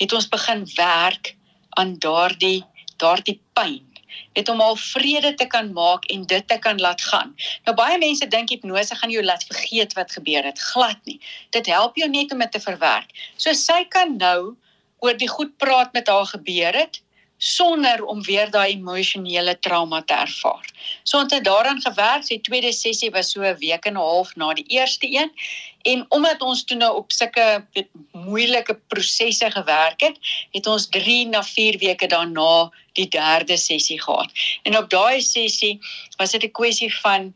het 0.00 0.12
ons 0.12 0.28
begin 0.28 0.66
werk 0.74 1.36
aan 1.78 1.98
daardie 1.98 2.64
daardie 3.00 3.40
pyn 3.52 3.90
het 4.32 4.48
om 4.48 4.60
al 4.60 4.76
vrede 4.76 5.34
te 5.34 5.46
kan 5.46 5.72
maak 5.72 6.04
en 6.04 6.26
dit 6.26 6.48
te 6.48 6.58
kan 6.58 6.80
laat 6.80 7.02
gaan. 7.02 7.34
Nou 7.64 7.74
baie 7.76 7.98
mense 7.98 8.26
dink 8.26 8.50
hipnose 8.50 8.94
gaan 8.94 9.10
jou 9.10 9.22
laat 9.24 9.44
vergeet 9.46 9.94
wat 9.98 10.12
gebeur 10.12 10.44
het. 10.46 10.58
Glad 10.72 10.98
nie. 11.04 11.20
Dit 11.50 11.66
help 11.66 11.96
jou 11.96 12.08
net 12.10 12.32
om 12.32 12.42
dit 12.42 12.52
te 12.52 12.62
verwerk. 12.62 13.10
So 13.36 13.52
sy 13.52 13.84
kan 13.88 14.16
nou 14.18 14.56
oor 15.00 15.16
die 15.16 15.30
goed 15.30 15.56
praat 15.58 15.92
met 15.92 16.08
haar 16.08 16.26
gebeur 16.26 16.76
het 16.76 17.00
sonder 17.40 18.04
om 18.04 18.22
weer 18.22 18.50
daai 18.52 18.74
emosionele 18.74 19.54
trauma 19.64 20.02
te 20.04 20.12
ervaar. 20.12 20.66
So 21.08 21.18
ons 21.18 21.32
het 21.32 21.44
daaraan 21.44 21.80
gewerk. 21.80 22.26
Die 22.28 22.40
tweede 22.44 22.72
sessie 22.72 23.10
was 23.10 23.30
so 23.32 23.40
'n 23.40 23.56
week 23.58 23.84
en 23.84 23.96
'n 23.96 23.96
half 23.96 24.36
na 24.36 24.52
die 24.52 24.66
eerste 24.68 25.06
een. 25.08 25.32
En 25.82 26.04
omdat 26.08 26.40
ons 26.40 26.64
toe 26.64 26.76
nou 26.76 26.96
op 26.96 27.12
sulke 27.12 27.64
weet 27.72 27.88
moeilike 28.12 28.74
prosesse 28.88 29.50
gewerk 29.50 30.00
het, 30.00 30.18
het 30.52 30.66
ons 30.66 30.88
3 30.88 31.26
na 31.28 31.42
4 31.42 31.78
weke 31.78 32.06
daarna 32.06 32.70
die 32.92 33.08
derde 33.08 33.56
sessie 33.56 34.02
gehad. 34.02 34.30
En 34.62 34.76
op 34.76 34.90
daai 34.90 35.20
sessie 35.20 35.80
was 36.16 36.30
dit 36.30 36.44
'n 36.44 36.50
kwessie 36.50 36.94
van 36.94 37.34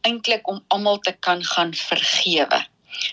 eintlik 0.00 0.48
om 0.48 0.64
almal 0.68 0.98
te 0.98 1.12
kan 1.12 1.44
gaan 1.44 1.74
vergewe. 1.74 2.66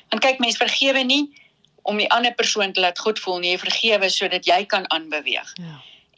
Want 0.09 0.23
kyk, 0.23 0.39
mense 0.39 0.57
vergewe 0.57 1.03
nie 1.03 1.46
om 1.87 1.97
die 2.01 2.09
ander 2.11 2.33
persoon 2.35 2.73
te 2.75 2.83
laat 2.83 2.99
goed 2.99 3.19
voel 3.23 3.39
nie, 3.39 3.53
jy 3.55 3.61
vergewe 3.61 4.09
sodat 4.11 4.47
jy 4.47 4.59
kan 4.71 4.85
aanbeweeg. 4.91 5.53
Ja. 5.61 5.77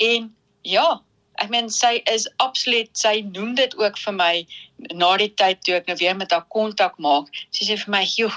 En 0.09 0.29
ja, 0.67 0.87
ek 1.43 1.51
meen 1.53 1.69
sy 1.73 1.99
is 2.11 2.25
absoluut 2.43 2.89
sy 2.97 3.19
noem 3.31 3.53
dit 3.59 3.75
ook 3.79 3.97
vir 4.01 4.15
my 4.15 4.33
na 4.97 5.11
die 5.21 5.29
tyd 5.41 5.61
toe 5.67 5.77
ek 5.77 5.91
nou 5.91 5.97
weer 5.99 6.17
met 6.17 6.33
haar 6.35 6.47
kontak 6.55 6.97
maak. 6.97 7.29
Sy 7.55 7.69
sê 7.69 7.77
vir 7.83 7.93
my, 7.95 8.03
"Joe, 8.17 8.33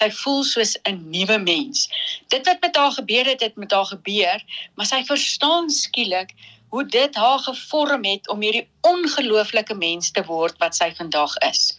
sy 0.00 0.10
voel 0.22 0.42
soos 0.44 0.76
'n 0.86 1.10
nuwe 1.10 1.38
mens." 1.38 1.88
Dit 2.28 2.46
wat 2.46 2.62
met 2.62 2.76
haar 2.76 2.92
gebeur 2.92 3.24
het, 3.24 3.40
het 3.40 3.56
met 3.56 3.72
haar 3.72 3.86
gebeur, 3.92 4.40
maar 4.74 4.86
sy 4.86 5.02
verstaan 5.04 5.70
skielik 5.70 6.34
hoe 6.70 6.84
dit 6.86 7.14
haar 7.14 7.38
gevorm 7.38 8.04
het 8.04 8.28
om 8.28 8.40
hierdie 8.40 8.68
ongelooflike 8.80 9.74
mens 9.74 10.10
te 10.10 10.22
word 10.24 10.58
wat 10.58 10.74
sy 10.74 10.92
vandag 10.94 11.36
is. 11.50 11.76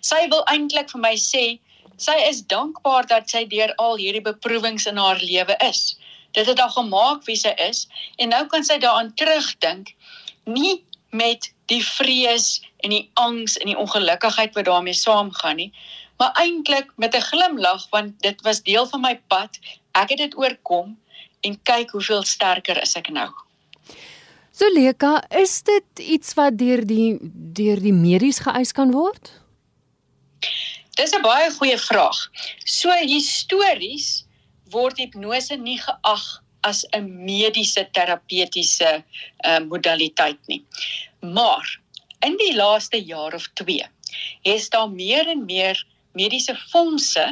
Sy 0.00 0.28
wil 0.30 0.44
eintlik 0.46 0.90
vir 0.90 1.00
my 1.00 1.14
sê 1.18 1.58
sy 1.98 2.14
is 2.28 2.42
dankbaar 2.46 3.06
dat 3.10 3.30
sy 3.30 3.44
deur 3.50 3.74
al 3.82 3.96
hierdie 4.00 4.24
beproewings 4.24 4.86
in 4.86 4.96
haar 4.96 5.20
lewe 5.22 5.56
is. 5.66 5.98
Dit 6.36 6.46
het 6.46 6.60
haar 6.60 6.74
gemaak 6.74 7.24
wie 7.26 7.36
sy 7.36 7.54
is 7.68 7.86
en 8.16 8.32
nou 8.34 8.44
kan 8.52 8.64
sy 8.64 8.78
daaraan 8.82 9.14
terugdink 9.18 9.94
nie 10.44 10.84
met 11.10 11.50
die 11.72 11.82
vrees 11.84 12.60
en 12.84 12.92
die 12.94 13.10
angs 13.20 13.56
en 13.58 13.70
die 13.70 13.78
ongelukkigheid 13.78 14.54
wat 14.54 14.68
daarmee 14.68 14.96
saamgaan 14.96 15.56
nie, 15.56 15.72
maar 16.18 16.32
eintlik 16.40 16.92
met 16.96 17.14
'n 17.14 17.28
glimlag 17.30 17.88
want 17.90 18.20
dit 18.22 18.40
was 18.42 18.62
deel 18.62 18.86
van 18.86 19.00
my 19.00 19.20
pad. 19.28 19.58
Ek 19.92 20.10
het 20.10 20.18
dit 20.18 20.36
oorkom 20.36 20.96
en 21.40 21.62
kyk 21.62 21.90
hoeveel 21.90 22.22
sterker 22.22 22.82
is 22.82 22.96
ek 22.96 23.10
nou. 23.10 23.30
So 24.52 24.66
Leka, 24.74 25.22
is 25.30 25.62
dit 25.62 25.98
iets 25.98 26.34
wat 26.34 26.58
deur 26.58 26.86
die 26.86 27.18
deur 27.54 27.80
die 27.80 27.92
medies 27.92 28.38
geëis 28.38 28.72
kan 28.72 28.90
word? 28.90 29.30
Dis 30.98 31.12
'n 31.14 31.22
baie 31.22 31.50
goeie 31.54 31.78
vraag. 31.78 32.18
So 32.66 32.90
histories 32.90 34.06
word 34.74 34.98
hipnose 34.98 35.56
nie 35.56 35.78
geag 35.78 36.24
as 36.70 36.80
'n 36.98 37.06
mediese 37.26 37.84
terapeutiese 37.94 38.90
uh, 38.98 39.60
modaliteit 39.72 40.40
nie. 40.50 40.64
Maar 41.20 41.66
in 42.26 42.34
die 42.42 42.54
laaste 42.56 42.98
jaar 42.98 43.34
of 43.34 43.46
2 43.62 43.86
is 44.42 44.68
daar 44.74 44.90
meer 44.90 45.28
en 45.28 45.44
meer 45.44 45.86
mediese 46.18 46.56
fondse 46.72 47.26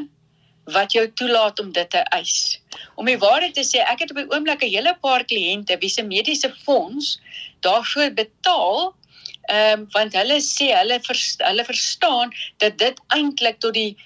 wat 0.76 0.92
jou 0.92 1.12
toelaat 1.18 1.58
om 1.60 1.72
dit 1.72 1.90
te 1.90 2.02
eis. 2.14 2.60
Om 2.94 3.06
die 3.10 3.18
waarheid 3.18 3.54
te 3.54 3.66
sê, 3.66 3.82
ek 3.82 4.04
het 4.04 4.10
op 4.14 4.22
die 4.22 4.30
oomblik 4.30 4.62
'n 4.62 4.74
hele 4.76 4.94
paar 5.02 5.24
kliënte 5.24 5.78
wie 5.82 5.90
se 5.90 6.02
mediese 6.02 6.54
fonds 6.64 7.18
daarvoor 7.66 8.10
betaal 8.14 8.94
ehm 9.46 9.80
um, 9.80 9.86
want 9.94 10.16
hulle 10.18 10.40
sê 10.42 10.72
hulle 10.74 11.00
vers, 11.06 11.36
hulle 11.38 11.64
verstaan 11.64 12.34
dat 12.62 12.78
dit 12.78 13.00
eintlik 13.14 13.60
tot 13.60 13.74
die 13.74 13.96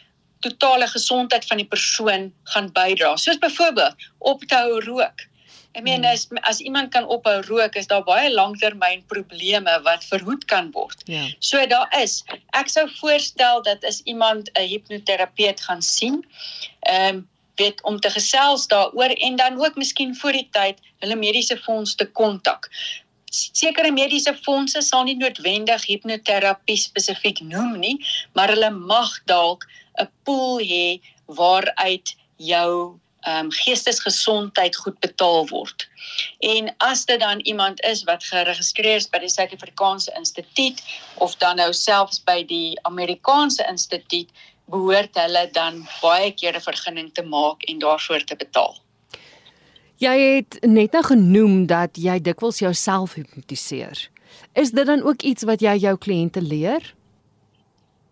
totale 0.40 0.86
gesondheid 0.88 1.44
van 1.46 1.60
die 1.60 1.68
persoon 1.68 2.30
gaan 2.52 2.70
bydra. 2.72 3.16
Soos 3.16 3.38
byvoorbeeld 3.38 4.08
op 4.18 4.44
te 4.44 4.56
hou 4.56 4.80
rook. 4.84 5.26
Ek 5.72 5.84
meen 5.86 6.02
hmm. 6.02 6.10
as 6.10 6.26
as 6.50 6.60
iemand 6.66 6.90
kan 6.90 7.06
ophou 7.06 7.36
rook, 7.46 7.76
is 7.78 7.86
daar 7.86 8.02
baie 8.04 8.30
langtermyn 8.32 9.04
probleme 9.12 9.76
wat 9.86 10.04
verhoed 10.04 10.44
kan 10.50 10.70
word. 10.74 11.04
Ja. 11.06 11.28
So 11.38 11.62
daar 11.70 11.88
is. 12.00 12.20
Ek 12.58 12.72
sou 12.72 12.88
voorstel 12.98 13.62
dat 13.68 13.84
as 13.84 14.00
iemand 14.10 14.50
'n 14.54 14.66
hipnoterapeut 14.66 15.60
gaan 15.68 15.82
sien, 15.82 16.24
ehm 16.80 17.20
um, 17.20 17.28
weet 17.60 17.82
om 17.84 18.00
te 18.00 18.10
gesels 18.10 18.66
daaroor 18.66 19.12
en 19.26 19.36
dan 19.36 19.60
ook 19.60 19.76
miskien 19.76 20.16
voor 20.16 20.32
die 20.32 20.48
tyd 20.50 20.78
hulle 21.04 21.16
mediese 21.16 21.56
fonds 21.60 21.94
te 21.94 22.06
kontak. 22.06 22.70
Sekere 23.30 23.92
mediese 23.94 24.34
fondse 24.44 24.82
sal 24.82 25.04
nie 25.06 25.16
noodwendig 25.18 25.84
hipnoterapie 25.86 26.78
spesifiek 26.78 27.40
noem 27.46 27.76
nie, 27.78 27.96
maar 28.34 28.50
hulle 28.50 28.70
mag 28.70 29.12
dalk 29.30 29.66
'n 30.02 30.08
pool 30.24 30.58
hê 30.72 30.98
waaruit 31.38 32.16
jou 32.36 32.98
ehm 33.20 33.46
um, 33.46 33.50
geestesgesondheid 33.52 34.76
goed 34.76 34.98
betaal 35.00 35.48
word. 35.48 35.88
En 36.40 36.74
as 36.78 37.04
dit 37.04 37.20
dan 37.20 37.40
iemand 37.40 37.80
is 37.84 38.04
wat 38.08 38.24
geregistreer 38.24 38.96
is 38.96 39.08
by 39.12 39.18
die 39.18 39.28
Suid-Afrikaanse 39.28 40.12
Instituut 40.16 40.80
of 41.14 41.36
dan 41.36 41.56
nou 41.56 41.72
selfs 41.72 42.22
by 42.24 42.40
die 42.44 42.78
Amerikaanse 42.82 43.66
Instituut, 43.68 44.30
behoort 44.72 45.18
hulle 45.20 45.44
dan 45.52 45.82
baie 46.00 46.32
keer 46.32 46.56
'n 46.56 46.68
vergunning 46.70 47.12
te 47.14 47.22
maak 47.22 47.62
en 47.62 47.78
daarvoor 47.78 48.24
te 48.24 48.36
betaal. 48.36 48.80
Jy 50.00 50.16
het 50.20 50.56
net 50.64 50.94
nou 50.96 51.02
genoem 51.04 51.66
dat 51.68 51.98
jy 52.00 52.14
dikwels 52.24 52.62
jouself 52.62 53.18
hipnotiseer. 53.18 54.06
Is 54.56 54.72
dit 54.72 54.86
dan 54.88 55.02
ook 55.04 55.20
iets 55.22 55.44
wat 55.44 55.60
jy 55.60 55.74
jou 55.82 55.92
kliënte 56.00 56.40
leer? 56.40 56.86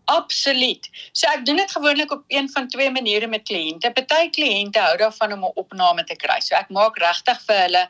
Absoluut. 0.08 0.84
So 1.16 1.28
ek 1.32 1.46
doen 1.48 1.56
dit 1.60 1.72
gewoonlik 1.72 2.12
op 2.12 2.22
een 2.32 2.48
van 2.52 2.68
twee 2.68 2.90
maniere 2.92 3.26
met 3.28 3.44
kliënte. 3.48 3.90
Party 3.96 4.28
kliënte 4.36 4.80
hou 4.80 4.94
daarvan 5.00 5.32
om 5.32 5.44
'n 5.48 5.56
opname 5.62 6.04
te 6.04 6.16
kry. 6.16 6.40
So 6.40 6.54
ek 6.56 6.68
maak 6.68 6.96
regtig 7.00 7.40
vir 7.46 7.60
hulle 7.64 7.84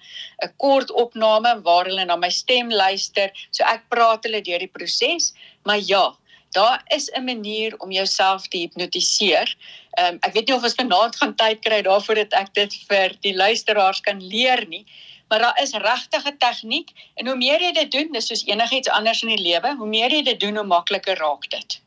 'n 0.46 0.52
kort 0.56 0.90
opname 0.90 1.60
waar 1.62 1.90
hulle 1.90 2.04
na 2.04 2.16
my 2.16 2.30
stem 2.30 2.70
luister. 2.70 3.30
So 3.50 3.64
ek 3.64 3.82
praat 3.88 4.24
hulle 4.24 4.42
deur 4.42 4.58
die 4.58 4.74
proses. 4.78 5.32
Maar 5.64 5.78
ja, 5.78 6.14
daar 6.52 6.82
is 6.86 7.10
'n 7.10 7.24
manier 7.24 7.74
om 7.78 7.90
jouself 7.90 8.48
te 8.48 8.58
hipnotiseer. 8.58 9.56
Ehm 9.90 10.14
um, 10.14 10.18
ek 10.20 10.32
weet 10.32 10.46
nie 10.46 10.56
of 10.56 10.62
ons 10.62 10.74
vanaand 10.74 11.16
gaan 11.16 11.34
tyd 11.34 11.60
kry 11.60 11.82
daarvoor 11.82 12.14
dat 12.14 12.32
ek 12.32 12.54
dit 12.54 12.74
vir 12.88 13.16
die 13.20 13.36
luisteraars 13.36 14.00
kan 14.00 14.26
leer 14.26 14.66
nie. 14.68 14.84
Maar 15.28 15.38
daar 15.38 15.60
is 15.62 15.72
regtig 15.72 16.24
'n 16.24 16.36
tegniek 16.38 16.90
en 17.14 17.26
hoe 17.26 17.36
meer 17.36 17.60
jy 17.60 17.72
dit 17.72 17.90
doen, 17.90 18.12
dis 18.12 18.26
soos 18.26 18.46
enigiets 18.46 18.88
anders 18.88 19.22
in 19.22 19.28
die 19.28 19.42
lewe, 19.42 19.74
hoe 19.76 19.88
meer 19.88 20.10
jy 20.10 20.22
dit 20.22 20.40
doen, 20.40 20.56
hoe 20.56 20.66
makliker 20.66 21.16
raak 21.16 21.50
dit. 21.50 21.80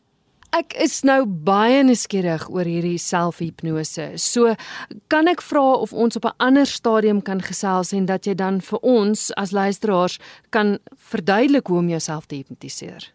Ek 0.52 0.74
is 0.74 0.98
nou 1.08 1.24
baie 1.26 1.80
nuuskierig 1.84 2.50
oor 2.52 2.68
hierdie 2.68 2.98
selfhipnose. 3.00 4.18
So, 4.20 4.56
kan 5.08 5.32
ek 5.32 5.42
vra 5.42 5.64
of 5.80 5.94
ons 5.94 6.16
op 6.16 6.26
'n 6.26 6.36
ander 6.38 6.66
stadium 6.66 7.22
kan 7.22 7.42
gesels 7.42 7.94
en 7.94 8.06
dat 8.06 8.26
jy 8.26 8.36
dan 8.36 8.62
vir 8.62 8.80
ons 8.80 9.32
as 9.34 9.52
luisteraars 9.52 10.20
kan 10.50 10.80
verduidelik 10.96 11.68
hoe 11.68 11.78
om 11.78 11.90
jouself 11.90 12.26
te 12.26 12.36
hipnotiseer? 12.36 13.12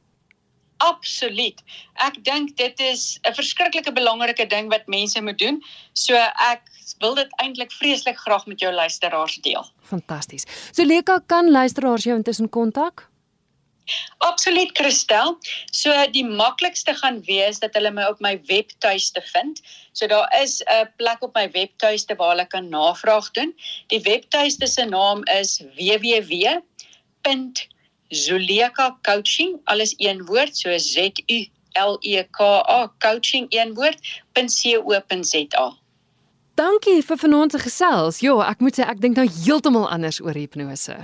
Absoluut. 0.79 1.62
Ek 2.05 2.18
dink 2.24 2.57
dit 2.57 2.81
is 2.81 3.18
'n 3.24 3.35
verskriklike 3.35 3.93
belangrike 3.93 4.47
ding 4.47 4.68
wat 4.68 4.87
mense 4.87 5.20
moet 5.22 5.39
doen. 5.39 5.62
So 5.93 6.14
ek 6.14 6.62
wil 7.01 7.14
dit 7.14 7.29
eintlik 7.41 7.72
vreeslik 7.72 8.18
graag 8.18 8.47
met 8.47 8.61
jou 8.61 8.72
luisteraars 8.72 9.37
deel. 9.43 9.64
Fantasties. 9.83 10.45
So 10.72 10.85
Leka, 10.85 11.20
kan 11.27 11.51
luisteraars 11.51 12.05
jou 12.05 12.16
intussen 12.16 12.49
kontak? 12.49 13.09
Absoluut 14.18 14.70
Christel. 14.79 15.39
So 15.70 15.93
die 16.11 16.24
maklikste 16.24 16.95
gaan 16.95 17.20
wees 17.24 17.59
dat 17.59 17.74
hulle 17.74 17.91
my 17.91 18.09
op 18.11 18.20
my 18.20 18.35
webtuiste 18.49 19.22
vind. 19.33 19.62
So 19.93 20.07
daar 20.07 20.29
is 20.43 20.62
'n 20.66 20.91
plek 20.97 21.22
op 21.22 21.35
my 21.35 21.51
webtuiste 21.51 22.14
waar 22.14 22.29
hulle 22.29 22.47
kan 22.47 22.68
navraag 22.68 23.31
doen. 23.31 23.55
Die 23.87 24.01
webtuiste 24.01 24.66
se 24.66 24.85
naam 24.85 25.24
is 25.24 25.62
www.zuleka.coaching 28.11 29.61
alles 29.64 29.94
een 29.96 30.24
woord 30.24 30.57
so 30.57 30.78
Z 30.78 30.96
U 31.26 31.46
L 31.72 31.96
E 32.00 32.22
K 32.30 32.40
A 32.40 32.92
coaching 32.98 33.46
een 33.48 33.74
woord.co.za. 33.74 35.74
Dankie 36.54 37.04
vir 37.04 37.16
vanaand 37.16 37.52
se 37.52 37.59
gesels. 37.59 38.20
Ja, 38.24 38.32
ek 38.48 38.62
moet 38.64 38.78
sê 38.78 38.86
ek 38.88 39.00
dink 39.02 39.16
nou 39.16 39.26
heeltemal 39.28 39.90
anders 39.92 40.22
oor 40.24 40.32
hipnose. 40.32 40.96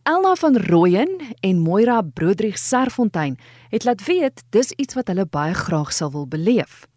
Elna 0.03 0.35
van 0.35 0.57
Rooyen 0.57 1.19
en 1.39 1.59
Moira 1.59 2.01
Brodrich 2.01 2.57
Serfontein 2.57 3.37
het 3.69 3.83
laat 3.83 4.05
weet 4.07 4.43
dis 4.49 4.71
iets 4.71 4.93
wat 4.97 5.07
hulle 5.11 5.27
baie 5.29 5.53
graag 5.53 5.93
sal 5.93 6.11
wil 6.11 6.27
beleef. 6.27 6.87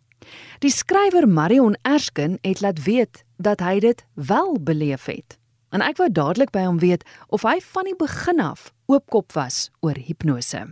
Die 0.64 0.72
skrywer 0.72 1.28
Marion 1.28 1.76
Erskine 1.82 2.38
het 2.40 2.60
laat 2.60 2.82
weet 2.86 3.23
dat 3.37 3.61
hy 3.61 3.78
dit 3.80 4.05
wel 4.14 4.57
beleef 4.61 5.05
het. 5.05 5.39
En 5.74 5.82
ek 5.82 5.99
wou 5.99 6.09
dadelik 6.12 6.53
by 6.55 6.64
hom 6.68 6.78
weet 6.78 7.05
of 7.28 7.43
hy 7.43 7.59
van 7.61 7.85
die 7.85 7.97
begin 7.99 8.41
af 8.41 8.72
oopkop 8.87 9.32
was 9.32 9.70
oor 9.80 9.99
hipnose. 9.99 10.66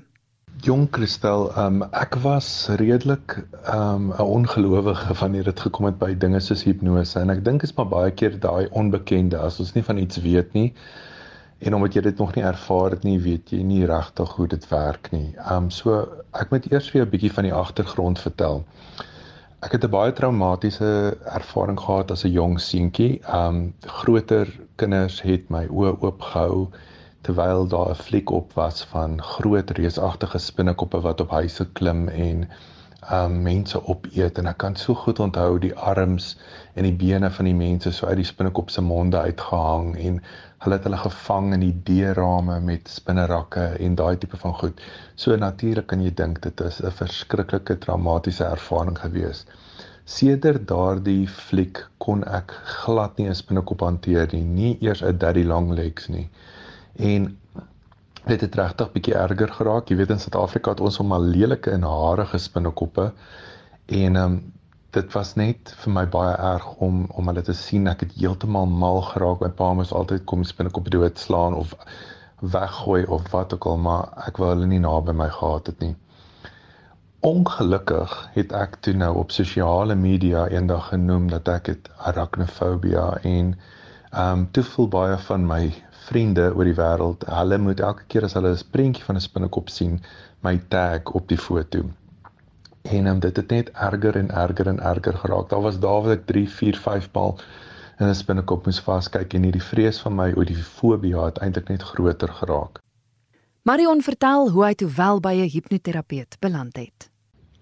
Jong 0.62 0.86
Christel, 0.92 1.48
um, 1.58 1.82
ek 1.96 2.14
was 2.22 2.68
redelik 2.78 3.38
um, 3.72 4.12
'n 4.12 4.20
um, 4.20 4.26
ongelowige 4.26 5.14
wanneer 5.14 5.44
dit 5.44 5.60
gekom 5.60 5.86
het 5.88 5.98
by 5.98 6.14
dinge 6.14 6.40
soos 6.40 6.62
hipnose 6.62 7.18
en 7.18 7.30
ek 7.30 7.44
dink 7.44 7.62
is 7.62 7.74
maar 7.74 7.88
baie 7.88 8.10
keer 8.10 8.38
daai 8.38 8.68
onbekende 8.70 9.38
as 9.38 9.58
ons 9.60 9.72
nie 9.74 9.82
van 9.82 9.98
iets 9.98 10.20
weet 10.20 10.52
nie 10.52 10.74
en 11.62 11.74
omdat 11.74 11.94
jy 11.94 12.02
dit 12.02 12.18
nog 12.18 12.34
nie 12.34 12.44
ervaar 12.44 12.90
het 12.90 13.04
nie, 13.06 13.18
weet 13.22 13.50
jy 13.54 13.62
nie 13.62 13.84
regtig 13.86 14.30
hoe 14.36 14.46
dit 14.50 14.68
werk 14.68 15.10
nie. 15.12 15.34
Um 15.50 15.70
so 15.70 16.02
ek 16.34 16.50
moet 16.50 16.66
eers 16.72 16.90
vir 16.90 17.00
jou 17.00 17.06
'n 17.06 17.12
bietjie 17.14 17.32
van 17.32 17.44
die 17.44 17.54
agtergrond 17.54 18.18
vertel. 18.18 18.64
Ek 19.62 19.72
het 19.76 19.84
'n 19.86 19.90
baie 19.94 20.12
traumatiese 20.12 21.16
ervaring 21.38 21.78
gehad 21.80 22.10
as 22.10 22.24
'n 22.24 22.32
jong 22.36 22.54
seentjie. 22.60 23.20
Um 23.40 23.74
groter 23.98 24.48
kinders 24.76 25.20
het 25.22 25.50
my 25.54 25.66
oë 25.66 25.92
oopgehou 26.06 26.66
terwyl 27.22 27.68
daar 27.74 27.90
'n 27.90 28.00
fliek 28.06 28.30
op 28.30 28.52
was 28.58 28.82
van 28.94 29.22
groot 29.22 29.70
reusagtige 29.70 30.38
spinnekoppe 30.38 31.00
wat 31.00 31.20
op 31.20 31.30
huise 31.30 31.66
klim 31.72 32.08
en 32.08 32.48
um 33.10 33.42
mense 33.42 33.86
opeet 33.86 34.38
en 34.38 34.46
ek 34.46 34.58
kan 34.58 34.76
so 34.76 34.94
goed 34.94 35.18
onthou 35.18 35.58
die 35.58 35.74
arms 35.74 36.36
en 36.74 36.82
die 36.82 36.98
bene 37.06 37.30
van 37.30 37.44
die 37.44 37.54
mense 37.54 37.92
so 37.92 38.06
uit 38.06 38.16
die 38.16 38.30
spinnekop 38.32 38.70
se 38.70 38.82
monde 38.82 39.18
uitgehang 39.18 39.96
en 39.96 40.22
hulle 40.62 40.78
het 40.78 40.84
hulle 40.86 41.00
gevang 41.02 41.52
in 41.56 41.64
die 41.64 41.74
deurrame 41.88 42.60
met 42.62 42.90
spinnerakke 42.90 43.64
en 43.82 43.96
daai 43.98 44.16
tipe 44.22 44.38
van 44.38 44.54
goed. 44.60 44.80
So 45.18 45.36
natuurlik 45.36 45.88
kan 45.90 46.04
jy 46.04 46.12
dink 46.14 46.40
dit 46.42 46.60
is 46.60 46.80
'n 46.80 46.94
verskriklike 47.02 47.78
traumatiese 47.78 48.44
ervaring 48.44 48.98
gewees. 48.98 49.44
Sedert 50.04 50.66
daardie 50.68 51.26
fliek 51.28 51.86
kon 51.98 52.24
ek 52.24 52.54
glad 52.84 53.18
nie 53.18 53.28
'n 53.28 53.34
spinnekop 53.34 53.80
hanteer 53.80 54.28
nie, 54.32 54.44
nie 54.44 54.78
eers 54.80 55.02
'n 55.02 55.18
daddy 55.18 55.44
long 55.44 55.72
legs 55.72 56.08
nie. 56.08 56.28
En 56.96 57.36
dit 58.26 58.40
het 58.40 58.54
regtig 58.54 58.92
bietjie 58.92 59.14
erger 59.14 59.48
geraak. 59.48 59.88
Jy 59.88 59.96
weet 59.96 60.10
in 60.10 60.18
Suid-Afrika 60.18 60.70
het 60.70 60.80
ons 60.80 60.96
hom 60.96 61.12
al 61.12 61.22
lelike 61.22 61.70
en 61.70 61.82
harige 61.82 62.38
spinnekoppe 62.38 63.12
en 63.86 64.16
ehm 64.16 64.24
um, 64.24 64.52
dit 64.92 65.12
was 65.16 65.34
net 65.40 65.70
vir 65.82 65.92
my 65.92 66.04
baie 66.14 66.32
erg 66.36 66.66
om 66.86 67.04
om 67.16 67.28
hulle 67.30 67.42
te 67.46 67.54
sien. 67.56 67.88
Ek 67.88 68.04
het 68.04 68.16
heeltemal 68.18 68.66
mal 68.84 69.00
geraak. 69.08 69.40
My 69.40 69.48
pa 69.60 69.72
moes 69.78 69.92
altyd 70.00 70.26
kom 70.28 70.44
spinnekop 70.44 70.90
dood 70.92 71.20
slaan 71.20 71.56
of 71.56 71.72
weggooi 72.54 73.04
of 73.16 73.30
wat 73.32 73.54
ook 73.56 73.68
al 73.70 73.78
maar 73.86 74.10
ek 74.26 74.40
wou 74.42 74.50
hulle 74.50 74.68
nie 74.68 74.82
naby 74.84 75.14
my 75.16 75.28
gehad 75.36 75.70
het 75.72 75.84
nie. 75.84 75.94
Ongelukkig 77.24 78.16
het 78.34 78.52
ek 78.58 78.76
toe 78.84 78.94
nou 78.98 79.12
op 79.22 79.32
sosiale 79.32 79.94
media 79.94 80.44
eendag 80.50 80.90
genoem 80.90 81.30
dat 81.30 81.48
ek 81.48 81.72
het 81.72 81.88
arachnofobia 82.12 83.06
en 83.22 83.54
ehm 84.12 84.42
um, 84.42 84.44
toe 84.52 84.64
voel 84.74 84.88
baie 84.92 85.16
van 85.28 85.46
my 85.48 85.62
vriende 86.08 86.50
oor 86.52 86.68
die 86.68 86.76
wêreld 86.76 87.24
hulle 87.38 87.58
moet 87.62 87.80
elke 87.80 88.04
keer 88.12 88.28
as 88.28 88.36
hulle 88.36 88.52
'n 88.52 88.70
prentjie 88.76 89.08
van 89.08 89.16
'n 89.16 89.26
spinnekop 89.28 89.72
sien 89.78 90.00
my 90.44 90.56
tag 90.74 91.14
op 91.20 91.28
die 91.32 91.42
foto 91.48 91.86
en 92.82 93.06
um, 93.06 93.18
dit 93.20 93.36
het 93.36 93.50
net 93.50 93.70
erger 93.70 94.16
en 94.16 94.30
erger 94.30 94.66
en 94.66 94.80
erger 94.80 95.14
geraak. 95.14 95.48
Daar 95.48 95.60
was 95.60 95.78
daar 95.78 96.02
wat 96.02 96.10
ek 96.10 96.26
3, 96.26 96.48
4, 96.50 96.76
5 96.76 97.10
bal 97.10 97.38
in 97.98 98.08
'n 98.08 98.14
spinnekop 98.14 98.64
moes 98.64 98.80
vaskyk 98.80 99.34
en 99.34 99.42
hierdie 99.42 99.62
vrees 99.62 100.00
van 100.00 100.14
my 100.14 100.32
oor 100.36 100.44
die 100.44 100.56
fobie 100.56 101.16
het 101.18 101.38
eintlik 101.38 101.68
net 101.68 101.82
groter 101.82 102.28
geraak. 102.28 102.80
Marion 103.62 104.02
vertel 104.02 104.50
hoe 104.50 104.64
hy 104.64 104.74
toe 104.74 104.90
wel 104.96 105.20
by 105.20 105.34
'n 105.34 105.50
hipnoterapeut 105.50 106.36
beland 106.40 106.76
het. 106.76 107.10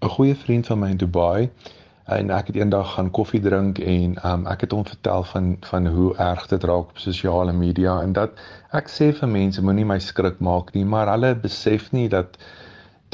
'n 0.01 0.07
Goeie 0.07 0.35
vriend 0.35 0.67
van 0.67 0.79
my 0.79 0.89
in 0.89 0.97
Dubai 0.97 1.49
en 2.05 2.29
ek 2.29 2.47
het 2.47 2.55
eendag 2.55 2.93
gaan 2.93 3.11
koffie 3.11 3.41
drink 3.41 3.79
en 3.79 4.15
um, 4.25 4.47
ek 4.47 4.61
het 4.61 4.71
hom 4.71 4.85
vertel 4.85 5.23
van 5.23 5.57
van 5.59 5.87
hoe 5.87 6.15
erg 6.15 6.47
dit 6.47 6.63
raak 6.63 6.89
op 6.89 6.97
sosiale 6.97 7.53
media 7.53 8.01
en 8.01 8.13
dat 8.13 8.31
ek 8.71 8.89
sê 8.89 9.11
vir 9.19 9.29
mense 9.29 9.61
moenie 9.61 9.85
my 9.85 9.99
skrik 9.99 10.39
maak 10.39 10.73
nie, 10.73 10.85
maar 10.85 11.07
hulle 11.07 11.35
besef 11.35 11.91
nie 11.91 12.09
dat 12.09 12.37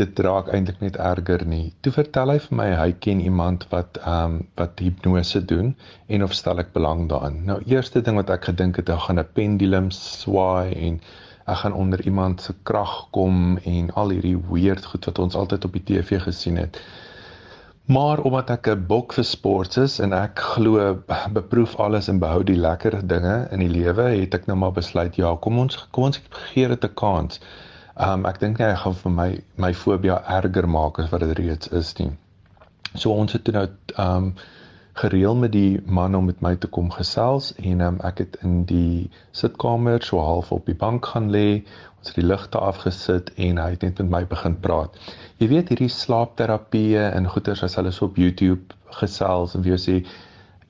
dit 0.01 0.19
raak 0.25 0.49
eintlik 0.53 0.79
net 0.83 0.97
erger 1.01 1.45
nie. 1.45 1.73
Toe 1.81 1.91
vertel 1.95 2.33
hy 2.33 2.37
vir 2.43 2.57
my 2.59 2.67
hy 2.79 2.91
ken 3.05 3.21
iemand 3.21 3.65
wat 3.73 3.99
ehm 4.03 4.35
um, 4.35 4.35
wat 4.61 4.83
hipnose 4.83 5.41
doen 5.51 5.73
en 6.07 6.25
of 6.27 6.35
stel 6.37 6.61
ek 6.63 6.73
belang 6.75 7.07
daarin. 7.13 7.39
Nou 7.49 7.57
eerste 7.65 8.01
ding 8.01 8.19
wat 8.21 8.29
ek 8.35 8.49
gedink 8.51 8.77
het, 8.81 8.89
ek 8.89 9.07
gaan 9.07 9.19
'n 9.23 9.33
pendulum 9.39 9.89
swaai 9.91 10.73
en 10.89 11.01
ek 11.47 11.57
gaan 11.63 11.73
onder 11.73 12.01
iemand 12.05 12.41
se 12.41 12.53
krag 12.63 12.95
kom 13.11 13.57
en 13.63 13.91
al 13.93 14.09
hierdie 14.15 14.37
weird 14.51 14.85
goed 14.85 15.05
wat 15.05 15.19
ons 15.19 15.35
altyd 15.35 15.65
op 15.65 15.77
die 15.79 15.85
TV 15.89 16.21
gesien 16.21 16.57
het. 16.57 16.81
Maar 17.87 18.19
omdat 18.27 18.49
ek 18.49 18.67
'n 18.67 18.85
bok 18.87 19.13
vir 19.13 19.23
sports 19.23 19.77
is 19.77 19.99
en 19.99 20.13
ek 20.13 20.39
glo 20.39 21.03
beproef 21.31 21.75
alles 21.79 22.09
en 22.11 22.19
behou 22.19 22.43
die 22.43 22.59
lekker 22.59 23.07
dinge 23.07 23.47
in 23.51 23.59
die 23.59 23.71
lewe, 23.71 24.09
het 24.21 24.33
ek 24.33 24.47
nou 24.47 24.57
maar 24.57 24.75
besluit 24.75 25.15
ja, 25.15 25.35
kom 25.35 25.59
ons 25.59 25.87
kom 25.91 26.03
ons 26.03 26.21
gee 26.51 26.67
dit 26.67 26.83
'n 26.83 26.93
kans. 26.93 27.39
Um 27.97 28.27
ek 28.29 28.39
dink 28.39 28.59
nie 28.59 28.67
hy 28.67 28.75
gaan 28.77 28.95
vir 29.01 29.11
my 29.11 29.29
my 29.57 29.73
fobia 29.73 30.21
erger 30.37 30.67
maak 30.69 30.99
as 31.01 31.09
wat 31.11 31.25
dit 31.25 31.39
reeds 31.39 31.71
is 31.79 31.95
nie. 31.99 32.11
So 32.93 33.13
ons 33.13 33.33
het 33.33 33.43
toe 33.47 33.55
nou 33.55 33.67
um 34.03 34.31
gereël 34.97 35.35
met 35.35 35.51
die 35.53 35.79
man 35.85 36.15
om 36.15 36.25
met 36.25 36.39
my 36.41 36.55
te 36.55 36.67
kom 36.67 36.89
gesels 36.93 37.51
en 37.71 37.81
um, 37.85 37.97
ek 38.07 38.21
het 38.23 38.37
in 38.45 38.63
die 38.69 39.09
sitkamer 39.39 40.01
so 40.05 40.21
half 40.25 40.49
op 40.55 40.65
die 40.65 40.77
bank 40.77 41.05
gaan 41.11 41.29
lê. 41.33 41.61
Ons 41.99 42.09
het 42.11 42.17
die 42.17 42.25
ligte 42.25 42.61
afgesit 42.61 43.29
en 43.35 43.61
hy 43.61 43.69
het 43.75 43.85
net 43.85 44.01
met 44.01 44.09
my 44.15 44.23
begin 44.31 44.57
praat. 44.63 44.97
Jy 45.41 45.51
weet 45.53 45.69
hierdie 45.73 45.91
slaapterapie 45.93 46.97
en 47.03 47.29
goeters 47.29 47.61
as 47.67 47.77
hulle 47.77 47.93
so 47.93 48.09
op 48.09 48.17
YouTube 48.17 48.73
gesels 49.01 49.53
en 49.57 49.65
wie 49.65 49.77
sê 49.81 49.99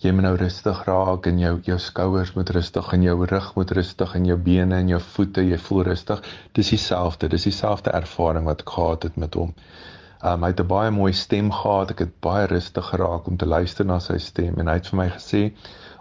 jy 0.04 0.12
moet 0.14 0.28
nou 0.28 0.36
rustig 0.38 0.84
raak 0.86 1.26
en 1.30 1.40
jou 1.42 1.54
jou 1.66 1.78
skouers 1.82 2.34
moet 2.36 2.50
rustig 2.54 2.90
en 2.94 3.04
jou 3.04 3.16
rug 3.32 3.48
moet 3.56 3.72
rustig 3.80 4.16
en 4.20 4.26
jou 4.30 4.38
bene 4.38 4.78
en 4.78 4.90
jou 4.94 5.00
voete 5.16 5.42
jy 5.42 5.58
voel 5.68 5.84
rustig. 5.88 6.22
Dis 6.54 6.70
dieselfde 6.76 7.30
dis 7.34 7.48
dieselfde 7.50 7.94
ervaring 7.98 8.46
wat 8.46 8.62
ek 8.62 8.74
gehad 8.76 9.08
het 9.10 9.18
met 9.18 9.34
hom. 9.40 9.56
Um, 10.22 10.44
hy 10.44 10.52
het 10.54 10.62
'n 10.62 10.68
baie 10.68 10.92
mooi 10.92 11.14
stem 11.14 11.52
gehad. 11.52 11.92
Ek 11.92 12.00
het 12.00 12.20
baie 12.22 12.46
rustig 12.48 12.86
geraak 12.86 13.28
om 13.28 13.38
te 13.38 13.46
luister 13.46 13.86
na 13.86 14.00
sy 14.00 14.18
stem 14.18 14.60
en 14.60 14.68
hy 14.68 14.74
het 14.74 14.88
vir 14.88 14.98
my 14.98 15.10
gesê 15.10 15.52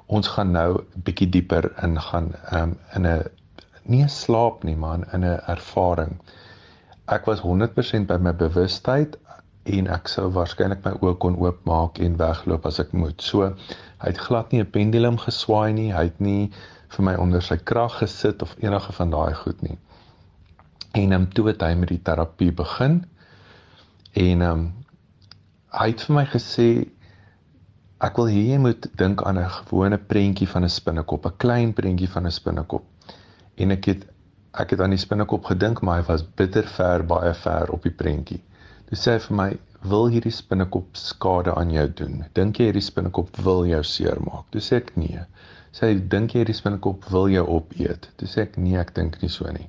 ons 0.07 0.29
gaan 0.29 0.53
nou 0.53 0.71
'n 0.75 1.03
bietjie 1.05 1.31
dieper 1.31 1.73
ingaan 1.83 2.35
um, 2.53 2.79
in 2.95 3.07
'n 3.07 3.25
nie 3.85 4.03
'n 4.03 4.09
slaap 4.09 4.65
nie 4.65 4.77
maar 4.77 5.09
in 5.13 5.25
'n 5.25 5.41
ervaring. 5.47 6.21
Ek 7.09 7.27
was 7.27 7.41
100% 7.41 8.07
by 8.07 8.17
my 8.19 8.33
bewustheid 8.33 9.17
en 9.67 9.89
ek 9.91 10.09
sou 10.09 10.29
waarskynlik 10.35 10.85
my 10.85 10.93
oë 11.03 11.17
kon 11.23 11.37
oopmaak 11.43 11.99
en 12.05 12.17
wegloop 12.21 12.67
as 12.71 12.79
ek 12.83 12.93
moet. 12.93 13.23
So 13.23 13.51
hy 14.03 14.13
het 14.13 14.23
glad 14.29 14.53
nie 14.53 14.61
'n 14.63 14.71
pendulum 14.71 15.19
geswaai 15.19 15.73
nie. 15.73 15.93
Hy 15.93 16.05
het 16.05 16.21
nie 16.21 16.51
vir 16.97 17.05
my 17.05 17.15
onder 17.15 17.43
sy 17.43 17.57
krag 17.57 17.99
gesit 17.99 18.43
of 18.43 18.57
enige 18.63 18.93
van 18.93 19.11
daai 19.11 19.35
goed 19.35 19.63
nie. 19.63 19.79
En 20.93 21.13
ehm 21.13 21.23
um, 21.23 21.29
toe 21.33 21.49
het 21.49 21.63
hy 21.63 21.75
met 21.75 21.89
die 21.89 22.03
terapie 22.03 22.53
begin. 22.53 23.05
En 24.13 24.43
ehm 24.43 24.51
um, 24.51 24.73
hy 25.77 25.89
het 25.93 26.03
vir 26.03 26.15
my 26.15 26.25
gesê 26.25 26.69
ek 28.01 28.17
wil 28.17 28.29
hê 28.29 28.43
jy 28.53 28.59
moet 28.59 28.89
dink 28.97 29.23
aan 29.23 29.39
'n 29.39 29.51
gewone 29.51 29.99
prentjie 29.99 30.49
van 30.49 30.65
'n 30.65 30.69
spinnekop, 30.69 31.27
'n 31.27 31.37
klein 31.37 31.73
prentjie 31.73 32.09
van 32.09 32.27
'n 32.27 32.31
spinnekop. 32.31 32.85
En 33.57 33.71
ek 33.71 33.85
het 33.85 34.07
ek 34.53 34.71
het 34.71 34.81
aan 34.81 34.91
die 34.91 34.99
spinnekop 34.99 35.45
gedink, 35.45 35.81
maar 35.83 36.01
hy 36.01 36.07
was 36.07 36.23
bitter 36.25 36.65
ver, 36.65 37.05
baie 37.05 37.35
ver 37.35 37.71
op 37.71 37.83
die 37.83 37.93
prentjie. 37.93 38.41
Toe 38.89 38.97
sê 38.99 39.13
hy 39.17 39.21
vir 39.23 39.37
my, 39.37 39.47
"Wil 39.91 40.05
hierdie 40.15 40.33
spinnekop 40.35 40.97
skade 40.97 41.55
aan 41.55 41.71
jou 41.75 41.87
doen? 41.89 42.25
Dink 42.35 42.61
jy 42.61 42.67
hierdie 42.69 42.83
spinnekop 42.89 43.39
wil 43.47 43.65
jou 43.67 43.83
seermaak?" 43.83 44.45
Toe 44.53 44.61
sê 44.61 44.77
ek, 44.77 44.97
"Nee." 44.97 45.25
Sê 45.73 45.89
hy, 45.89 45.95
"Dink 46.15 46.35
jy 46.35 46.45
hierdie 46.45 46.55
spinnekop 46.55 47.11
wil 47.11 47.27
jou 47.29 47.47
opeet?" 47.57 48.09
Toe 48.17 48.29
sê 48.29 48.43
ek, 48.43 48.57
"Nee, 48.57 48.79
ek 48.79 48.95
dink 48.95 49.21
nie 49.23 49.29
so 49.29 49.51
nie." 49.51 49.69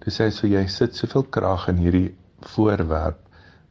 Toe 0.00 0.12
sê 0.12 0.24
hy, 0.24 0.30
"So 0.30 0.46
jy 0.46 0.66
sit 0.66 0.94
soveel 0.94 1.22
krag 1.22 1.68
in 1.68 1.78
hierdie 1.78 2.14
voorwerp 2.42 3.18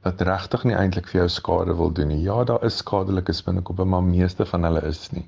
wat 0.03 0.21
regtig 0.21 0.63
nie 0.65 0.75
eintlik 0.75 1.07
vir 1.07 1.21
jou 1.21 1.29
skade 1.29 1.77
wil 1.77 1.89
doen 1.89 2.07
nie. 2.07 2.23
Ja, 2.23 2.43
daar 2.43 2.65
is 2.65 2.77
skadelike 2.77 3.33
spinnekoppe, 3.33 3.85
maar 3.85 4.01
meeste 4.01 4.45
van 4.45 4.63
hulle 4.63 4.81
is 4.81 5.11
nie. 5.11 5.27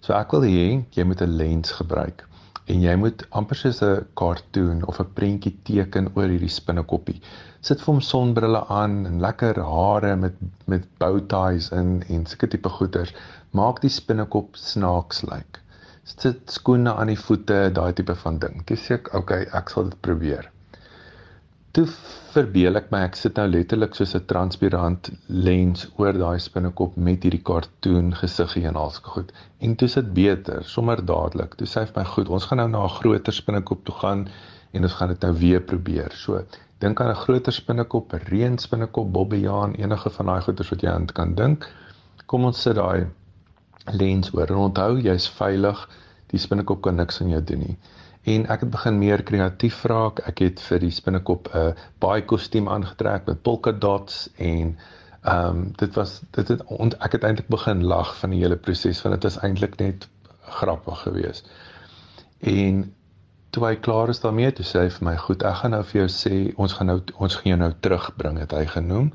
So 0.00 0.14
ek 0.14 0.32
wil 0.32 0.42
hê 0.42 0.84
jy 0.94 1.04
moet 1.04 1.22
'n 1.22 1.36
lens 1.36 1.72
gebruik 1.72 2.26
en 2.74 2.82
jy 2.84 2.94
moet 3.02 3.24
amper 3.40 3.58
soos 3.60 3.82
'n 3.88 4.06
cartoon 4.20 4.80
of 4.92 5.00
'n 5.02 5.12
prentjie 5.18 5.54
teken 5.68 6.08
oor 6.14 6.32
hierdie 6.32 6.54
spinnekoppie. 6.56 7.20
Sit 7.68 7.84
vir 7.84 7.92
hom 7.92 8.00
sonbrille 8.08 8.62
aan 8.80 8.96
en 9.10 9.20
lekker 9.26 9.62
hare 9.74 10.16
met 10.24 10.40
met 10.74 10.88
bow 11.04 11.20
ties 11.34 11.70
in 11.82 11.92
en 12.08 12.26
sulke 12.32 12.50
tipe 12.56 12.74
goeders. 12.78 13.14
Maak 13.60 13.80
die 13.86 13.94
spinnekop 14.00 14.58
snaaks 14.70 15.22
lyk. 15.22 15.32
Like. 15.32 15.64
Sit 16.16 16.58
skoene 16.58 16.94
aan 16.94 17.14
die 17.14 17.22
voete, 17.26 17.62
daai 17.78 17.92
tipe 17.92 18.14
van 18.26 18.38
ding. 18.38 18.60
Dis 18.66 18.90
ek, 18.90 19.14
okay, 19.14 19.46
ek 19.52 19.74
sal 19.74 19.90
dit 19.90 20.00
probeer 20.00 20.52
toe 21.76 21.84
verbeel 22.32 22.78
ek 22.78 22.86
my 22.92 23.02
ek 23.04 23.18
sit 23.20 23.36
nou 23.36 23.44
letterlik 23.52 23.96
soos 23.98 24.14
'n 24.16 24.24
transparant 24.32 25.08
lens 25.46 25.82
oor 26.00 26.16
daai 26.22 26.38
spinnekop 26.44 26.94
met 27.08 27.24
hierdie 27.26 27.42
kartoon 27.50 28.06
gesiggie 28.20 28.62
en 28.70 28.78
alse 28.82 29.02
goed. 29.14 29.32
En 29.60 29.74
toe 29.82 29.88
sit 29.94 30.08
beter, 30.18 30.64
sommer 30.74 31.02
dadelik. 31.10 31.56
Toe 31.60 31.68
sê 31.72 31.82
hy 31.82 31.90
vir 31.90 31.98
my, 32.00 32.04
"Goed, 32.12 32.28
ons 32.36 32.46
gaan 32.48 32.58
nou 32.62 32.68
na 32.68 32.84
'n 32.84 32.96
groter 33.00 33.32
spinnekop 33.32 33.84
toe 33.84 33.94
gaan 34.02 34.28
en 34.72 34.82
ons 34.82 34.96
gaan 35.00 35.08
dit 35.08 35.20
nou 35.20 35.32
weer 35.42 35.60
probeer." 35.60 36.10
So, 36.12 36.42
dink 36.80 37.00
aan 37.00 37.10
'n 37.10 37.22
groter 37.24 37.52
spinnekop, 37.52 38.14
'n 38.14 38.24
reënspinnekop, 38.32 39.12
bobbejaan, 39.12 39.74
enige 39.74 40.10
van 40.10 40.26
daai 40.26 40.40
goeters 40.40 40.70
wat 40.70 40.80
jy 40.80 40.88
aan 40.88 41.06
kan 41.06 41.34
dink. 41.34 41.68
Kom 42.26 42.44
ons 42.44 42.62
sit 42.62 42.76
daai 42.76 43.06
lens 43.92 44.34
oor 44.34 44.48
en 44.48 44.56
onthou 44.56 44.98
jy's 45.00 45.28
veilig. 45.28 45.88
Die 46.28 46.38
spinnekop 46.38 46.80
kan 46.82 46.96
niks 46.96 47.20
aan 47.20 47.28
jou 47.28 47.44
doen 47.44 47.58
nie 47.58 47.76
en 48.26 48.46
ek 48.50 48.64
het 48.64 48.70
begin 48.70 48.98
meer 48.98 49.22
kreatief 49.22 49.84
raak. 49.86 50.20
Ek 50.26 50.42
het 50.42 50.60
vir 50.68 50.82
die 50.82 50.90
spinnekop 50.94 51.48
'n 51.52 51.58
uh, 51.58 51.86
baie 52.02 52.24
kostuum 52.32 52.68
aangetrek 52.68 53.26
met 53.30 53.42
polka 53.42 53.72
dots 53.72 54.28
en 54.36 54.76
ehm 55.22 55.48
um, 55.48 55.62
dit 55.76 55.94
was 55.94 56.20
dit 56.30 56.48
het 56.48 56.64
ont, 56.64 56.94
ek 57.02 57.12
het 57.12 57.24
eintlik 57.24 57.48
begin 57.48 57.84
lag 57.84 58.16
van 58.18 58.30
die 58.30 58.42
hele 58.42 58.56
proses 58.56 59.02
want 59.02 59.14
dit 59.20 59.30
is 59.30 59.38
eintlik 59.38 59.78
net 59.78 60.08
grappig 60.58 61.00
geweest. 61.02 61.50
En 62.40 62.94
toe 63.50 63.64
hy 63.66 63.76
klaar 63.76 64.08
is 64.08 64.20
daarmee, 64.20 64.52
toe 64.52 64.66
sê 64.66 64.84
hy 64.84 64.90
vir 64.90 65.04
my, 65.08 65.16
"Goed, 65.16 65.42
ek 65.42 65.54
gaan 65.62 65.70
nou 65.70 65.82
vir 65.82 66.00
jou 66.00 66.08
sê, 66.08 66.54
ons 66.56 66.72
gaan 66.72 66.86
nou 66.86 67.00
ons 67.16 67.34
gaan 67.34 67.50
jou 67.50 67.58
nou 67.58 67.72
terugbring," 67.80 68.38
het 68.38 68.52
hy 68.52 68.66
genoem. 68.66 69.12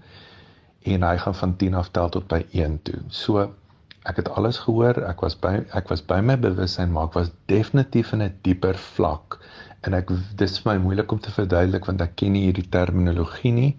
En 0.84 1.04
hy 1.04 1.18
gaan 1.18 1.36
van 1.36 1.56
10 1.56 1.74
af 1.74 1.90
tel 1.92 2.10
tot 2.10 2.28
by 2.28 2.46
1 2.52 2.80
toe. 2.84 3.00
So 3.10 3.54
ek 4.10 4.22
het 4.22 4.30
alles 4.34 4.58
gehoor. 4.66 4.98
Ek 5.08 5.22
was 5.22 5.36
by 5.38 5.54
ek 5.78 5.90
was 5.94 6.02
by 6.02 6.20
my 6.26 6.38
bewussyn, 6.42 6.92
maar 6.92 7.10
ek 7.10 7.18
was 7.20 7.32
definitief 7.52 8.14
in 8.14 8.24
'n 8.24 8.34
dieper 8.42 8.78
vlak. 8.96 9.40
En 9.82 9.94
ek 9.94 10.12
dis 10.38 10.60
vir 10.60 10.74
my 10.74 10.78
moeilik 10.86 11.12
om 11.12 11.20
te 11.20 11.32
verduidelik 11.32 11.86
want 11.86 12.02
ek 12.02 12.16
ken 12.16 12.32
nie 12.32 12.46
hierdie 12.48 12.70
terminologie 12.70 13.52
nie. 13.52 13.72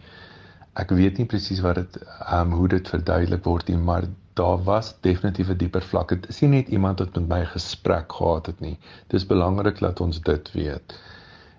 Ek 0.75 0.91
weet 0.91 1.19
nie 1.19 1.27
presies 1.27 1.61
wat 1.61 1.75
dit 1.77 1.97
ehm 2.03 2.53
um, 2.53 2.59
hoe 2.59 2.69
dit 2.69 2.89
verduidelik 2.89 3.45
word 3.45 3.69
nie, 3.69 3.77
maar 3.77 4.09
daar 4.35 4.63
was 4.65 4.95
definitief 5.01 5.49
'n 5.51 5.57
dieper 5.57 5.83
vlak. 5.83 6.09
Dit 6.09 6.29
is 6.29 6.41
nie 6.41 6.51
net 6.51 6.69
iemand 6.69 6.99
wat 6.99 7.15
met 7.15 7.29
my 7.29 7.45
gesprek 7.45 8.13
gehad 8.13 8.47
het 8.47 8.61
nie. 8.61 8.79
Dis 9.09 9.27
belangrik 9.27 9.79
dat 9.79 10.01
ons 10.01 10.21
dit 10.21 10.53
weet. 10.53 10.99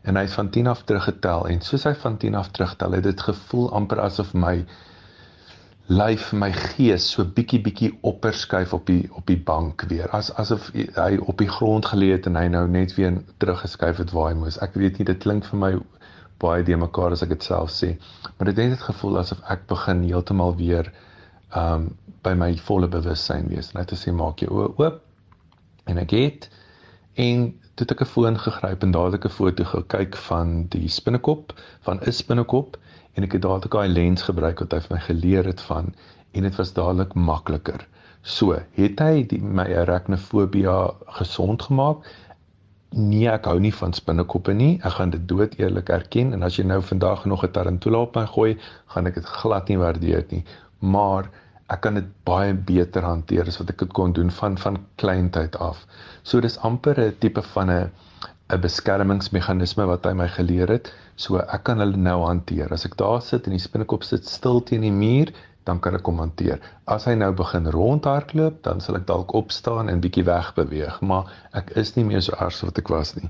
En 0.04 0.16
hy 0.16 0.22
het 0.22 0.34
van 0.34 0.50
10 0.50 0.68
af 0.68 0.84
teruggetel 0.84 1.48
en 1.48 1.62
soos 1.62 1.84
hy 1.84 1.94
van 1.96 2.18
10 2.18 2.36
af 2.36 2.50
terugtel, 2.52 2.92
het 2.92 3.04
dit 3.04 3.22
gevoel 3.22 3.72
amper 3.72 4.00
asof 4.00 4.34
my 4.34 4.66
lyf 5.94 6.32
my 6.34 6.50
gees 6.54 7.06
so 7.14 7.26
bietjie 7.38 7.60
bietjie 7.64 7.90
opperskuif 8.10 8.74
op 8.74 8.86
die 8.90 9.04
op 9.14 9.26
die 9.30 9.40
bank 9.50 9.86
weer. 9.92 10.10
As 10.16 10.32
asof 10.42 10.70
hy 10.74 11.18
op 11.20 11.38
die 11.42 11.50
grond 11.50 11.88
geleë 11.92 12.18
het 12.18 12.30
en 12.30 12.40
hy 12.40 12.48
nou 12.54 12.64
net 12.72 12.96
weer 12.98 13.20
teruggeskuif 13.44 14.00
het 14.02 14.14
waar 14.16 14.32
hy 14.32 14.38
moes. 14.40 14.60
Ek 14.66 14.78
weet 14.80 15.00
nie, 15.00 15.08
dit 15.10 15.22
klink 15.26 15.48
vir 15.50 15.62
my 15.66 15.72
baie 16.44 16.64
de 16.68 16.78
mekaar 16.80 17.16
as 17.16 17.24
ek 17.26 17.36
dit 17.36 17.48
self 17.48 17.72
sê. 17.72 17.94
Maar 18.38 18.52
dit 18.52 18.62
het 18.64 18.74
net 18.74 18.86
gevoel 18.88 19.20
asof 19.22 19.44
ek 19.54 19.68
begin 19.72 20.04
heeltemal 20.08 20.56
weer 20.60 20.92
um 21.64 21.92
by 22.24 22.34
my 22.40 22.54
volle 22.68 22.88
bewussyn 22.88 23.50
wees. 23.52 23.74
Net 23.76 23.92
te 23.92 24.00
sê 24.00 24.14
maak 24.16 24.42
jou 24.44 24.52
oë 24.52 24.70
oop 24.80 25.02
en 25.92 26.00
ek 26.00 26.16
het 26.16 26.50
en 27.20 27.52
toe 27.76 27.88
ek 27.92 28.02
'n 28.02 28.12
foon 28.14 28.38
gegryp 28.40 28.84
en 28.84 28.92
dadelik 28.96 29.26
'n 29.26 29.38
foto 29.38 29.64
gekyk 29.64 30.16
van 30.30 30.68
die 30.70 30.88
spinnekop 30.88 31.54
van 31.82 32.00
'n 32.00 32.12
spinnekop 32.12 32.78
en 33.14 33.24
ek 33.28 33.38
het 33.38 33.46
dadelik 33.46 33.72
daai 33.72 33.90
lens 33.94 34.26
gebruik 34.28 34.60
wat 34.64 34.74
hy 34.74 34.80
vir 34.86 34.96
my 34.96 35.02
geleer 35.08 35.50
het 35.50 35.62
van 35.70 35.94
en 36.34 36.48
dit 36.48 36.56
was 36.58 36.74
dadelik 36.74 37.14
makliker. 37.14 37.86
So, 38.24 38.56
het 38.78 39.02
hy 39.04 39.24
die, 39.28 39.42
my 39.44 39.66
arachnofobia 39.84 40.76
gesond 41.20 41.66
gemaak? 41.68 42.06
Nee, 42.96 43.28
ek 43.30 43.50
hou 43.50 43.58
nie 43.60 43.74
van 43.74 43.94
spinnekoppe 43.94 44.54
nie. 44.56 44.78
Ek 44.86 44.96
gaan 44.98 45.12
dit 45.14 45.24
dood 45.28 45.58
eerlik 45.60 45.90
erken 45.94 46.34
en 46.34 46.46
as 46.48 46.58
jy 46.58 46.66
nou 46.70 46.80
vandag 46.82 47.26
nog 47.26 47.44
'n 47.44 47.52
tarantula 47.52 48.04
op 48.08 48.16
my 48.16 48.26
gooi, 48.26 48.58
gaan 48.94 49.08
ek 49.08 49.16
dit 49.16 49.26
glad 49.26 49.68
nie 49.68 49.78
waardeer 49.78 50.26
nie. 50.30 50.44
Maar 50.80 51.30
ek 51.70 51.82
kan 51.82 51.94
dit 51.94 52.10
baie 52.24 52.54
beter 52.54 53.04
hanteer 53.04 53.48
as 53.48 53.58
wat 53.58 53.70
ek 53.70 53.80
dit 53.80 53.94
kon 53.94 54.14
doen 54.14 54.32
van 54.32 54.58
van 54.58 54.78
kleintyd 54.96 55.56
af. 55.58 55.86
So 56.24 56.40
dis 56.40 56.58
amper 56.58 57.00
'n 57.00 57.16
tipe 57.20 57.42
van 57.42 57.70
'n 57.70 57.92
'n 58.54 58.62
beskermingsmeganisme 58.62 59.86
wat 59.90 60.06
hy 60.06 60.14
my 60.14 60.28
geleer 60.28 60.70
het, 60.70 60.92
so 61.16 61.40
ek 61.42 61.64
kan 61.70 61.82
hulle 61.82 61.98
nou 61.98 62.20
hanteer. 62.26 62.74
As 62.74 62.86
ek 62.86 62.98
daar 62.98 63.22
sit 63.22 63.48
en 63.48 63.56
die 63.58 63.62
spinnekop 63.62 64.04
sit 64.04 64.28
stil 64.30 64.62
teen 64.62 64.82
die 64.86 64.94
muur, 64.94 65.34
dan 65.64 65.80
kan 65.80 65.96
ek 65.96 66.06
hom 66.06 66.20
hanteer. 66.20 66.60
As 66.88 67.06
hy 67.08 67.16
nou 67.16 67.32
begin 67.34 67.70
rondhardloop, 67.72 68.62
dan 68.64 68.82
sal 68.82 69.00
ek 69.00 69.08
dalk 69.08 69.34
opstaan 69.34 69.90
en 69.90 70.02
bietjie 70.04 70.26
wegbeweeg, 70.28 71.00
maar 71.02 71.32
ek 71.54 71.72
is 71.80 71.96
nie 71.96 72.06
meer 72.08 72.22
so 72.22 72.36
erg 72.40 72.54
so 72.56 72.68
wat 72.68 72.82
ek 72.82 72.92
was 72.92 73.16
nie. 73.16 73.30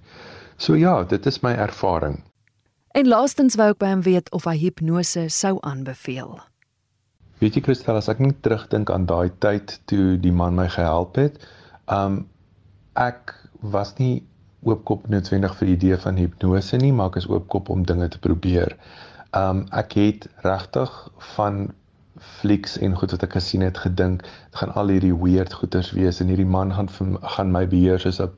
So 0.58 0.76
ja, 0.76 1.04
dit 1.04 1.26
is 1.26 1.42
my 1.44 1.54
ervaring. 1.54 2.24
En 2.94 3.08
laastens 3.10 3.56
wou 3.58 3.72
ek 3.74 3.80
by 3.82 3.94
hom 3.94 4.04
weet 4.06 4.30
of 4.38 4.46
hy 4.50 4.58
hipnose 4.58 5.28
sou 5.34 5.58
aanbeveel. 5.62 6.38
Weet 7.42 7.58
jy 7.58 7.64
Christel, 7.66 7.98
as 7.98 8.10
ek 8.10 8.22
net 8.22 8.42
terugdink 8.46 8.92
aan 8.94 9.08
daai 9.10 9.32
tyd 9.44 9.80
toe 9.90 10.18
die 10.22 10.32
man 10.32 10.56
my 10.58 10.68
gehelp 10.72 11.18
het, 11.18 11.42
um 11.92 12.24
ek 12.94 13.34
was 13.74 13.96
nie 13.98 14.22
oopkop 14.66 15.08
noodwendig 15.12 15.56
vir 15.60 15.70
die 15.70 15.76
idee 15.78 15.98
van 16.06 16.20
hipnose 16.20 16.78
nie, 16.82 16.92
maar 16.96 17.12
ek 17.12 17.22
is 17.24 17.30
oopkop 17.32 17.70
om 17.74 17.86
dinge 17.88 18.10
te 18.10 18.22
probeer. 18.24 18.78
Um 19.38 19.66
ek 19.72 19.98
het 20.00 20.28
regtig 20.46 20.92
van 21.36 21.66
flieks 22.40 22.78
en 22.78 22.96
goed 22.96 23.16
wat 23.16 23.26
ek 23.26 23.40
gesien 23.40 23.66
het 23.66 23.80
gedink, 23.86 24.22
dit 24.24 24.62
gaan 24.62 24.76
al 24.80 24.94
hierdie 24.94 25.16
weird 25.18 25.54
goeters 25.60 25.92
wees 25.98 26.22
en 26.22 26.30
hierdie 26.32 26.50
man 26.58 26.74
gaan 26.74 26.90
gaan 27.36 27.52
my 27.52 27.66
beheer 27.68 28.00
soos 28.00 28.22
'n 28.22 28.32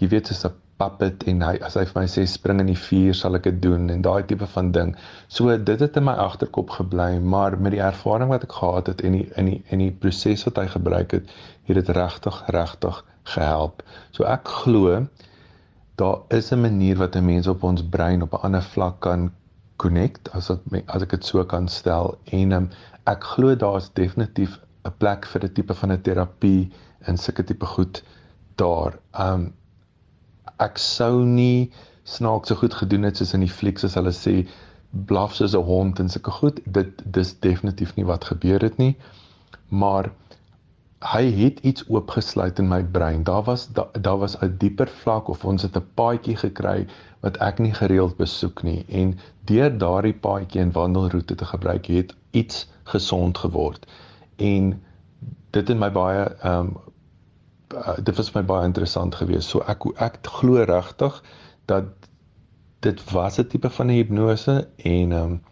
jy 0.00 0.08
weet 0.08 0.32
soos 0.32 0.44
'n 0.48 0.56
puppet 0.80 1.26
en 1.28 1.42
hy 1.44 1.58
as 1.66 1.76
hy 1.76 1.84
vir 1.88 1.98
my 2.00 2.06
sê 2.08 2.24
spring 2.26 2.62
in 2.62 2.70
die 2.72 2.78
vuur 2.86 3.16
sal 3.18 3.36
ek 3.38 3.46
dit 3.48 3.60
doen 3.66 3.90
en 3.92 4.02
daai 4.06 4.22
tipe 4.30 4.48
van 4.54 4.72
ding. 4.76 4.94
So 5.28 5.56
dit 5.70 5.80
het 5.84 5.96
in 6.00 6.06
my 6.08 6.16
agterkop 6.24 6.70
gebly, 6.78 7.18
maar 7.34 7.58
met 7.58 7.76
die 7.76 7.84
ervaring 7.84 8.32
wat 8.32 8.46
ek 8.48 8.56
gehad 8.60 8.92
het 8.92 9.04
en 9.04 9.18
die 9.18 9.26
in 9.42 9.50
die 9.52 9.58
in 9.76 9.84
die 9.84 9.92
proses 10.04 10.46
wat 10.48 10.60
hy 10.62 10.66
gebruik 10.76 11.16
het, 11.18 11.34
het 11.68 11.80
dit 11.80 11.92
regtig 12.00 12.42
regtig 12.56 13.04
gehelp. 13.34 13.84
So 14.16 14.24
ek 14.24 14.48
glo 14.62 15.04
daar 16.00 16.18
is 16.38 16.50
'n 16.52 16.60
manier 16.60 16.96
wat 16.96 17.16
'n 17.16 17.24
mens 17.24 17.46
op 17.46 17.62
ons 17.62 17.82
brein 17.96 18.22
op 18.22 18.32
'n 18.34 18.44
ander 18.46 18.62
vlak 18.62 19.00
kan 19.00 19.30
connect 19.76 20.32
as 20.32 20.50
ek 20.50 20.60
as 20.86 21.02
ek 21.02 21.10
dit 21.16 21.24
so 21.24 21.44
kan 21.44 21.68
stel 21.68 22.18
en 22.24 22.52
um, 22.52 22.68
ek 23.04 23.24
glo 23.32 23.56
daar's 23.56 23.92
definitief 23.92 24.60
'n 24.84 24.96
plek 24.98 25.26
vir 25.26 25.44
'n 25.44 25.52
tipe 25.52 25.74
van 25.74 25.92
'n 25.92 26.02
terapie 26.06 26.72
en 27.08 27.16
sulke 27.16 27.44
tipe 27.44 27.66
goed 27.66 28.02
daar. 28.56 28.98
Um 29.26 29.52
ek 30.60 30.78
sou 30.78 31.24
nie 31.24 31.70
snaaks 32.04 32.48
so 32.48 32.54
goed 32.54 32.74
gedoen 32.74 33.06
het 33.08 33.16
soos 33.16 33.34
in 33.36 33.44
die 33.46 33.56
flieks 33.60 33.84
as 33.84 33.96
hulle 33.96 34.12
sê 34.12 34.34
blaf 35.12 35.34
soos 35.34 35.54
'n 35.56 35.68
hond 35.70 36.00
en 36.00 36.08
sulke 36.08 36.30
goed. 36.30 36.60
Dit 36.64 37.02
dis 37.04 37.38
definitief 37.40 37.94
nie 37.96 38.06
wat 38.12 38.24
gebeur 38.32 38.60
het 38.60 38.76
nie. 38.76 38.96
Maar 39.68 40.10
hy 41.00 41.30
het 41.32 41.60
iets 41.64 41.84
oopgesluit 41.88 42.58
in 42.58 42.68
my 42.68 42.82
brein. 42.84 43.22
Daar 43.24 43.42
was 43.42 43.68
daar 43.72 43.88
da 44.00 44.16
was 44.16 44.36
'n 44.40 44.54
dieper 44.58 44.88
vlak 44.88 45.28
of 45.28 45.44
ons 45.44 45.62
het 45.62 45.76
'n 45.76 45.86
paadjie 45.94 46.36
gekry 46.36 46.86
wat 47.20 47.36
ek 47.36 47.58
nie 47.58 47.72
gereeld 47.74 48.16
besoek 48.16 48.62
nie 48.62 48.84
en 48.88 49.18
deur 49.44 49.78
daardie 49.78 50.14
paadjie 50.14 50.60
en 50.60 50.72
wandelroete 50.72 51.34
te 51.34 51.44
gebruik 51.44 51.86
het 51.86 52.14
iets 52.30 52.68
gesond 52.82 53.38
geword. 53.38 53.86
En 54.36 54.82
dit 55.50 55.68
het 55.68 55.78
my 55.78 55.90
baie 55.92 56.24
ehm 56.24 56.58
um, 56.58 56.76
dit 58.02 58.16
was 58.16 58.32
my 58.32 58.44
baie 58.44 58.64
interessant 58.64 59.14
geweest. 59.14 59.48
So 59.48 59.60
ek 59.60 59.84
ek 59.96 60.18
glo 60.22 60.64
regtig 60.64 61.22
dat 61.64 61.84
dit 62.80 63.10
was 63.12 63.38
'n 63.38 63.46
tipe 63.46 63.70
van 63.70 63.88
hipnose 63.88 64.68
en 64.76 65.12
ehm 65.12 65.22
um, 65.22 65.42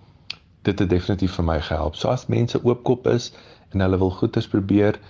dit 0.62 0.78
het 0.78 0.90
definitief 0.90 1.34
vir 1.34 1.44
my 1.44 1.60
gehelp. 1.60 1.94
So 1.94 2.08
as 2.08 2.26
mense 2.26 2.64
oopkop 2.64 3.06
is 3.06 3.32
en 3.68 3.80
hulle 3.80 3.98
wil 3.98 4.10
goeders 4.10 4.48
probeer, 4.48 5.00